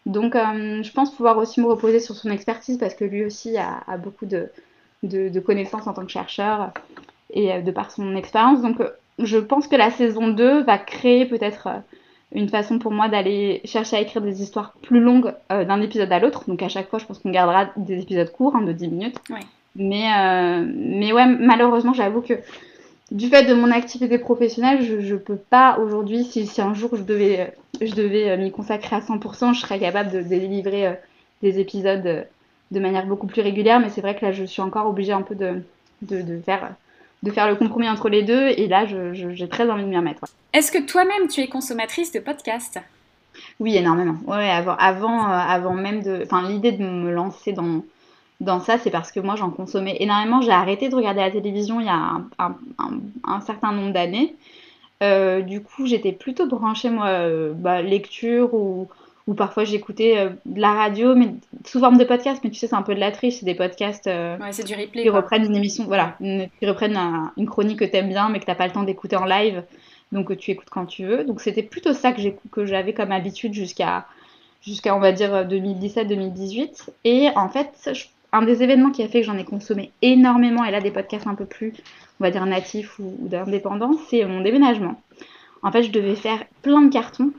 Donc, 0.07 0.33
je 0.33 0.91
pense 0.91 1.15
pouvoir 1.15 1.37
aussi 1.37 1.61
me 1.61 1.67
reposer 1.67 2.01
sur 2.01 2.15
son 2.15 2.31
expertise 2.31 2.77
parce 2.77 2.95
que 2.95 3.05
lui 3.05 3.23
aussi 3.23 3.55
a, 3.57 3.79
beaucoup 3.97 4.25
de, 4.25 4.49
de, 5.03 5.29
de, 5.29 5.39
connaissances 5.39 5.87
en 5.87 5.93
tant 5.93 6.03
que 6.03 6.11
chercheur 6.11 6.71
et 7.29 7.61
de 7.61 7.71
par 7.71 7.91
son 7.91 8.13
expérience. 8.17 8.61
Donc, 8.61 8.81
je 9.19 9.37
pense 9.37 9.69
que 9.69 9.77
la 9.77 9.89
saison 9.89 10.27
2 10.27 10.63
va 10.63 10.77
créer 10.77 11.25
peut-être 11.25 11.69
une 12.31 12.49
façon 12.49 12.79
pour 12.79 12.91
moi 12.91 13.07
d'aller 13.07 13.61
chercher 13.65 13.97
à 13.97 14.01
écrire 14.01 14.21
des 14.21 14.41
histoires 14.41 14.73
plus 14.81 14.99
longues 14.99 15.33
euh, 15.51 15.63
d'un 15.65 15.81
épisode 15.81 16.11
à 16.11 16.19
l'autre. 16.19 16.43
Donc 16.47 16.61
à 16.63 16.69
chaque 16.69 16.89
fois, 16.89 16.99
je 16.99 17.05
pense 17.05 17.19
qu'on 17.19 17.31
gardera 17.31 17.69
des 17.77 18.01
épisodes 18.01 18.31
courts, 18.31 18.55
hein, 18.55 18.61
de 18.61 18.71
10 18.71 18.87
minutes. 18.89 19.17
Mais, 19.75 20.07
euh, 20.17 20.65
mais 20.75 21.11
ouais, 21.11 21.27
malheureusement, 21.27 21.93
j'avoue 21.93 22.21
que 22.21 22.33
du 23.11 23.27
fait 23.27 23.43
de 23.43 23.53
mon 23.53 23.71
activité 23.71 24.17
professionnelle, 24.17 24.81
je 24.81 25.13
ne 25.13 25.19
peux 25.19 25.35
pas 25.35 25.77
aujourd'hui, 25.79 26.23
si, 26.23 26.47
si, 26.47 26.61
un 26.61 26.73
jour 26.73 26.91
je 26.95 27.03
devais, 27.03 27.53
je 27.79 27.93
devais 27.93 28.31
euh, 28.31 28.37
m'y 28.37 28.51
consacrer 28.51 28.95
à 28.95 28.99
100%, 28.99 29.53
je 29.53 29.59
serais 29.59 29.79
capable 29.79 30.11
de, 30.11 30.21
délivrer 30.21 30.97
des 31.41 31.59
épisodes 31.59 32.25
de 32.71 32.79
manière 32.79 33.05
beaucoup 33.05 33.27
plus 33.27 33.41
régulière. 33.41 33.79
Mais 33.79 33.89
c'est 33.89 34.01
vrai 34.01 34.15
que 34.15 34.25
là, 34.25 34.31
je 34.31 34.43
suis 34.43 34.61
encore 34.61 34.87
obligée 34.87 35.13
un 35.13 35.21
peu 35.21 35.35
de, 35.35 35.61
de, 36.01 36.21
de 36.21 36.39
faire 36.39 36.71
de 37.23 37.31
faire 37.31 37.47
le 37.47 37.55
compromis 37.55 37.89
entre 37.89 38.07
les 38.07 38.23
deux. 38.23 38.49
Et 38.49 38.67
là, 38.67 38.85
j'ai 38.85 39.49
très 39.49 39.69
envie 39.69 39.83
de 39.83 39.89
m'y 39.89 39.97
remettre. 39.97 40.25
Est-ce 40.55 40.71
que 40.71 40.77
toi-même, 40.77 41.27
tu 41.27 41.41
es 41.41 41.47
consommatrice 41.47 42.13
de 42.13 42.19
podcasts? 42.19 42.79
Oui, 43.59 43.75
énormément. 43.75 44.15
Ouais, 44.25 44.49
avant, 44.49 44.77
avant, 44.77 45.25
euh, 45.25 45.37
avant 45.37 45.73
même 45.73 46.01
de. 46.01 46.21
Enfin, 46.23 46.47
l'idée 46.47 46.71
de 46.71 46.81
me 46.81 47.11
lancer 47.11 47.51
dans, 47.51 47.83
dans 48.39 48.61
ça, 48.61 48.77
c'est 48.77 48.89
parce 48.89 49.11
que 49.11 49.19
moi, 49.19 49.35
j'en 49.35 49.49
consommais 49.49 49.97
énormément. 49.99 50.39
J'ai 50.39 50.51
arrêté 50.53 50.87
de 50.87 50.95
regarder 50.95 51.19
la 51.19 51.31
télévision 51.31 51.81
il 51.81 51.87
y 51.87 51.89
a 51.89 52.21
un, 52.39 53.41
certain 53.41 53.73
nombre 53.73 53.91
d'années. 53.91 54.33
Euh, 55.03 55.41
du 55.41 55.61
coup, 55.61 55.87
j'étais 55.87 56.13
plutôt 56.13 56.47
branchée, 56.47 56.89
moi, 56.89 57.07
euh, 57.07 57.51
bah, 57.53 57.81
lecture 57.81 58.53
ou 58.53 58.87
ou 59.27 59.33
parfois 59.33 59.63
j'écoutais 59.63 60.19
euh, 60.19 60.29
de 60.45 60.61
la 60.61 60.71
radio, 60.73 61.15
mais 61.15 61.33
sous 61.65 61.79
forme 61.79 61.97
de 61.97 62.03
podcast, 62.03 62.41
mais 62.43 62.51
tu 62.51 62.57
sais, 62.57 62.67
c'est 62.67 62.75
un 62.75 62.83
peu 62.83 62.93
de 62.93 62.99
la 62.99 63.11
triche, 63.11 63.39
c'est 63.39 63.45
des 63.45 63.55
podcasts 63.55 64.05
ouais, 64.05 64.63
du 64.63 64.75
replay, 64.75 65.01
qui 65.01 65.09
reprennent 65.09 65.45
une 65.45 65.55
émission, 65.55 65.85
voilà, 65.85 66.15
qui 66.19 66.65
reprennent 66.67 66.95
une 67.35 67.47
chronique 67.47 67.79
que 67.79 67.85
tu 67.85 67.95
aimes 67.95 68.09
bien, 68.09 68.29
mais 68.29 68.39
que 68.39 68.45
tu 68.45 68.51
n'as 68.51 68.55
pas 68.55 68.67
le 68.67 68.73
temps 68.73 68.83
d'écouter 68.83 69.15
en 69.15 69.25
live, 69.25 69.63
donc 70.11 70.35
tu 70.37 70.51
écoutes 70.51 70.69
quand 70.69 70.85
tu 70.85 71.05
veux. 71.05 71.23
Donc 71.23 71.41
c'était 71.41 71.63
plutôt 71.63 71.93
ça 71.93 72.11
que, 72.11 72.21
que 72.51 72.65
j'avais 72.65 72.93
comme 72.93 73.11
habitude 73.11 73.53
jusqu'à, 73.53 74.07
jusqu'à 74.61 74.95
on 74.95 74.99
va 74.99 75.11
dire, 75.11 75.45
2017-2018. 75.47 76.89
Et 77.03 77.29
en 77.35 77.49
fait, 77.49 77.89
un 78.31 78.41
des 78.41 78.63
événements 78.63 78.91
qui 78.91 79.03
a 79.03 79.07
fait 79.07 79.21
que 79.21 79.27
j'en 79.27 79.37
ai 79.37 79.45
consommé 79.45 79.91
énormément, 80.01 80.63
et 80.63 80.71
là 80.71 80.81
des 80.81 80.91
podcasts 80.91 81.27
un 81.27 81.35
peu 81.35 81.45
plus, 81.45 81.73
on 82.19 82.23
va 82.23 82.31
dire, 82.31 82.45
natifs 82.45 82.99
ou, 82.99 83.15
ou 83.19 83.27
d'indépendants, 83.27 83.97
c'est 84.09 84.25
mon 84.25 84.41
déménagement. 84.41 85.01
En 85.63 85.71
fait, 85.71 85.83
je 85.83 85.91
devais 85.91 86.15
faire 86.15 86.43
plein 86.61 86.81
de 86.81 86.91
cartons 86.91 87.31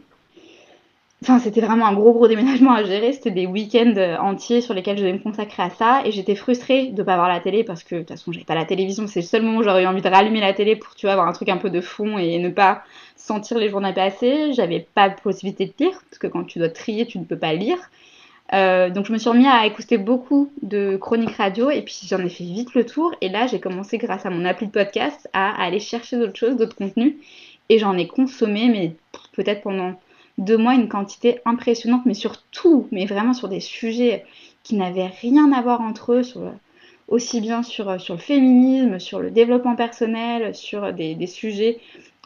Enfin, 1.22 1.38
c'était 1.38 1.62
vraiment 1.62 1.86
un 1.86 1.94
gros 1.94 2.12
gros 2.12 2.28
déménagement 2.28 2.72
à 2.72 2.84
gérer. 2.84 3.12
C'était 3.12 3.30
des 3.30 3.46
week-ends 3.46 3.94
euh, 3.96 4.18
entiers 4.18 4.60
sur 4.60 4.74
lesquels 4.74 4.98
je 4.98 5.02
devais 5.02 5.14
me 5.14 5.18
consacrer 5.18 5.62
à 5.62 5.70
ça. 5.70 6.02
Et 6.04 6.12
j'étais 6.12 6.34
frustrée 6.34 6.88
de 6.88 6.98
ne 6.98 7.06
pas 7.06 7.16
voir 7.16 7.28
la 7.28 7.40
télé 7.40 7.64
parce 7.64 7.82
que 7.84 7.94
de 7.94 8.00
toute 8.00 8.10
façon, 8.10 8.32
j'avais 8.32 8.44
pas 8.44 8.54
la 8.54 8.66
télévision. 8.66 9.06
C'est 9.06 9.20
le 9.20 9.26
seul 9.26 9.42
moment 9.42 9.58
où 9.58 9.62
j'aurais 9.62 9.84
eu 9.84 9.86
envie 9.86 10.02
de 10.02 10.08
rallumer 10.08 10.40
la 10.40 10.52
télé 10.52 10.76
pour, 10.76 10.94
tu 10.94 11.06
vois, 11.06 11.12
avoir 11.12 11.26
un 11.26 11.32
truc 11.32 11.48
un 11.48 11.56
peu 11.56 11.70
de 11.70 11.80
fond 11.80 12.18
et 12.18 12.38
ne 12.38 12.50
pas 12.50 12.82
sentir 13.16 13.58
les 13.58 13.70
journées 13.70 13.94
passer. 13.94 14.52
J'avais 14.52 14.86
pas 14.94 15.08
de 15.08 15.14
possibilité 15.20 15.66
de 15.66 15.84
lire 15.84 15.98
parce 16.10 16.18
que 16.18 16.26
quand 16.26 16.44
tu 16.44 16.58
dois 16.58 16.68
trier, 16.68 17.06
tu 17.06 17.18
ne 17.18 17.24
peux 17.24 17.38
pas 17.38 17.54
lire. 17.54 17.78
Euh, 18.52 18.90
donc 18.90 19.06
je 19.06 19.12
me 19.12 19.18
suis 19.18 19.28
remis 19.28 19.46
à 19.46 19.66
écouter 19.66 19.98
beaucoup 19.98 20.52
de 20.62 20.96
chroniques 20.96 21.36
radio 21.36 21.68
et 21.70 21.82
puis 21.82 21.98
j'en 22.04 22.20
ai 22.20 22.28
fait 22.28 22.44
vite 22.44 22.74
le 22.74 22.86
tour 22.86 23.12
et 23.20 23.28
là 23.28 23.48
j'ai 23.48 23.58
commencé 23.58 23.98
grâce 23.98 24.24
à 24.24 24.30
mon 24.30 24.44
appli 24.44 24.68
de 24.68 24.72
podcast 24.72 25.28
à, 25.32 25.60
aller 25.60 25.80
chercher 25.80 26.16
d'autres 26.16 26.36
choses, 26.36 26.56
d'autres 26.56 26.76
contenus 26.76 27.14
et 27.70 27.80
j'en 27.80 27.98
ai 27.98 28.06
consommé 28.06 28.68
mais 28.68 28.94
peut-être 29.32 29.62
pendant 29.62 29.98
deux 30.38 30.56
mois 30.56 30.74
une 30.74 30.88
quantité 30.88 31.40
impressionnante 31.44 32.06
mais 32.06 32.14
sur 32.14 32.42
tout, 32.50 32.88
mais 32.92 33.06
vraiment 33.06 33.32
sur 33.32 33.48
des 33.48 33.60
sujets 33.60 34.24
qui 34.62 34.76
n'avaient 34.76 35.10
rien 35.20 35.52
à 35.52 35.62
voir 35.62 35.80
entre 35.80 36.12
eux, 36.12 36.22
aussi 37.08 37.40
bien 37.40 37.62
sur, 37.62 38.00
sur 38.00 38.14
le 38.14 38.20
féminisme, 38.20 38.98
sur 38.98 39.20
le 39.20 39.30
développement 39.30 39.76
personnel, 39.76 40.54
sur 40.54 40.92
des, 40.92 41.26
sujets 41.26 41.78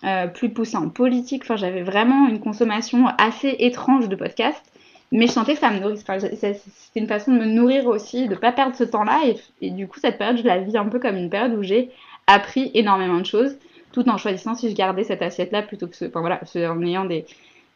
euh, 0.04 0.26
plus 0.26 0.48
poussés 0.48 0.76
en 0.76 0.88
politique. 0.88 1.42
Enfin 1.44 1.56
j'avais 1.56 1.82
vraiment 1.82 2.28
une 2.28 2.40
consommation 2.40 3.06
assez 3.18 3.56
étrange 3.58 4.08
de 4.08 4.16
podcasts 4.16 4.70
mais 5.12 5.26
je 5.26 5.32
sentais 5.32 5.54
que 5.54 5.60
ça 5.60 5.70
me 5.70 5.80
nourrissait. 5.80 6.54
C'était 6.54 7.00
une 7.00 7.08
façon 7.08 7.32
de 7.32 7.38
me 7.38 7.46
nourrir 7.46 7.86
aussi, 7.86 8.28
de 8.28 8.34
ne 8.34 8.38
pas 8.38 8.52
perdre 8.52 8.76
ce 8.76 8.84
temps-là. 8.84 9.20
Et, 9.60 9.70
du 9.70 9.88
coup, 9.88 9.98
cette 9.98 10.18
période, 10.18 10.38
je 10.38 10.44
la 10.44 10.58
vis 10.58 10.76
un 10.76 10.86
peu 10.86 11.00
comme 11.00 11.16
une 11.16 11.30
période 11.30 11.52
où 11.54 11.62
j'ai 11.62 11.90
appris 12.26 12.70
énormément 12.74 13.18
de 13.18 13.26
choses, 13.26 13.56
tout 13.92 14.08
en 14.08 14.18
choisissant 14.18 14.54
si 14.54 14.70
je 14.70 14.76
gardais 14.76 15.02
cette 15.02 15.22
assiette-là 15.22 15.62
plutôt 15.62 15.88
que 15.88 15.96
ce. 15.96 16.04
Enfin 16.04 16.20
voilà, 16.20 16.40
en 16.70 16.82
ayant 16.82 17.06
des, 17.06 17.26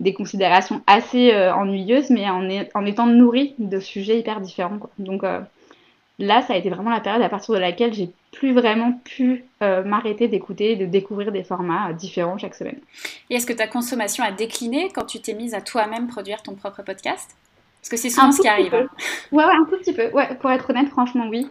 des 0.05 0.13
considérations 0.13 0.83
assez 0.87 1.33
euh, 1.33 1.53
ennuyeuses, 1.55 2.11
mais 2.11 2.29
en, 2.29 2.47
en, 2.75 2.87
étant 2.87 3.07
nourrie 3.07 3.55
de 3.59 3.81
sujets 3.81 4.19
hyper 4.19 4.41
différents. 4.41 4.79
Quoi. 4.79 4.91
Donc, 4.99 5.25
euh, 5.25 5.41
là, 6.19 6.43
ça 6.43 6.53
a 6.53 6.57
été 6.57 6.69
vraiment 6.69 6.91
la 6.91 7.01
période 7.01 7.23
à 7.23 7.29
partir 7.31 7.55
de 7.55 7.59
laquelle 7.59 7.95
j'ai 7.95 8.11
plus 8.31 8.53
vraiment 8.53 8.93
pu 9.05 9.45
euh, 9.63 9.83
m'arrêter 9.83 10.29
d'écouter, 10.29 10.77
de 10.77 10.85
découvrir 10.85 11.33
des 11.33 11.43
formats 11.43 11.93
différents 11.95 12.37
chaque 12.37 12.55
semaine. 12.55 12.79
Et 13.31 13.37
est-ce 13.37 13.47
que 13.47 13.55
ta 13.55 13.67
consommation 13.67 14.23
a 14.23 14.31
décliné 14.31 14.91
quand 14.95 15.07
tu 15.07 15.21
t'es 15.21 15.33
mise 15.33 15.55
à 15.55 15.63
toi-même 15.63 16.07
produire 16.07 16.43
ton 16.43 16.55
propre 16.55 16.83
podcast? 16.83 17.35
Parce 17.81 17.89
que 17.89 17.97
c'est 17.97 18.11
souvent 18.11 18.31
ce 18.31 18.43
qui 18.43 18.49
arrive. 18.49 18.75
Hein. 18.75 18.89
Ouais, 19.33 19.45
ouais, 19.45 19.53
un 19.53 19.65
tout 19.65 19.79
petit 19.79 19.95
peu. 19.95 20.11
Ouais, 20.11 20.35
pour 20.37 20.51
être 20.51 20.69
honnête, 20.69 20.89
franchement, 20.89 21.27
oui. 21.29 21.49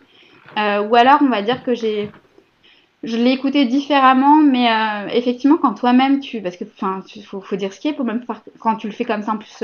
Ou 0.56 0.96
alors, 0.96 1.20
on 1.22 1.30
va 1.30 1.42
dire 1.42 1.64
que 1.64 1.74
j'ai 1.74 2.12
je 3.04 3.18
l'ai 3.18 3.32
écouté 3.32 3.66
différemment, 3.66 4.38
mais 4.38 4.70
effectivement, 5.12 5.58
quand 5.58 5.74
toi-même, 5.74 6.20
tu, 6.20 6.42
parce 6.42 6.58
que, 6.58 6.64
enfin, 6.64 7.04
il 7.16 7.26
faut, 7.26 7.42
faut, 7.42 7.56
dire 7.56 7.74
ce 7.74 7.80
qui 7.80 7.90
est, 7.90 7.94
pour 7.94 8.06
même 8.06 8.24
quand 8.60 8.76
tu 8.76 8.88
le 8.88 8.94
fais 8.94 9.06
comme 9.06 9.24
ça, 9.24 9.34
en 9.34 9.38
plus 9.38 9.64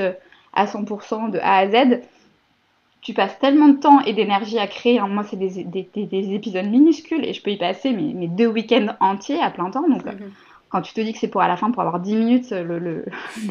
à 0.54 0.66
100% 0.66 1.32
de 1.32 1.40
A 1.40 1.58
à 1.58 1.68
Z, 1.68 2.02
tu 3.02 3.14
passes 3.14 3.38
tellement 3.40 3.70
de 3.70 3.78
temps 3.78 4.02
et 4.02 4.14
d'énergie 4.14 4.60
à 4.60 4.68
créer. 4.68 5.00
Hein. 5.00 5.08
Moi, 5.08 5.24
c'est 5.24 5.38
des, 5.38 5.64
des, 5.64 6.34
épisodes 6.34 6.66
minuscules 6.66 7.24
et 7.24 7.34
je 7.34 7.42
peux 7.42 7.52
y 7.52 7.58
passer 7.58 7.92
mes, 7.92 8.28
deux 8.28 8.48
week-ends 8.48 8.96
entiers 9.00 9.42
à 9.42 9.50
plein 9.52 9.70
temps. 9.72 9.88
Donc, 9.88 10.06
mhm. 10.06 10.32
quand 10.70 10.82
tu 10.82 10.94
te 10.94 11.02
dis 11.02 11.14
que 11.14 11.20
c'est 11.20 11.30
pour 11.30 11.42
à 11.42 11.48
la 11.48 11.56
fin, 11.56 11.72
pour 11.72 11.82
avoir 11.82 12.00
10 12.00 12.16
minutes, 12.16 12.52
le, 12.52 12.78
le, 12.78 13.06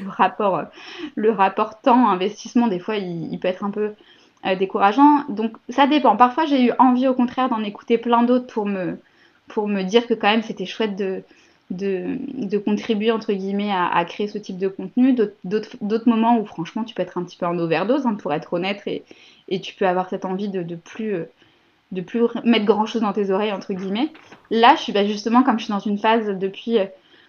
rapport, 0.09 0.65
le 1.15 1.31
rapport 1.31 1.81
temps-investissement, 1.81 2.69
des 2.69 2.79
fois, 2.79 2.97
il, 2.97 3.39
peut 3.39 3.49
être 3.49 3.65
un 3.65 3.71
peu 3.71 3.93
euh, 4.45 4.55
décourageant. 4.57 5.25
Donc, 5.31 5.53
ça 5.71 5.87
dépend. 5.87 6.17
Parfois, 6.17 6.45
j'ai 6.45 6.67
eu 6.67 6.73
envie, 6.79 7.09
au 7.09 7.15
contraire, 7.15 7.49
d'en 7.49 7.63
écouter 7.63 7.97
plein 7.97 8.25
d'autres 8.25 8.53
pour 8.53 8.67
me, 8.67 8.99
pour 9.49 9.69
me 9.69 9.83
dire 9.83 10.07
que 10.07 10.15
quand 10.15 10.31
même, 10.31 10.43
c'était 10.43 10.67
chouette 10.67 10.97
de, 10.97 11.23
de, 11.71 12.17
de, 12.35 12.59
contribuer 12.59 13.11
entre 13.11 13.33
guillemets 13.33 13.71
à, 13.73 14.05
créer 14.05 14.29
ce 14.29 14.39
type 14.39 14.59
de 14.59 14.69
contenu, 14.69 15.15
d'autres 15.45 16.09
moments 16.09 16.39
où 16.39 16.47
franchement 16.47 16.85
tu 16.85 16.95
peux 16.95 17.03
être 17.03 17.19
un 17.19 17.25
petit 17.25 17.37
peu 17.37 17.47
en 17.47 17.59
overdose 17.59 18.07
hein, 18.07 18.15
pour 18.15 18.33
être 18.33 18.53
honnête 18.55 18.83
et, 18.87 19.05
et 19.49 19.61
tu 19.61 19.75
peux 19.75 19.87
avoir 19.87 20.09
cette 20.09 20.25
envie 20.25 20.49
de, 20.49 20.63
de 20.63 20.77
plus 20.77 21.15
euh, 21.15 21.25
de 21.93 22.03
plus 22.03 22.23
mettre 22.45 22.67
grand 22.67 22.85
chose 22.85 23.03
dans 23.03 23.13
tes 23.15 23.31
oreilles 23.31 23.53
entre 23.53 23.73
guillemets. 23.73 24.11
Là, 24.51 24.75
je 24.77 24.83
suis 24.83 24.93
bah, 24.93 25.07
justement 25.07 25.43
comme 25.43 25.59
je 25.59 25.65
suis 25.65 25.73
dans 25.73 25.79
une 25.79 25.99
phase 25.99 26.27
depuis 26.39 26.79
euh, 26.79 26.87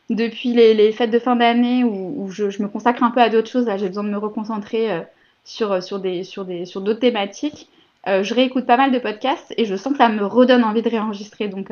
depuis 0.10 0.54
les, 0.54 0.92
fêtes 0.92 1.12
de 1.12 1.20
fin 1.20 1.36
d'année 1.36 1.84
où, 1.84 2.30
je, 2.32 2.46
me 2.62 2.68
consacre 2.68 3.04
un 3.04 3.12
peu 3.12 3.22
à 3.22 3.30
d'autres 3.30 3.50
choses. 3.50 3.68
Là, 3.68 3.78
j'ai 3.78 3.88
besoin 3.88 4.04
de 4.04 4.10
me 4.10 4.18
reconcentrer 4.18 4.92
euh, 4.92 5.02
sur 5.46 5.84
sur 5.84 6.00
des 6.00 6.24
sur 6.24 6.46
des 6.46 6.66
sur 6.66 6.82
d'autres 6.82 7.00
thématiques. 7.00 7.70
je 8.08 8.34
réécoute 8.34 8.66
pas 8.66 8.78
mal 8.78 8.92
de 8.92 8.98
podcasts 9.00 9.54
et 9.58 9.66
je 9.66 9.76
sens 9.76 9.94
que 9.94 10.00
ça 10.00 10.10
me 10.10 10.26
redonne 10.26 10.64
envie 10.64 10.82
de 10.82 10.90
réenregistrer. 10.90 11.48
Donc 11.48 11.72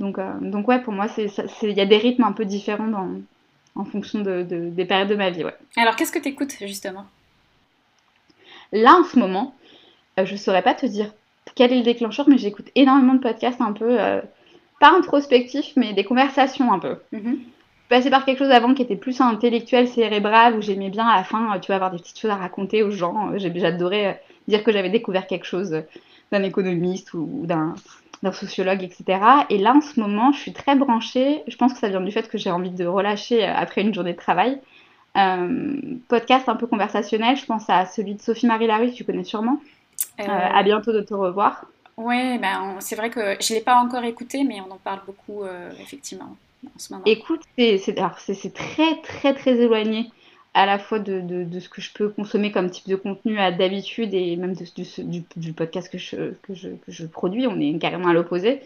donc 0.00 0.18
donc 0.40 0.68
ouais, 0.68 0.80
pour 0.80 0.92
moi, 0.92 1.08
c'est 1.08 1.28
il 1.62 1.76
y 1.76 1.80
a 1.80 1.86
des 1.86 1.96
rythmes 1.96 2.24
un 2.24 2.32
peu 2.32 2.44
différents 2.44 2.88
dans 2.88 3.08
en 3.78 3.84
fonction 3.84 4.20
de, 4.20 4.42
de, 4.42 4.68
des 4.68 4.84
périodes 4.84 5.08
de 5.08 5.14
ma 5.14 5.30
vie. 5.30 5.44
Ouais. 5.44 5.54
Alors, 5.76 5.96
qu'est-ce 5.96 6.12
que 6.12 6.18
tu 6.18 6.28
écoutes 6.28 6.56
justement? 6.60 7.06
Là, 8.72 8.96
en 9.00 9.04
ce 9.04 9.18
moment, 9.18 9.54
euh, 10.18 10.26
je 10.26 10.36
saurais 10.36 10.62
pas 10.62 10.74
te 10.74 10.84
dire 10.84 11.12
quel 11.54 11.72
est 11.72 11.78
le 11.78 11.82
déclencheur, 11.82 12.28
mais 12.28 12.38
j'écoute 12.38 12.66
énormément 12.74 13.14
de 13.14 13.20
podcasts 13.20 13.60
un 13.60 13.72
peu, 13.72 14.00
euh, 14.00 14.20
pas 14.80 14.90
introspectifs, 14.90 15.72
mais 15.76 15.94
des 15.94 16.04
conversations 16.04 16.72
un 16.72 16.78
peu. 16.78 16.96
Mm 17.12 17.34
Passé 17.88 18.10
par 18.10 18.26
quelque 18.26 18.40
chose 18.40 18.50
avant 18.50 18.74
qui 18.74 18.82
était 18.82 18.96
plus 18.96 19.18
intellectuel, 19.22 19.88
cérébral, 19.88 20.54
où 20.54 20.60
j'aimais 20.60 20.90
bien 20.90 21.06
à 21.06 21.16
la 21.16 21.24
fin, 21.24 21.54
euh, 21.54 21.58
tu 21.58 21.68
vas 21.68 21.76
avoir 21.76 21.90
des 21.90 21.96
petites 21.96 22.18
choses 22.18 22.30
à 22.30 22.36
raconter 22.36 22.82
aux 22.82 22.90
gens. 22.90 23.32
J'adorais 23.38 24.22
dire 24.46 24.62
que 24.62 24.72
j'avais 24.72 24.90
découvert 24.90 25.26
quelque 25.26 25.46
chose 25.46 25.84
d'un 26.30 26.42
économiste 26.42 27.14
ou, 27.14 27.44
d'un 27.46 27.74
sociologue, 28.32 28.82
etc. 28.82 29.20
Et 29.50 29.58
là, 29.58 29.74
en 29.74 29.80
ce 29.80 29.98
moment, 30.00 30.32
je 30.32 30.40
suis 30.40 30.52
très 30.52 30.76
branchée. 30.76 31.42
Je 31.46 31.56
pense 31.56 31.72
que 31.72 31.78
ça 31.78 31.88
vient 31.88 32.00
du 32.00 32.10
fait 32.10 32.28
que 32.28 32.38
j'ai 32.38 32.50
envie 32.50 32.70
de 32.70 32.86
relâcher 32.86 33.44
après 33.44 33.82
une 33.82 33.94
journée 33.94 34.12
de 34.12 34.18
travail. 34.18 34.60
podcast 36.08 36.48
un 36.48 36.56
peu 36.56 36.66
conversationnel, 36.66 37.36
je 37.36 37.46
pense 37.46 37.68
à 37.68 37.86
celui 37.86 38.14
de 38.14 38.20
Sophie-Marie 38.22 38.66
Larue, 38.66 38.92
tu 38.92 39.04
connais 39.04 39.24
sûrement. 39.24 39.60
Euh, 40.20 40.24
à 40.26 40.62
bientôt 40.62 40.92
de 40.92 41.00
te 41.00 41.14
revoir. 41.14 41.64
Oui, 41.96 42.38
ben, 42.38 42.76
c'est 42.80 42.96
vrai 42.96 43.10
que 43.10 43.36
je 43.40 43.52
ne 43.52 43.58
l'ai 43.58 43.64
pas 43.64 43.76
encore 43.76 44.04
écouté, 44.04 44.44
mais 44.44 44.60
on 44.60 44.72
en 44.72 44.78
parle 44.78 45.00
beaucoup, 45.06 45.42
euh, 45.42 45.70
effectivement, 45.80 46.36
en 46.66 46.78
ce 46.78 46.92
moment. 46.92 47.04
Écoute, 47.06 47.42
c'est 47.56 48.54
très, 48.54 49.00
très, 49.02 49.34
très 49.34 49.56
éloigné 49.56 50.10
à 50.58 50.66
la 50.66 50.78
fois 50.78 50.98
de, 50.98 51.20
de, 51.20 51.60
ce 51.60 51.68
que 51.68 51.80
je 51.80 51.92
peux 51.92 52.08
consommer 52.08 52.50
comme 52.50 52.70
type 52.70 52.88
de 52.88 52.96
contenu 52.96 53.36
d'habitude 53.36 54.12
et 54.12 54.36
même 54.36 54.54
du, 54.54 55.24
du, 55.36 55.52
podcast 55.52 55.90
que 55.90 55.98
je, 55.98 56.32
que, 56.42 56.54
je, 56.54 56.68
que 56.68 56.90
je, 56.90 57.06
produis. 57.06 57.46
On 57.46 57.60
est 57.60 57.78
carrément 57.78 58.08
à 58.08 58.12
l'opposé. 58.12 58.60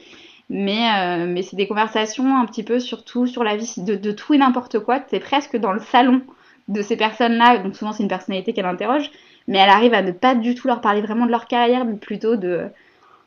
Mais, 0.49 0.89
euh, 0.95 1.27
mais 1.27 1.43
c'est 1.43 1.57
des 1.57 1.67
conversations 1.67 2.37
un 2.37 2.47
petit 2.47 2.63
peu 2.63 2.81
surtout 2.81 3.27
sur 3.27 3.45
la 3.45 3.57
vie 3.57 3.75
de, 3.79 3.95
de 3.95 4.13
tout 4.13 4.35
et 4.35 4.39
n'importe 4.39 4.79
quoi. 4.81 5.01
C'est 5.09 5.21
presque 5.21 5.57
dans 5.57 5.73
le 5.73 5.81
salon 5.81 6.23
de 6.69 6.83
ces 6.83 6.97
personnes-là. 6.97 7.59
Donc 7.59 7.77
souvent, 7.77 7.93
c'est 7.93 8.03
une 8.03 8.09
personnalité 8.09 8.53
qu'elle 8.53 8.67
interroge 8.67 9.11
mais 9.49 9.59
elle 9.59 9.71
arrive 9.71 9.95
à 9.95 10.03
ne 10.03 10.13
pas 10.13 10.35
du 10.35 10.55
tout 10.55 10.69
leur 10.69 10.81
parler 10.81 11.01
vraiment 11.01 11.27
de 11.27 11.31
leur 11.31 11.47
carrière, 11.47 11.85
mais 11.85 11.97
plutôt 11.97 12.37
de, 12.37 12.69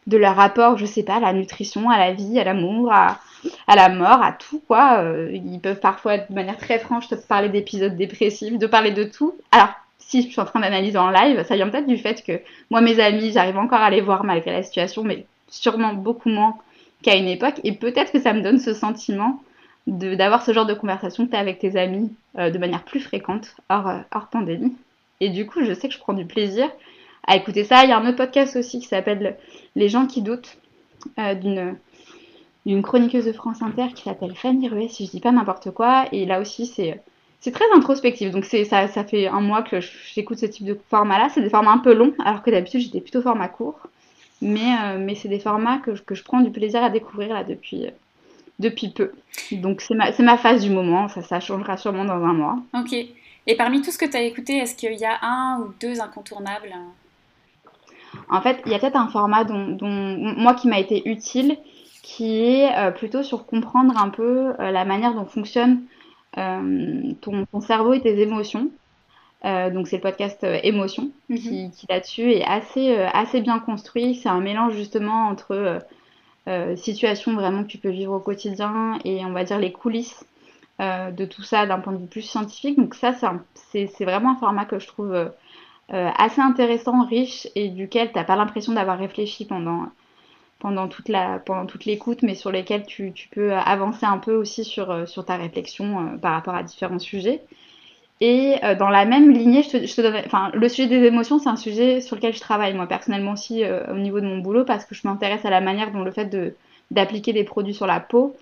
de 0.07 0.17
leur 0.17 0.35
rapport, 0.35 0.77
je 0.77 0.85
sais 0.85 1.03
pas, 1.03 1.15
à 1.15 1.19
la 1.19 1.33
nutrition, 1.33 1.89
à 1.89 1.97
la 1.97 2.13
vie, 2.13 2.39
à 2.39 2.43
l'amour, 2.43 2.91
à, 2.91 3.19
à, 3.67 3.75
la 3.75 3.89
mort, 3.89 4.21
à 4.21 4.31
tout, 4.31 4.61
quoi. 4.67 4.99
Euh, 4.99 5.29
ils 5.33 5.59
peuvent 5.59 5.79
parfois, 5.79 6.17
de 6.17 6.33
manière 6.33 6.57
très 6.57 6.79
franche, 6.79 7.07
te 7.07 7.15
parler 7.15 7.49
d'épisodes 7.49 7.95
dépressifs, 7.95 8.57
de 8.57 8.67
parler 8.67 8.91
de 8.91 9.03
tout. 9.03 9.35
Alors, 9.51 9.69
si 9.99 10.21
je 10.21 10.27
suis 10.27 10.39
en 10.39 10.45
train 10.45 10.59
d'analyser 10.59 10.97
en 10.97 11.09
live, 11.09 11.43
ça 11.47 11.55
vient 11.55 11.67
peut-être 11.67 11.87
du 11.87 11.97
fait 11.97 12.23
que 12.23 12.39
moi, 12.69 12.81
mes 12.81 12.99
amis, 12.99 13.31
j'arrive 13.31 13.57
encore 13.57 13.81
à 13.81 13.89
les 13.89 14.01
voir 14.01 14.23
malgré 14.23 14.51
la 14.51 14.63
situation, 14.63 15.03
mais 15.03 15.25
sûrement 15.49 15.93
beaucoup 15.93 16.29
moins 16.29 16.55
qu'à 17.01 17.15
une 17.15 17.27
époque. 17.27 17.59
Et 17.63 17.73
peut-être 17.73 18.11
que 18.11 18.19
ça 18.19 18.33
me 18.33 18.41
donne 18.41 18.59
ce 18.59 18.73
sentiment 18.73 19.41
d'avoir 19.87 20.43
ce 20.43 20.51
genre 20.51 20.65
de 20.65 20.73
conversation 20.73 21.25
que 21.25 21.31
tu 21.31 21.37
as 21.37 21.39
avec 21.39 21.59
tes 21.59 21.77
amis 21.77 22.11
euh, 22.39 22.49
de 22.49 22.57
manière 22.57 22.83
plus 22.83 22.99
fréquente 22.99 23.55
hors, 23.69 23.87
euh, 23.87 23.99
hors 24.13 24.27
pandémie. 24.27 24.75
Et 25.21 25.29
du 25.29 25.45
coup, 25.45 25.63
je 25.63 25.73
sais 25.73 25.87
que 25.87 25.93
je 25.93 25.99
prends 25.99 26.13
du 26.13 26.25
plaisir 26.25 26.69
à 27.27 27.35
écouter 27.35 27.63
ça. 27.63 27.83
Il 27.83 27.89
y 27.89 27.93
a 27.93 27.97
un 27.97 28.07
autre 28.07 28.17
podcast 28.17 28.55
aussi 28.55 28.79
qui 28.79 28.87
s'appelle 28.87 29.37
Les 29.75 29.89
gens 29.89 30.05
qui 30.07 30.21
doutent, 30.21 30.57
d'une 31.17 31.75
d'une 32.65 32.81
chroniqueuse 32.81 33.25
de 33.25 33.31
France 33.31 33.61
Inter 33.61 33.87
qui 33.93 34.03
s'appelle 34.03 34.35
Fanny 34.35 34.67
Ruet, 34.69 34.87
si 34.87 35.05
je 35.05 35.11
dis 35.11 35.19
pas 35.19 35.31
n'importe 35.31 35.71
quoi. 35.71 36.05
Et 36.11 36.25
là 36.25 36.39
aussi, 36.39 36.65
c'est 36.65 37.01
c'est 37.39 37.51
très 37.51 37.65
introspectif. 37.75 38.31
Donc 38.31 38.45
c'est 38.45 38.65
ça, 38.65 38.87
ça 38.87 39.03
fait 39.03 39.27
un 39.27 39.41
mois 39.41 39.61
que 39.61 39.79
j'écoute 39.79 40.39
ce 40.39 40.47
type 40.47 40.65
de 40.65 40.79
format-là. 40.89 41.29
C'est 41.29 41.41
des 41.41 41.49
formats 41.49 41.73
un 41.73 41.77
peu 41.77 41.93
longs, 41.93 42.13
alors 42.23 42.41
que 42.41 42.49
d'habitude 42.49 42.81
j'étais 42.81 43.01
plutôt 43.01 43.21
format 43.21 43.47
court. 43.49 43.79
Mais, 44.41 44.75
euh, 44.83 44.97
mais 44.99 45.15
c'est 45.15 45.29
des 45.29 45.39
formats 45.39 45.77
que, 45.77 45.91
que, 45.91 46.15
je 46.15 46.23
prends 46.23 46.41
du 46.41 46.51
plaisir 46.51 46.83
à 46.83 46.89
découvrir 46.89 47.29
là 47.33 47.43
depuis, 47.43 47.85
depuis 48.59 48.89
peu. 48.89 49.11
Donc 49.51 49.81
c'est 49.81 49.95
ma, 49.95 50.11
ma 50.19 50.37
phase 50.37 50.63
du 50.63 50.71
moment. 50.71 51.07
Ça, 51.07 51.21
ça 51.21 51.39
changera 51.39 51.77
sûrement 51.77 52.03
dans 52.03 52.13
un 52.13 52.33
mois. 52.33 52.57
Ok. 52.73 52.93
Et 53.47 53.55
parmi 53.55 53.81
tout 53.81 53.91
ce 53.91 53.97
que 53.97 54.05
tu 54.05 54.17
as 54.17 54.23
écouté, 54.23 54.57
est-ce 54.57 54.75
qu'il 54.75 54.93
y 54.93 55.05
a 55.05 55.19
un 55.21 55.59
ou 55.61 55.73
deux 55.79 56.01
incontournables? 56.01 56.73
En 58.29 58.41
fait, 58.41 58.59
il 58.65 58.71
y 58.71 58.75
a 58.75 58.79
peut-être 58.79 58.95
un 58.95 59.07
format 59.07 59.43
dont, 59.43 59.77
moi 59.81 60.55
qui 60.55 60.67
m'a 60.67 60.79
été 60.79 61.07
utile, 61.07 61.57
qui 62.05 62.43
est 62.43 62.71
euh, 62.77 62.91
plutôt 62.91 63.23
sur 63.23 63.47
comprendre 63.47 63.97
un 63.97 64.09
peu 64.09 64.53
euh, 64.59 64.69
la 64.69 64.85
manière 64.85 65.15
dont 65.15 65.25
fonctionne 65.25 65.81
euh, 66.37 67.13
ton, 67.21 67.45
cerveau 67.61 67.93
et 67.93 68.01
tes 68.01 68.19
émotions. 68.21 68.69
donc 69.43 69.87
c'est 69.87 69.97
le 69.97 70.01
podcast 70.01 70.45
Émotion 70.63 71.09
mhm. 71.29 71.37
qui, 71.37 71.71
qui 71.71 71.85
là-dessus 71.89 72.31
est 72.31 72.45
assez, 72.45 72.95
assez 72.95 73.41
bien 73.41 73.59
construit. 73.59 74.15
C'est 74.15 74.29
un 74.29 74.39
mélange 74.39 74.73
justement 74.73 75.27
entre 75.27 75.79
situations 76.75 77.33
vraiment 77.33 77.63
que 77.63 77.69
tu 77.69 77.79
peux 77.79 77.89
vivre 77.89 78.13
au 78.13 78.19
quotidien 78.19 78.99
et 79.03 79.25
on 79.25 79.31
va 79.31 79.43
dire 79.43 79.57
les 79.57 79.71
coulisses 79.71 80.25
euh, 80.81 81.09
de 81.09 81.23
tout 81.23 81.41
ça 81.41 81.65
d'un 81.65 81.79
point 81.79 81.93
de 81.93 81.99
vue 81.99 82.07
plus 82.07 82.21
scientifique. 82.21 82.77
Donc 82.77 82.93
ça, 82.95 83.13
c'est 83.53 84.05
vraiment 84.05 84.33
un 84.33 84.35
format 84.35 84.65
que 84.65 84.77
je 84.77 84.87
trouve 84.87 85.13
euh, 85.13 85.29
assez 85.89 86.41
intéressant, 86.41 87.05
riche 87.05 87.47
et 87.55 87.69
duquel 87.69 88.11
tu 88.11 88.17
n'as 88.17 88.25
pas 88.25 88.35
l'impression 88.35 88.73
d'avoir 88.73 88.99
réfléchi 88.99 89.45
pendant, 89.45 89.85
pendant 90.59 90.87
toute 90.87 91.09
la 91.09 91.39
pendant 91.39 91.65
toute 91.65 91.85
l'écoute, 91.85 92.21
mais 92.23 92.35
sur 92.35 92.51
lesquels 92.51 92.85
tu, 92.85 93.11
tu, 93.13 93.27
peux 93.29 93.53
avancer 93.53 94.05
un 94.05 94.17
peu 94.17 94.33
aussi 94.35 94.63
sur, 94.63 95.07
sur 95.07 95.25
ta 95.25 95.37
réflexion 95.37 96.17
par 96.21 96.33
rapport 96.33 96.55
à 96.55 96.63
différents 96.63 96.99
sujets. 96.99 97.41
Et 98.21 98.55
euh, 98.63 98.75
dans 98.75 98.89
la 98.89 99.05
même 99.05 99.31
lignée, 99.31 99.61
je 99.61 99.69
te, 99.71 99.85
je 99.85 99.95
te 99.95 100.25
enfin, 100.25 100.49
le 100.53 100.69
sujet 100.69 100.87
des 100.87 101.05
émotions, 101.05 101.37
c'est 101.37 101.49
un 101.49 101.57
sujet 101.57 101.99
sur 101.99 102.15
lequel 102.15 102.33
je 102.33 102.39
travaille 102.39 102.73
moi 102.73 102.87
personnellement 102.87 103.33
aussi 103.33 103.63
euh, 103.63 103.93
au 103.93 103.97
niveau 103.97 104.21
de 104.21 104.25
mon 104.25 104.37
boulot 104.37 104.63
parce 104.63 104.85
que 104.85 104.95
je 104.95 105.01
m'intéresse 105.03 105.43
à 105.43 105.49
la 105.49 105.59
manière 105.59 105.91
dont 105.91 106.03
le 106.03 106.11
fait 106.11 106.25
de, 106.25 106.55
d'appliquer 106.91 107.33
des 107.33 107.43
produits 107.43 107.73
sur 107.73 107.87
la 107.87 107.99
peau 107.99 108.35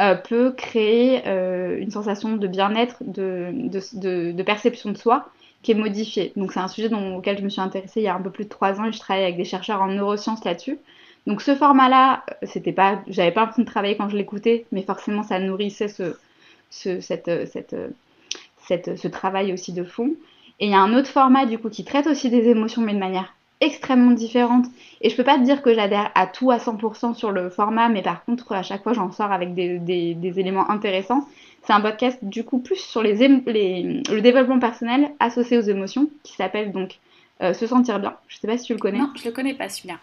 euh, 0.00 0.14
peut 0.14 0.52
créer 0.52 1.22
euh, 1.26 1.76
une 1.78 1.90
sensation 1.90 2.36
de 2.36 2.46
bien-être, 2.46 2.96
de, 3.02 3.50
de, 3.52 3.80
de, 3.94 4.32
de, 4.32 4.42
perception 4.42 4.92
de 4.92 4.96
soi 4.96 5.28
qui 5.62 5.72
est 5.72 5.74
modifiée. 5.74 6.32
Donc 6.36 6.52
c'est 6.52 6.60
un 6.60 6.68
sujet 6.68 6.88
dont, 6.88 7.16
auquel 7.16 7.36
je 7.38 7.44
me 7.44 7.50
suis 7.50 7.60
intéressée 7.60 8.00
il 8.00 8.04
y 8.04 8.08
a 8.08 8.14
un 8.14 8.22
peu 8.22 8.30
plus 8.30 8.44
de 8.44 8.48
trois 8.48 8.80
ans 8.80 8.86
et 8.86 8.92
je 8.92 8.98
travaille 8.98 9.24
avec 9.24 9.36
des 9.36 9.44
chercheurs 9.44 9.82
en 9.82 9.88
neurosciences 9.88 10.42
là-dessus. 10.44 10.78
Donc 11.28 11.42
ce 11.42 11.54
format-là, 11.54 12.24
c'était 12.42 12.72
pas, 12.72 13.00
j'avais 13.06 13.32
pas 13.32 13.42
l'impression 13.42 13.62
de 13.62 13.68
travailler 13.68 13.98
quand 13.98 14.08
je 14.08 14.16
l'écoutais, 14.16 14.64
mais 14.72 14.80
forcément 14.82 15.22
ça 15.22 15.38
nourrissait 15.38 15.88
ce, 15.88 16.16
cette, 16.70 17.30
cette 17.46 17.76
ce 18.96 19.08
travail 19.08 19.52
aussi 19.52 19.74
de 19.74 19.84
fond. 19.84 20.14
Et 20.58 20.66
il 20.66 20.70
y 20.70 20.74
a 20.74 20.80
un 20.80 20.94
autre 20.96 21.10
format 21.10 21.44
du 21.44 21.58
coup 21.58 21.68
qui 21.68 21.84
traite 21.84 22.06
aussi 22.06 22.30
des 22.30 22.48
émotions 22.48 22.80
mais 22.80 22.94
de 22.94 22.98
manière 22.98 23.34
extrêmement 23.60 24.12
différente. 24.12 24.64
Et 25.02 25.10
je 25.10 25.16
peux 25.16 25.22
pas 25.22 25.36
te 25.36 25.44
dire 25.44 25.60
que 25.60 25.74
j'adhère 25.74 26.10
à 26.14 26.26
tout 26.26 26.50
à 26.50 26.56
100% 26.56 27.14
sur 27.14 27.30
le 27.30 27.50
format, 27.50 27.90
mais 27.90 28.00
par 28.00 28.24
contre 28.24 28.52
à 28.52 28.62
chaque 28.62 28.82
fois 28.82 28.94
j'en 28.94 29.12
sors 29.12 29.30
avec 29.30 29.52
des, 29.52 29.78
des, 29.78 30.40
éléments 30.40 30.70
intéressants. 30.70 31.28
C'est 31.62 31.74
un 31.74 31.82
podcast 31.82 32.18
du 32.22 32.42
coup 32.42 32.58
plus 32.58 32.78
sur 32.78 33.02
les, 33.02 33.28
les, 33.46 34.02
le 34.10 34.20
développement 34.22 34.60
personnel 34.60 35.10
associé 35.20 35.58
aux 35.58 35.62
émotions 35.62 36.08
qui 36.22 36.32
s'appelle 36.32 36.72
donc 36.72 36.98
euh, 37.42 37.52
Se 37.52 37.66
sentir 37.66 38.00
bien. 38.00 38.16
Je 38.28 38.38
sais 38.38 38.46
pas 38.46 38.56
si 38.56 38.64
tu 38.64 38.72
le 38.72 38.78
connais. 38.78 38.98
Non, 38.98 39.10
je 39.14 39.26
le 39.26 39.32
connais 39.32 39.52
pas 39.52 39.68
celui-là. 39.68 39.98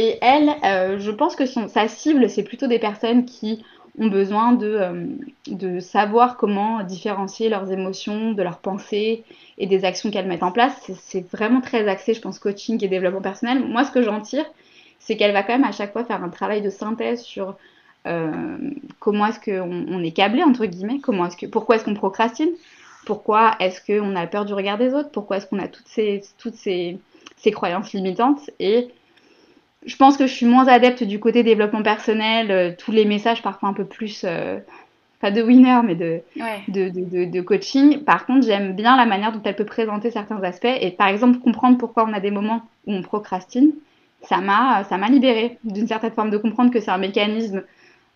Et 0.00 0.16
elle, 0.22 0.54
euh, 0.64 1.00
je 1.00 1.10
pense 1.10 1.34
que 1.34 1.44
sa 1.44 1.88
cible, 1.88 2.30
c'est 2.30 2.44
plutôt 2.44 2.68
des 2.68 2.78
personnes 2.78 3.24
qui 3.24 3.64
ont 3.98 4.06
besoin 4.06 4.52
de, 4.52 4.68
euh, 4.68 5.06
de 5.48 5.80
savoir 5.80 6.36
comment 6.36 6.84
différencier 6.84 7.48
leurs 7.48 7.72
émotions 7.72 8.30
de 8.30 8.40
leurs 8.44 8.58
pensées 8.58 9.24
et 9.58 9.66
des 9.66 9.84
actions 9.84 10.12
qu'elles 10.12 10.28
mettent 10.28 10.44
en 10.44 10.52
place. 10.52 10.88
C'est 11.00 11.28
vraiment 11.32 11.60
très 11.60 11.88
axé, 11.88 12.14
je 12.14 12.20
pense, 12.20 12.38
coaching 12.38 12.82
et 12.84 12.86
développement 12.86 13.20
personnel. 13.20 13.58
Moi, 13.66 13.82
ce 13.82 13.90
que 13.90 14.00
j'en 14.00 14.20
tire, 14.20 14.44
c'est 15.00 15.16
qu'elle 15.16 15.32
va 15.32 15.42
quand 15.42 15.54
même 15.54 15.64
à 15.64 15.72
chaque 15.72 15.92
fois 15.92 16.04
faire 16.04 16.22
un 16.22 16.28
travail 16.28 16.62
de 16.62 16.70
synthèse 16.70 17.22
sur 17.22 17.56
euh, 18.06 18.56
comment 19.00 19.26
est-ce 19.26 19.40
qu'on 19.40 19.84
on 19.88 20.00
est 20.04 20.12
câblé, 20.12 20.44
entre 20.44 20.66
guillemets, 20.66 21.00
comment 21.00 21.26
est-ce 21.26 21.36
que, 21.36 21.46
pourquoi 21.46 21.74
est-ce 21.74 21.84
qu'on 21.84 21.94
procrastine, 21.94 22.50
pourquoi 23.04 23.56
est-ce 23.58 23.80
qu'on 23.84 24.14
a 24.14 24.28
peur 24.28 24.44
du 24.44 24.54
regard 24.54 24.78
des 24.78 24.94
autres, 24.94 25.10
pourquoi 25.10 25.38
est-ce 25.38 25.48
qu'on 25.48 25.58
a 25.58 25.66
toutes 25.66 25.88
ces, 25.88 26.22
toutes 26.38 26.54
ces 26.54 27.00
croyances 27.50 27.92
limitantes 27.92 28.48
et 28.60 28.92
je 29.86 29.96
pense 29.96 30.16
que 30.16 30.26
je 30.26 30.32
suis 30.32 30.46
moins 30.46 30.66
adepte 30.66 31.04
du 31.04 31.20
côté 31.20 31.42
développement 31.42 31.82
personnel, 31.82 32.50
euh, 32.50 32.72
tous 32.76 32.92
les 32.92 33.04
messages 33.04 33.42
parfois 33.42 33.68
un 33.68 33.72
peu 33.72 33.84
plus, 33.84 34.22
euh, 34.24 34.58
pas 35.20 35.30
de 35.30 35.42
winner, 35.42 35.80
mais 35.84 35.94
de, 35.94 36.20
ouais. 36.36 36.62
de, 36.68 36.88
de, 36.88 37.24
de, 37.24 37.40
coaching. 37.40 38.04
Par 38.04 38.26
contre, 38.26 38.46
j'aime 38.46 38.74
bien 38.74 38.96
la 38.96 39.06
manière 39.06 39.32
dont 39.32 39.40
elle 39.44 39.56
peut 39.56 39.64
présenter 39.64 40.10
certains 40.10 40.42
aspects. 40.42 40.66
Et 40.80 40.90
par 40.90 41.08
exemple, 41.08 41.38
comprendre 41.38 41.78
pourquoi 41.78 42.04
on 42.08 42.12
a 42.12 42.20
des 42.20 42.30
moments 42.30 42.62
où 42.86 42.92
on 42.92 43.02
procrastine, 43.02 43.72
ça 44.22 44.38
m'a, 44.38 44.84
ça 44.84 44.98
m'a 44.98 45.08
libérée 45.08 45.58
d'une 45.64 45.86
certaine 45.86 46.12
forme 46.12 46.30
de 46.30 46.38
comprendre 46.38 46.72
que 46.72 46.80
c'est 46.80 46.90
un 46.90 46.98
mécanisme 46.98 47.62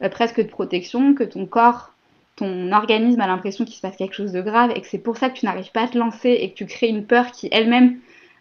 euh, 0.02 0.08
presque 0.08 0.40
de 0.40 0.48
protection, 0.48 1.14
que 1.14 1.24
ton 1.24 1.46
corps, 1.46 1.92
ton 2.36 2.72
organisme 2.72 3.20
a 3.20 3.26
l'impression 3.26 3.64
qu'il 3.64 3.74
se 3.76 3.80
passe 3.80 3.96
quelque 3.96 4.14
chose 4.14 4.32
de 4.32 4.40
grave 4.40 4.72
et 4.74 4.80
que 4.80 4.86
c'est 4.86 4.98
pour 4.98 5.16
ça 5.16 5.28
que 5.28 5.38
tu 5.38 5.46
n'arrives 5.46 5.70
pas 5.70 5.82
à 5.82 5.88
te 5.88 5.98
lancer 5.98 6.30
et 6.30 6.50
que 6.50 6.56
tu 6.56 6.66
crées 6.66 6.88
une 6.88 7.06
peur 7.06 7.30
qui 7.30 7.48
elle-même 7.52 7.98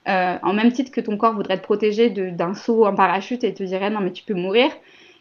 euh, 0.08 0.38
en 0.42 0.54
même 0.54 0.72
titre 0.72 0.92
que 0.92 1.02
ton 1.02 1.18
corps 1.18 1.36
voudrait 1.36 1.58
te 1.58 1.64
protéger 1.64 2.10
d'un 2.10 2.56
saut 2.56 2.86
en 2.86 2.96
parachute 2.96 3.44
et 3.44 3.54
te 3.54 3.64
dirait 3.64 3.90
non 3.90 4.00
mais 4.00 4.12
tu 4.12 4.24
peux 4.24 4.34
mourir, 4.34 4.72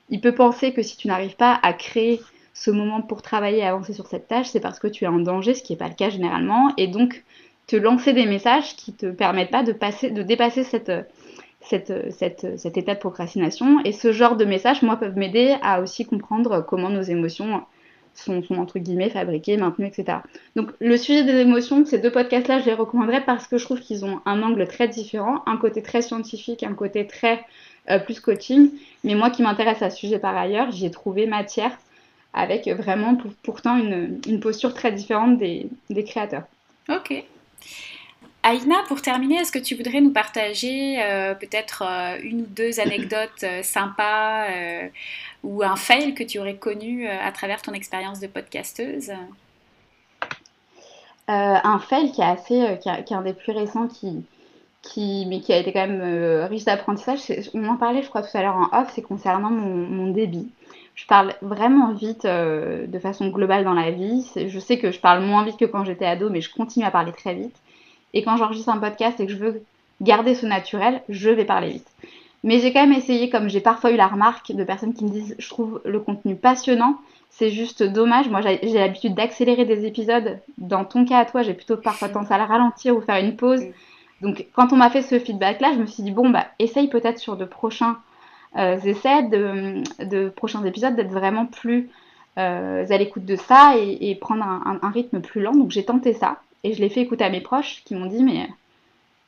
il 0.09 0.21
peut 0.21 0.35
penser 0.35 0.73
que 0.73 0.83
si 0.83 0.97
tu 0.97 1.09
n'arrives 1.09 1.37
pas 1.37 1.59
à 1.63 1.73
créer 1.73 2.21
ce 2.55 2.71
moment 2.71 3.03
pour 3.03 3.23
travailler 3.23 3.59
et 3.59 3.67
avancer 3.67 3.93
sur 3.93 4.07
cette 4.07 4.27
tâche, 4.27 4.49
c'est 4.49 4.61
parce 4.61 4.79
que 4.79 4.89
tu 4.89 5.05
es 5.05 5.07
en 5.07 5.19
danger, 5.19 5.55
ce 5.55 5.63
qui 5.63 5.73
n'est 5.73 5.79
pas 5.79 5.89
le 5.89 5.95
cas 5.95 6.11
généralement, 6.11 6.73
et 6.77 6.89
donc 6.89 7.25
te 7.67 7.77
lancer 7.77 8.13
des 8.13 8.27
messages 8.27 8.75
qui 8.77 8.93
te 8.93 9.07
permettent 9.07 9.51
pas 9.51 9.63
de, 9.63 9.73
passer, 9.73 10.11
de 10.11 10.23
dépasser 10.23 10.65
cette, 10.65 10.93
cet 11.61 11.91
état 12.77 12.95
de 12.95 12.99
procrastination. 12.99 13.79
Et 13.85 13.93
ce 13.93 14.13
genre 14.13 14.37
de 14.37 14.45
messages, 14.45 14.83
moi, 14.83 14.97
peuvent 14.97 15.17
m'aider 15.17 15.57
à 15.63 15.81
aussi 15.81 16.05
comprendre 16.05 16.65
comment 16.67 16.91
nos 16.91 17.03
émotions 17.03 17.63
sont, 18.15 18.43
entre 18.51 18.79
guillemets 18.79 19.11
fabriqués, 19.11 19.57
maintenus, 19.57 19.91
etc. 19.97 20.19
Donc 20.57 20.71
le 20.81 20.97
sujet 20.97 21.25
des 21.25 21.39
émotions, 21.39 21.85
ces 21.85 21.99
deux 21.99 22.11
podcasts-là, 22.11 22.61
je 22.61 22.67
les 22.67 22.75
recommanderais 22.75 23.23
parce 23.25 23.47
que 23.47 23.59
je 23.59 23.65
trouve 23.65 23.81
qu'ils 23.81 24.05
ont 24.05 24.21
un 24.27 24.43
angle 24.43 24.67
très 24.67 24.89
différent, 24.89 25.43
un 25.47 25.57
côté 25.57 25.83
très 25.83 26.03
scientifique, 26.03 26.63
un 26.63 26.75
côté 26.75 27.07
très 27.07 27.45
euh, 27.91 27.99
plus 27.99 28.21
coaching. 28.21 28.71
Mais 29.05 29.15
moi 29.15 29.31
qui 29.31 29.43
m'intéresse 29.43 29.83
à 29.83 29.91
ce 29.91 29.97
sujet 29.97 30.19
par 30.19 30.37
ailleurs, 30.37 30.71
j'y 30.71 30.87
ai 30.87 30.91
trouvé 30.91 31.27
matière 31.27 31.77
avec 32.33 32.69
vraiment 32.69 33.17
pour, 33.17 33.33
pourtant 33.43 33.77
une, 33.77 34.21
une, 34.27 34.41
posture 34.41 34.75
très 34.75 34.93
différente 34.93 35.39
des, 35.39 35.69
des 35.89 36.05
créateurs. 36.05 36.45
Ok. 36.89 37.25
Aïna, 38.43 38.77
pour 38.89 39.03
terminer, 39.03 39.37
est-ce 39.37 39.53
que 39.53 39.59
tu 39.59 39.75
voudrais 39.75 40.01
nous 40.01 40.13
partager 40.13 40.97
euh, 41.03 41.35
peut-être 41.35 41.85
euh, 41.87 42.17
une 42.23 42.43
ou 42.43 42.47
deux 42.47 42.81
anecdotes 42.81 43.43
euh, 43.43 43.63
sympas 43.63 44.47
ou 45.45 45.63
un 45.63 45.77
fail 45.77 46.15
que 46.15 46.25
tu 46.25 46.39
aurais 46.39 46.57
connu 46.57 47.07
à 47.07 47.31
travers 47.33 47.61
ton 47.61 47.73
expérience 47.73 48.21
de 48.21 48.27
podcasteuse? 48.27 49.13
Un 51.29 51.79
fail 51.79 52.11
qui 52.13 52.23
est 52.23 52.25
assez, 52.25 52.79
qui, 52.83 52.89
est 52.89 53.13
un 53.13 53.23
des 53.23 53.35
plus 53.35 53.53
récents, 53.53 53.87
qui, 53.87 55.27
mais 55.29 55.41
qui 55.41 55.53
a 55.53 55.59
été 55.59 55.73
quand 55.73 55.87
même 55.87 56.45
riche 56.49 56.65
d'apprentissage. 56.65 57.21
On 57.55 57.69
en 57.69 57.77
parlait, 57.77 58.03
je 58.03 58.09
crois, 58.09 58.23
tout 58.23 58.37
à 58.37 58.43
l'heure 58.43 58.57
en 58.57 58.69
off, 58.81 58.91
c'est 58.95 59.03
concernant 59.03 59.51
mon, 59.51 60.11
débit. 60.11 60.51
Je 60.97 61.07
parle 61.07 61.35
vraiment 61.41 61.93
vite 61.93 62.27
de 62.27 62.99
façon 63.01 63.29
globale 63.29 63.65
dans 63.65 63.75
la 63.75 63.91
vie. 63.93 64.29
Je 64.35 64.59
sais 64.59 64.79
que 64.79 64.91
je 64.91 64.99
parle 64.99 65.23
moins 65.23 65.45
vite 65.45 65.57
que 65.57 65.67
quand 65.67 65.85
j'étais 65.85 66.07
ado, 66.07 66.31
mais 66.31 66.41
je 66.41 66.53
continue 66.53 66.85
à 66.85 66.91
parler 66.91 67.13
très 67.13 67.35
vite. 67.35 67.57
Et 68.15 68.23
quand 68.23 68.37
j'enregistre 68.37 68.71
un 68.71 68.79
podcast 68.79 69.21
et 69.21 69.27
que 69.27 69.33
je 69.33 69.39
veux 69.39 69.63
garder 70.01 70.35
ce 70.35 70.47
naturel, 70.47 71.03
je 71.09 71.31
vais 71.31 71.45
parler 71.45 71.71
vite. 71.71 71.89
Mais 72.43 72.59
j'ai 72.59 72.73
quand 72.73 72.87
même 72.87 72.97
essayé, 72.97 73.29
comme 73.29 73.49
j'ai 73.49 73.61
parfois 73.61 73.91
eu 73.91 73.97
la 73.97 74.07
remarque 74.07 74.53
de 74.53 74.65
personnes 74.65 74.95
qui 74.95 75.05
me 75.05 75.11
disent 75.11 75.37
je 75.39 75.49
trouve 75.49 75.81
le 75.85 76.01
contenu 76.01 76.37
passionnant, 76.37 76.97
c'est 77.29 77.51
juste 77.51 77.83
dommage. 77.83 78.29
Moi, 78.29 78.41
j'ai 78.41 78.79
l'habitude 78.79 79.15
d'accélérer 79.15 79.65
des 79.65 79.87
épisodes. 79.87 80.39
Dans 80.59 80.85
ton 80.85 81.05
cas 81.05 81.19
à 81.19 81.25
toi, 81.25 81.43
j'ai 81.43 81.55
plutôt 81.55 81.77
parfois 81.77 82.09
tendance 82.11 82.31
à 82.31 82.39
le 82.39 82.45
ralentir 82.45 82.97
ou 82.97 83.01
faire 83.01 83.23
une 83.23 83.37
pause. 83.37 83.63
Donc, 84.21 84.47
quand 84.55 84.73
on 84.73 84.77
m'a 84.77 84.91
fait 84.91 85.03
ce 85.03 85.19
feedback-là, 85.19 85.73
je 85.75 85.79
me 85.79 85.87
suis 85.87 86.03
dit 86.03 86.11
bon, 86.11 86.31
bah, 86.31 86.47
essaye 86.59 86.89
peut-être 86.89 87.19
sur 87.19 87.37
de 87.37 87.45
prochains 87.45 87.99
euh, 88.57 88.79
essais, 88.81 89.23
de, 89.25 89.83
de, 90.05 90.29
prochains 90.29 90.65
épisodes, 90.65 90.97
d'être 90.97 91.13
vraiment 91.13 91.47
plus 91.47 91.89
euh, 92.39 92.85
à 92.89 92.99
l'écoute 92.99 93.25
de 93.25 93.37
ça 93.37 93.75
et, 93.79 94.11
et 94.11 94.15
prendre 94.15 94.43
un, 94.43 94.63
un, 94.67 94.87
un, 94.87 94.91
rythme 94.91 95.21
plus 95.21 95.41
lent. 95.41 95.55
Donc, 95.55 95.71
j'ai 95.71 95.85
tenté 95.85 96.13
ça. 96.13 96.41
Et 96.65 96.75
je 96.75 96.81
l'ai 96.81 96.89
fait 96.89 97.01
écouter 97.01 97.25
à 97.25 97.31
mes 97.31 97.41
proches 97.41 97.83
qui 97.85 97.95
m'ont 97.95 98.07
dit 98.07 98.23
mais 98.23 98.49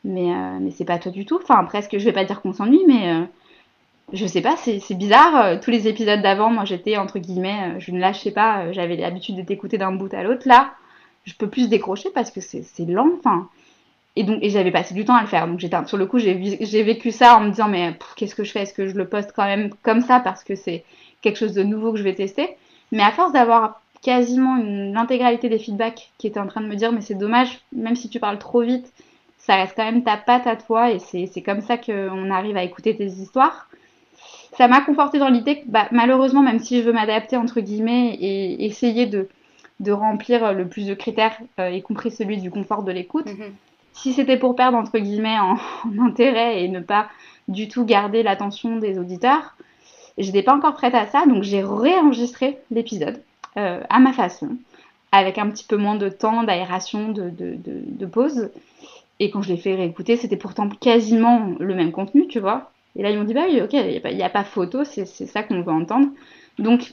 mais 0.04 0.32
euh, 0.32 0.58
mais 0.60 0.70
c'est 0.70 0.84
pas 0.84 0.98
toi 0.98 1.12
du 1.12 1.24
tout. 1.24 1.38
Enfin 1.42 1.64
presque 1.64 1.98
je 1.98 2.04
vais 2.04 2.12
pas 2.12 2.24
dire 2.24 2.40
qu'on 2.42 2.52
s'ennuie 2.52 2.82
mais 2.86 3.12
euh, 3.12 3.24
je 4.12 4.26
sais 4.26 4.42
pas 4.42 4.56
c'est 4.56 4.94
bizarre. 4.94 5.60
Tous 5.60 5.70
les 5.70 5.88
épisodes 5.88 6.20
d'avant 6.22 6.50
moi 6.50 6.64
j'étais 6.64 6.96
entre 6.96 7.18
guillemets 7.18 7.78
je 7.78 7.92
ne 7.92 8.00
lâchais 8.00 8.32
pas. 8.32 8.72
J'avais 8.72 8.96
l'habitude 8.96 9.36
de 9.36 9.42
t'écouter 9.42 9.78
d'un 9.78 9.92
bout 9.92 10.12
à 10.12 10.22
l'autre. 10.22 10.46
Là 10.46 10.74
je 11.24 11.34
peux 11.34 11.48
plus 11.48 11.68
décrocher 11.68 12.10
parce 12.14 12.30
que 12.30 12.40
c'est 12.40 12.64
lent. 12.86 13.10
Enfin 13.18 13.48
et 14.16 14.24
donc 14.24 14.38
et 14.42 14.50
j'avais 14.50 14.72
passé 14.72 14.94
du 14.94 15.04
temps 15.04 15.14
à 15.14 15.22
le 15.22 15.28
faire. 15.28 15.46
Donc 15.46 15.60
j'étais 15.60 15.76
sur 15.86 15.96
le 15.96 16.06
coup 16.06 16.18
j'ai 16.18 16.82
vécu 16.82 17.12
ça 17.12 17.36
en 17.36 17.40
me 17.40 17.50
disant 17.50 17.68
mais 17.68 17.96
qu'est-ce 18.16 18.34
que 18.34 18.44
je 18.44 18.52
fais? 18.52 18.62
Est-ce 18.62 18.74
que 18.74 18.88
je 18.88 18.94
le 18.94 19.08
poste 19.08 19.32
quand 19.34 19.44
même 19.44 19.70
comme 19.82 20.00
ça 20.02 20.20
parce 20.20 20.44
que 20.44 20.54
c'est 20.54 20.84
quelque 21.22 21.38
chose 21.38 21.54
de 21.54 21.62
nouveau 21.62 21.92
que 21.92 21.98
je 21.98 22.02
vais 22.04 22.14
tester? 22.14 22.56
Mais 22.90 23.02
à 23.02 23.12
force 23.12 23.32
d'avoir 23.32 23.81
quasiment 24.02 24.56
l'intégralité 24.56 25.48
des 25.48 25.58
feedbacks 25.58 26.10
qui 26.18 26.26
étaient 26.26 26.40
en 26.40 26.48
train 26.48 26.60
de 26.60 26.66
me 26.66 26.74
dire 26.74 26.92
mais 26.92 27.00
c'est 27.00 27.14
dommage, 27.14 27.60
même 27.72 27.96
si 27.96 28.08
tu 28.08 28.18
parles 28.20 28.38
trop 28.38 28.60
vite, 28.60 28.92
ça 29.38 29.56
reste 29.56 29.74
quand 29.76 29.84
même 29.84 30.04
ta 30.04 30.16
patte 30.16 30.46
à 30.46 30.56
toi 30.56 30.90
et 30.92 30.98
c'est 30.98 31.42
comme 31.42 31.62
ça 31.62 31.78
qu'on 31.78 32.30
arrive 32.30 32.56
à 32.56 32.64
écouter 32.64 32.94
tes 32.96 33.06
histoires. 33.06 33.68
Ça 34.56 34.68
m'a 34.68 34.82
conforté 34.82 35.18
dans 35.18 35.30
l'idée 35.30 35.60
que 35.60 35.68
bah, 35.68 35.88
malheureusement, 35.92 36.42
même 36.42 36.58
si 36.58 36.78
je 36.78 36.84
veux 36.84 36.92
m'adapter 36.92 37.36
entre 37.36 37.60
guillemets 37.60 38.14
et 38.20 38.64
essayer 38.66 39.06
de, 39.06 39.28
de 39.80 39.92
remplir 39.92 40.52
le 40.52 40.68
plus 40.68 40.86
de 40.86 40.94
critères, 40.94 41.36
euh, 41.58 41.70
y 41.70 41.80
compris 41.82 42.10
celui 42.10 42.36
du 42.38 42.50
confort 42.50 42.82
de 42.82 42.92
l'écoute, 42.92 43.26
mm 43.26 43.40
-hmm. 43.40 43.52
si 43.94 44.12
c'était 44.12 44.36
pour 44.38 44.54
perdre 44.54 44.76
entre 44.78 44.98
guillemets 44.98 45.38
en, 45.38 45.56
en, 45.88 46.06
intérêt 46.06 46.62
et 46.62 46.68
ne 46.68 46.80
pas 46.80 47.08
du 47.48 47.68
tout 47.68 47.84
garder 47.84 48.22
l'attention 48.22 48.76
des 48.76 48.98
auditeurs, 48.98 49.56
je 50.18 50.26
n'étais 50.26 50.42
pas 50.42 50.54
encore 50.54 50.74
prête 50.74 50.94
à 50.94 51.06
ça, 51.06 51.24
donc 51.26 51.42
j'ai 51.42 51.62
réenregistré 51.64 52.58
l'épisode 52.70 53.18
à 53.56 53.98
ma 53.98 54.12
façon, 54.12 54.56
avec 55.12 55.36
un 55.38 55.48
petit 55.50 55.64
peu 55.64 55.76
moins 55.76 55.94
de 55.94 56.08
temps 56.08 56.42
d'aération, 56.42 57.10
de, 57.10 58.06
pause. 58.06 58.50
Et 59.20 59.30
quand 59.30 59.42
je 59.42 59.50
l'ai 59.50 59.58
fait 59.58 59.74
réécouter, 59.74 60.16
c'était 60.16 60.36
pourtant 60.36 60.68
quasiment 60.68 61.52
le 61.60 61.74
même 61.74 61.92
contenu, 61.92 62.26
tu 62.26 62.40
vois. 62.40 62.72
Et 62.96 63.02
là, 63.02 63.10
ils 63.10 63.18
m'ont 63.18 63.24
dit, 63.24 63.34
bah 63.34 63.44
oui, 63.48 63.60
ok, 63.60 63.72
il 63.72 64.16
n'y 64.16 64.22
a, 64.22 64.30
pas 64.30 64.44
photo, 64.44 64.84
c'est 64.84 65.06
ça 65.06 65.42
qu'on 65.42 65.62
veut 65.62 65.72
entendre. 65.72 66.08
Donc, 66.58 66.92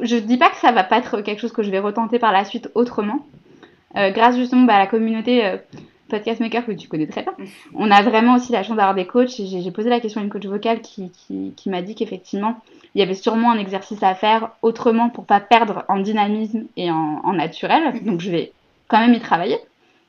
je 0.00 0.16
ne 0.16 0.20
dis 0.20 0.36
pas 0.36 0.50
que 0.50 0.56
ça 0.56 0.72
va 0.72 0.84
pas 0.84 0.98
être 0.98 1.20
quelque 1.20 1.40
chose 1.40 1.52
que 1.52 1.62
je 1.62 1.70
vais 1.70 1.78
retenter 1.78 2.18
par 2.18 2.32
la 2.32 2.44
suite 2.44 2.70
autrement. 2.74 3.26
Euh, 3.96 4.10
grâce 4.10 4.36
justement 4.36 4.62
bah, 4.62 4.76
à 4.76 4.78
la 4.78 4.86
communauté 4.86 5.44
euh, 5.44 5.58
Podcast 6.08 6.40
Maker 6.40 6.64
que 6.64 6.72
tu 6.72 6.88
connais 6.88 7.06
très 7.06 7.22
bien, 7.22 7.34
on 7.74 7.90
a 7.90 8.00
vraiment 8.02 8.36
aussi 8.36 8.50
la 8.50 8.62
chance 8.62 8.76
d'avoir 8.76 8.94
des 8.94 9.06
coachs. 9.06 9.30
J'ai 9.30 9.70
posé 9.70 9.90
la 9.90 10.00
question 10.00 10.20
à 10.20 10.24
une 10.24 10.30
coach 10.30 10.46
vocale 10.46 10.80
qui, 10.80 11.10
qui 11.56 11.70
m'a 11.70 11.82
dit 11.82 11.94
qu'effectivement, 11.94 12.56
il 12.94 13.00
y 13.00 13.02
avait 13.02 13.14
sûrement 13.14 13.50
un 13.50 13.58
exercice 13.58 14.02
à 14.02 14.14
faire 14.14 14.50
autrement 14.62 15.08
pour 15.08 15.24
pas 15.24 15.40
perdre 15.40 15.84
en 15.88 15.98
dynamisme 15.98 16.64
et 16.76 16.90
en, 16.90 17.20
en 17.24 17.32
naturel. 17.32 18.02
Donc 18.04 18.20
je 18.20 18.30
vais 18.30 18.52
quand 18.88 18.98
même 18.98 19.14
y 19.14 19.20
travailler. 19.20 19.58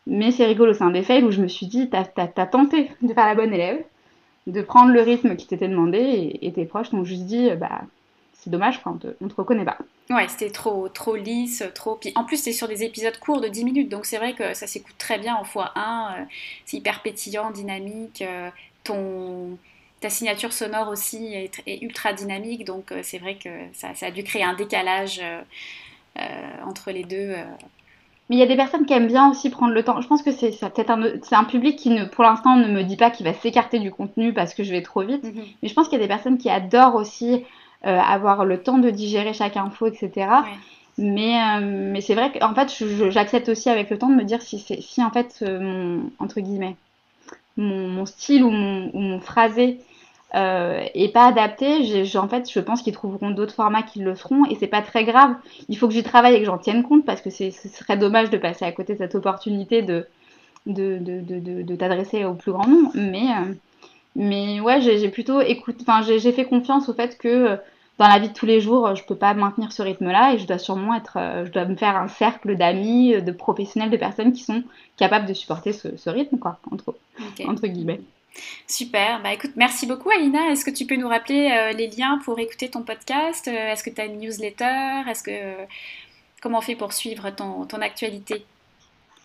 Mais 0.06 0.32
c'est 0.32 0.46
rigolo, 0.46 0.74
c'est 0.74 0.84
un 0.84 0.92
des 0.92 1.04
fails 1.04 1.24
où 1.24 1.32
je 1.32 1.42
me 1.42 1.48
suis 1.48 1.68
dit, 1.68 1.90
t'as 1.90 2.06
as, 2.18 2.46
tenté 2.46 2.92
de 3.02 3.14
faire 3.14 3.26
la 3.26 3.36
bonne 3.36 3.54
élève, 3.54 3.82
de 4.48 4.62
prendre 4.62 4.92
le 4.92 5.02
rythme 5.02 5.38
qui 5.38 5.48
t'était 5.48 5.70
demandé 5.70 6.38
et, 6.42 6.52
tes 6.52 6.66
proches 6.66 6.90
t'ont 6.90 7.06
juste 7.06 7.24
dit, 7.24 7.50
bah, 7.52 7.84
c'est 8.34 8.50
dommage, 8.50 8.82
on, 8.86 9.00
ne 9.22 9.30
te 9.30 9.36
reconnaît 9.36 9.64
pas. 9.64 9.78
Ouais, 10.10 10.28
c'était 10.28 10.50
trop, 10.50 10.90
trop 10.90 11.16
lisse, 11.16 11.64
trop. 11.74 11.96
Puis 11.96 12.12
en 12.16 12.26
plus, 12.26 12.36
c'est 12.36 12.52
sur 12.52 12.68
des 12.68 12.84
épisodes 12.84 13.18
courts 13.20 13.40
de 13.40 13.48
10 13.48 13.64
minutes, 13.64 13.90
donc 13.90 14.06
c'est 14.06 14.18
vrai 14.18 14.34
que 14.34 14.54
ça 14.54 14.68
s'écoute 14.68 14.96
très 14.98 15.18
bien 15.18 15.36
en 15.36 15.44
x1. 15.44 15.70
Euh, 15.78 16.24
c'est 16.66 16.78
hyper 16.78 17.02
pétillant, 17.02 17.52
dynamique. 17.52 18.22
Euh, 18.22 18.50
ton, 18.84 19.58
ta 20.04 20.10
signature 20.10 20.54
sonore 20.54 20.90
aussi 20.90 21.34
est, 21.34 21.82
ultra 21.82 22.14
dynamique, 22.14 22.66
donc 22.66 22.92
euh, 22.92 23.00
c'est 23.04 23.18
vrai 23.18 23.36
que 23.36 23.50
ça, 23.74 23.90
a 24.02 24.12
dû 24.12 24.24
créer 24.24 24.44
un 24.44 24.54
décalage 24.54 25.22
entre 26.66 26.92
les 26.92 27.04
deux. 27.04 27.34
Mais 28.30 28.36
il 28.36 28.40
y 28.40 28.44
a 28.44 28.46
des 28.46 28.56
personnes 28.56 28.86
qui 28.86 28.94
aiment 28.94 29.08
bien 29.08 29.30
aussi 29.30 29.50
prendre 29.50 29.74
le 29.74 29.84
temps. 29.84 30.00
Je 30.00 30.08
pense 30.08 30.22
que 30.22 30.32
c'est 30.32 30.52
peut-être 30.52 30.92
un, 30.92 31.04
un 31.32 31.44
public 31.44 31.78
qui, 31.78 31.90
ne, 31.90 32.06
pour 32.06 32.24
l'instant, 32.24 32.56
ne 32.56 32.68
me 32.68 32.84
dit 32.84 32.98
pas 32.98 33.10
qu'il 33.10 33.26
va 33.26 33.34
s'écarter 33.34 33.80
du 33.80 33.92
contenu 33.92 34.32
parce 34.32 34.54
que 34.54 34.64
je 34.64 34.72
vais 34.72 34.82
trop 34.82 35.02
vite. 35.02 35.24
Mhm. 35.24 35.44
Mais 35.62 35.70
je 35.70 35.74
pense 35.74 35.90
qu'il 35.90 35.98
y 35.98 36.02
a 36.02 36.06
des 36.06 36.14
personnes 36.14 36.38
qui 36.38 36.50
adorent 36.50 36.96
aussi 36.96 37.44
euh, 37.86 38.00
avoir 38.00 38.46
le 38.46 38.62
temps 38.62 38.78
de 38.78 38.90
digérer 38.90 39.34
chaque 39.34 39.58
info, 39.58 39.88
etc. 39.88 40.28
Mais, 40.98 41.36
euh, 41.36 41.92
mais 41.92 42.02
c'est 42.02 42.16
vrai 42.16 42.32
qu'en 42.32 42.54
fait, 42.54 42.72
j'accepte 43.10 43.50
aussi 43.50 43.70
avec 43.70 43.90
le 43.90 43.98
temps 43.98 44.10
de 44.10 44.16
me 44.16 44.24
dire 44.24 44.42
si, 44.42 44.60
si 44.60 45.04
en 45.04 45.10
fait, 45.10 45.40
euh, 45.42 45.60
mon, 45.60 46.10
entre 46.20 46.40
guillemets, 46.40 46.76
mon, 47.58 48.06
style 48.06 48.44
ou 48.44 48.52
mon, 48.52 48.90
ou 48.94 49.00
mon 49.00 49.20
phrasé 49.20 49.80
euh, 50.36 50.84
est 50.94 51.14
pas 51.14 51.28
adapté, 51.28 52.04
en 52.16 52.28
fait, 52.28 52.50
je 52.52 52.60
pense 52.60 52.82
qu'ils 52.82 52.94
trouveront 52.94 53.32
d'autres 53.32 53.54
formats 53.54 53.84
qui 53.84 54.00
le 54.00 54.16
seront 54.16 54.46
et 54.46 54.56
c'est 54.56 54.68
pas 54.68 54.82
très 54.82 55.04
grave. 55.04 55.36
Il 55.70 55.78
faut 55.78 55.88
que 55.88 55.94
j'y 55.94 56.04
travaille 56.04 56.36
et 56.36 56.40
que 56.40 56.46
j'en 56.46 56.58
tienne 56.58 56.84
compte 56.84 57.06
parce 57.06 57.22
que 57.22 57.30
ce 57.30 57.52
serait 57.52 57.98
dommage 57.98 58.30
de 58.30 58.38
passer 58.38 58.66
à 58.66 58.72
côté 58.72 58.94
de 58.94 58.98
cette 58.98 59.16
opportunité 59.16 59.82
de, 59.84 60.08
de, 60.66 60.98
de, 60.98 61.20
de, 61.22 61.62
de 61.62 61.76
t'adresser 61.76 62.26
au 62.26 62.34
plus 62.34 62.52
grand 62.52 62.68
nombre. 62.68 62.92
Mais, 62.96 63.28
mais 64.16 64.60
ouais, 64.60 64.82
j'ai 64.82 65.10
plutôt 65.10 65.42
écouté, 65.42 65.86
enfin, 65.88 66.02
j'ai 66.02 66.32
fait 66.32 66.46
confiance 66.46 66.90
au 66.90 66.94
fait 66.94 67.18
que 67.18 67.60
dans 68.00 68.08
la 68.08 68.18
vie 68.18 68.30
de 68.30 68.34
tous 68.34 68.48
les 68.48 68.60
jours, 68.60 68.96
je 68.96 69.04
peux 69.04 69.16
pas 69.16 69.34
maintenir 69.36 69.72
ce 69.72 69.84
rythme-là 69.84 70.34
et 70.34 70.40
je 70.40 70.48
dois 70.48 70.58
sûrement 70.58 70.96
être, 70.96 71.18
euh, 71.18 71.46
je 71.46 71.52
dois 71.52 71.66
me 71.66 71.76
faire 71.76 71.96
un 71.96 72.08
cercle 72.08 72.56
d'amis, 72.56 73.22
de 73.22 73.32
professionnels, 73.32 73.92
de 73.92 73.98
personnes 73.98 74.34
qui 74.34 74.44
sont 74.44 74.64
capables 74.98 75.28
de 75.28 75.34
supporter 75.34 75.74
ce, 75.74 76.10
rythme, 76.10 76.40
quoi, 76.40 76.58
entre, 76.72 76.96
entre 77.46 77.68
guillemets. 77.68 78.02
Super, 78.68 79.22
bah 79.22 79.34
écoute, 79.34 79.52
merci 79.56 79.86
beaucoup 79.86 80.10
Alina. 80.10 80.50
Est-ce 80.52 80.66
que 80.66 80.72
tu 80.72 80.86
peux 80.86 80.96
nous 80.96 81.08
rappeler 81.08 81.52
euh, 81.52 81.72
les 81.74 81.88
liens 81.88 82.20
pour 82.24 82.40
écouter 82.40 82.70
ton 82.70 82.84
podcast? 82.84 83.48
Euh, 83.48 83.72
Est-ce 83.72 83.84
que 83.84 83.90
tu 83.90 84.02
as 84.02 84.06
une 84.06 84.20
newsletter? 84.20 85.04
Est-ce 85.10 85.24
que 85.24 85.66
comment 86.42 86.58
on 86.58 86.62
fait 86.62 86.76
pour 86.76 86.94
suivre 86.94 87.30
ton, 87.30 87.68
actualité? 87.82 88.46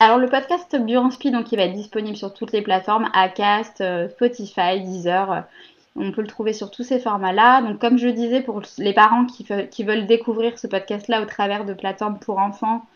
Alors 0.00 0.18
le 0.18 0.28
podcast 0.28 0.76
Bioinspi, 0.76 1.30
donc 1.30 1.50
il 1.52 1.56
va 1.56 1.64
être 1.64 1.74
disponible 1.74 2.16
sur 2.16 2.32
toutes 2.32 2.52
les 2.52 2.62
plateformes, 2.62 3.10
Acast, 3.14 3.82
Spotify, 4.10 4.80
Deezer, 4.80 5.44
on 5.98 6.12
peut 6.12 6.22
le 6.22 6.28
trouver 6.28 6.52
sur 6.52 6.70
tous 6.70 6.84
ces 6.84 7.00
formats-là. 7.00 7.62
Donc, 7.62 7.78
comme 7.80 7.98
je 7.98 8.08
disais, 8.08 8.40
pour 8.40 8.62
les 8.78 8.92
parents 8.92 9.26
qui, 9.26 9.84
veulent 9.84 10.06
découvrir 10.06 10.58
ce 10.58 10.66
podcast-là 10.66 11.22
au 11.22 11.24
travers 11.24 11.64
de 11.64 11.74
plateformes 11.74 12.18
pour 12.18 12.38
enfants, 12.38 12.86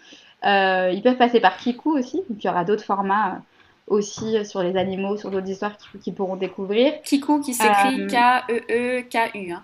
euh, 0.44 0.90
ils 0.92 1.02
peuvent 1.02 1.16
passer 1.16 1.40
par 1.40 1.56
Kiku 1.56 1.98
aussi. 1.98 2.18
Donc, 2.28 2.42
il 2.42 2.44
y 2.44 2.48
aura 2.48 2.64
d'autres 2.64 2.84
formats 2.84 3.30
euh, 3.30 3.38
aussi 3.86 4.36
euh, 4.36 4.44
sur 4.44 4.62
les 4.62 4.76
animaux, 4.76 5.16
sur 5.16 5.30
d'autres 5.30 5.48
histoires 5.48 5.76
qu'ils 6.02 6.14
pourront 6.14 6.36
découvrir. 6.36 6.94
Kiku 7.02 7.40
qui 7.40 7.54
s'écrit 7.54 8.06
K-E-E-K-U. 8.06 9.52
Hein. 9.52 9.62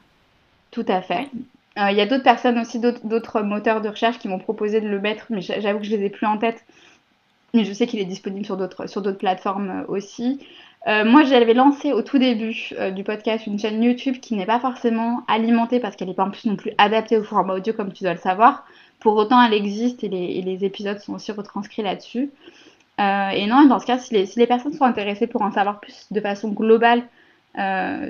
Tout 0.70 0.86
à 0.88 1.00
fait. 1.00 1.28
Il 1.76 1.96
y 1.96 2.00
a 2.00 2.06
d'autres 2.06 2.24
personnes 2.24 2.58
aussi, 2.58 2.80
d'autres 2.80 3.42
moteurs 3.42 3.80
de 3.80 3.88
recherche 3.88 4.18
qui 4.18 4.26
m'ont 4.26 4.40
proposé 4.40 4.80
de 4.80 4.88
le 4.88 5.00
mettre, 5.00 5.26
mais 5.30 5.40
j'avoue 5.40 5.78
que 5.78 5.84
je 5.84 5.94
les 5.94 6.06
ai 6.06 6.10
plus 6.10 6.26
en 6.26 6.36
tête. 6.36 6.64
Mais 7.54 7.64
je 7.64 7.72
sais 7.72 7.86
qu'il 7.86 8.00
est 8.00 8.04
disponible 8.04 8.44
sur 8.44 8.56
d'autres 8.56 9.12
plateformes 9.12 9.84
aussi. 9.86 10.40
Euh, 10.86 11.04
moi, 11.04 11.24
j'avais 11.24 11.54
lancé 11.54 11.92
au 11.92 12.02
tout 12.02 12.18
début 12.18 12.70
euh, 12.78 12.90
du 12.90 13.02
podcast 13.02 13.46
une 13.46 13.58
chaîne 13.58 13.82
YouTube 13.82 14.20
qui 14.20 14.36
n'est 14.36 14.46
pas 14.46 14.60
forcément 14.60 15.22
alimentée 15.26 15.80
parce 15.80 15.96
qu'elle 15.96 16.08
n'est 16.08 16.14
pas 16.14 16.24
en 16.24 16.30
plus 16.30 16.46
non 16.46 16.56
plus 16.56 16.72
adaptée 16.78 17.18
au 17.18 17.24
format 17.24 17.54
audio 17.54 17.72
comme 17.72 17.92
tu 17.92 18.04
dois 18.04 18.14
le 18.14 18.20
savoir. 18.20 18.64
Pour 19.00 19.16
autant, 19.16 19.42
elle 19.42 19.54
existe 19.54 20.04
et 20.04 20.08
les, 20.08 20.64
épisodes 20.64 20.98
sont 20.98 21.14
aussi 21.14 21.32
retranscrits 21.32 21.82
là-dessus. 21.82 22.30
Euh, 22.98 23.28
et 23.30 23.46
non, 23.46 23.66
dans 23.66 23.78
ce 23.78 23.86
cas, 23.86 23.98
si 23.98 24.14
les, 24.14 24.46
personnes 24.46 24.72
sont 24.72 24.84
intéressées 24.84 25.26
pour 25.26 25.42
en 25.42 25.52
savoir 25.52 25.80
plus 25.80 26.06
de 26.10 26.20
façon 26.20 26.50
globale 26.50 27.02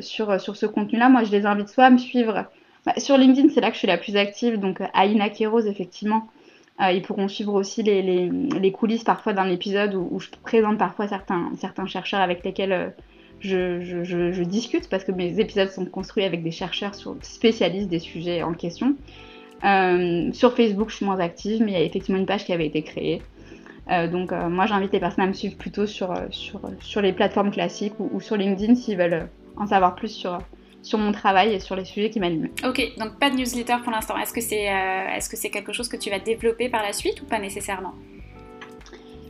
sur, 0.01 0.39
sur 0.39 0.57
ce 0.57 0.67
contenu-là, 0.67 1.09
moi, 1.09 1.25
je 1.25 1.33
les 1.33 1.47
invite 1.47 1.69
soit 1.69 1.87
à 1.87 1.91
me 1.91 1.99
suivre 1.99 2.45
bah, 2.85 2.95
sur 2.99 3.17
LinkedIn, 3.17 3.49
c'est 3.51 3.61
là 3.61 3.69
que 3.69 3.75
je 3.75 3.81
suis 3.81 3.89
la 3.89 3.99
plus 3.99 4.17
active, 4.17 4.59
donc 4.59 4.81
Aina 4.95 5.29
Keros, 5.31 5.61
effectivement, 5.61 6.29
euh, 6.81 6.93
ils 6.93 7.03
pourront 7.03 7.29
suivre 7.29 7.55
aussi 7.55 7.83
les, 7.83 8.03
les, 8.03 8.31
les 8.31 8.73
coulisses 8.73 9.03
parfois 9.03 9.33
d'un 9.33 9.51
épisode 9.51 9.95
où, 9.95 10.21
je 10.21 10.29
présente 10.43 10.79
parfois 10.79 11.09
certains, 11.09 11.51
certains 11.59 11.87
chercheurs 11.87 12.21
avec 12.21 12.45
lesquels 12.45 12.73
euh, 12.73 12.89
je, 13.41 13.81
je, 13.83 14.05
je, 14.05 14.43
discute 14.43 14.89
parce 14.89 15.05
que 15.05 15.13
mes 15.13 15.41
épisodes 15.41 15.71
sont 15.71 15.87
construits 15.87 16.25
avec 16.25 16.43
des 16.43 16.51
chercheurs 16.51 16.95
spécialistes 17.23 17.89
des 17.89 17.99
sujets 17.99 18.43
en 18.43 18.55
question. 18.55 18.95
Euh, 19.65 20.33
sur 20.33 20.55
Facebook, 20.55 20.91
je 20.91 20.97
suis 20.97 21.05
moins 21.05 21.19
active, 21.19 21.63
mais 21.63 21.73
il 21.73 21.75
y 21.75 21.81
a 21.81 21.83
effectivement 21.83 22.19
une 22.19 22.27
page 22.27 22.45
qui 22.45 22.53
avait 22.53 22.67
été 22.67 22.83
créée. 22.83 23.23
Euh, 23.91 24.07
donc 24.07 24.33
euh, 24.33 24.49
moi, 24.49 24.67
j'invite 24.67 24.93
les 24.93 25.01
personnes 25.01 25.25
à 25.25 25.27
me 25.27 25.33
suivre 25.33 25.57
plutôt 25.57 25.87
sur, 25.87 26.15
sur, 26.31 26.61
sur 26.81 27.01
les 27.01 27.13
plateformes 27.13 27.51
classiques 27.51 27.99
ou, 27.99 28.11
ou 28.13 28.21
sur 28.21 28.37
LinkedIn 28.37 28.75
s'ils 28.75 28.99
veulent 28.99 29.29
en 29.57 29.67
savoir 29.67 29.95
plus 29.95 30.09
sur, 30.09 30.39
sur 30.83 30.99
mon 30.99 31.13
travail 31.13 31.55
et 31.55 31.61
sur 31.61 31.77
les 31.77 31.85
sujets 31.85 32.11
qui 32.11 32.21
m'animent. 32.21 32.49
Ok, 32.65 32.81
donc 32.99 33.19
pas 33.19 33.31
de 33.31 33.37
newsletter 33.37 33.77
pour 33.83 33.93
l'instant. 33.93 34.17
Est-ce 34.17 34.33
que 34.33 34.41
c'est 34.41 34.69
euh, 34.69 35.17
est 35.17 35.21
-ce 35.21 35.37
c'est 35.37 35.51
quelque 35.51 35.73
chose 35.73 35.89
que 35.89 35.97
tu 35.97 36.11
vas 36.11 36.19
développer 36.19 36.69
par 36.69 36.83
la 36.83 36.93
suite 36.93 37.21
ou 37.23 37.25
pas 37.25 37.39
nécessairement? 37.39 37.95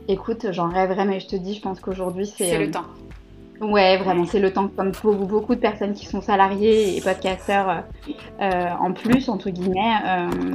Écoute, 0.07 0.47
j'en 0.51 0.69
rêverais, 0.69 1.05
mais 1.05 1.19
je 1.19 1.27
te 1.27 1.35
dis, 1.35 1.53
je 1.53 1.61
pense 1.61 1.79
qu'aujourd'hui 1.79 2.25
c'est... 2.25 2.49
C'est 2.49 2.57
le 2.57 2.69
euh, 2.69 2.71
temps. 2.71 2.87
Ouais, 3.61 3.97
vraiment, 3.97 4.25
c'est 4.25 4.39
le 4.39 4.51
temps. 4.53 4.69
Comme 4.69 4.91
pour 4.91 5.15
beaucoup 5.15 5.55
de 5.55 5.59
personnes 5.59 5.93
qui 5.93 6.05
sont 6.05 6.21
salariées 6.21 6.95
et 6.95 7.01
podcasteurs 7.01 7.83
euh, 8.41 8.69
en 8.79 8.93
plus, 8.93 9.27
entre 9.27 9.49
guillemets, 9.49 9.95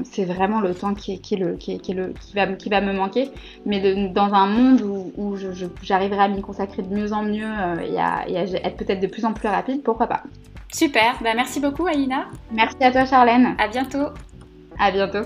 c'est 0.05 0.25
vraiment 0.25 0.61
le 0.61 0.75
temps 0.75 0.95
qui, 0.95 1.21
qui, 1.21 1.37
le, 1.37 1.57
qui, 1.57 1.77
le, 1.93 2.15
qui, 2.15 2.35
va, 2.35 2.47
qui 2.47 2.69
va 2.71 2.81
me 2.81 2.93
manquer. 2.93 3.31
Mais 3.67 4.09
dans 4.09 4.33
un 4.33 4.47
monde 4.47 4.81
où, 4.81 5.13
où 5.17 5.37
j'arriverai 5.83 6.21
à 6.21 6.29
m'y 6.29 6.41
consacrer 6.41 6.83
de 6.83 6.95
mieux 6.95 7.13
en 7.13 7.23
mieux 7.23 7.53
et 7.83 7.99
à, 7.99 8.27
et 8.29 8.39
à 8.39 8.45
être 8.45 8.77
peut-être 8.77 9.01
de 9.01 9.07
plus 9.07 9.25
en 9.25 9.33
plus 9.33 9.49
rapide, 9.49 9.83
pourquoi 9.83 10.07
pas 10.07 10.23
Super, 10.75 11.17
bah, 11.23 11.35
merci 11.37 11.61
beaucoup 11.61 11.87
Aïna. 11.87 12.27
Merci 12.51 12.83
à 12.83 12.91
toi 12.91 13.05
Charlène. 13.05 13.55
À 13.59 13.69
bientôt. 13.69 14.09
À 14.79 14.91
bientôt. 14.91 15.23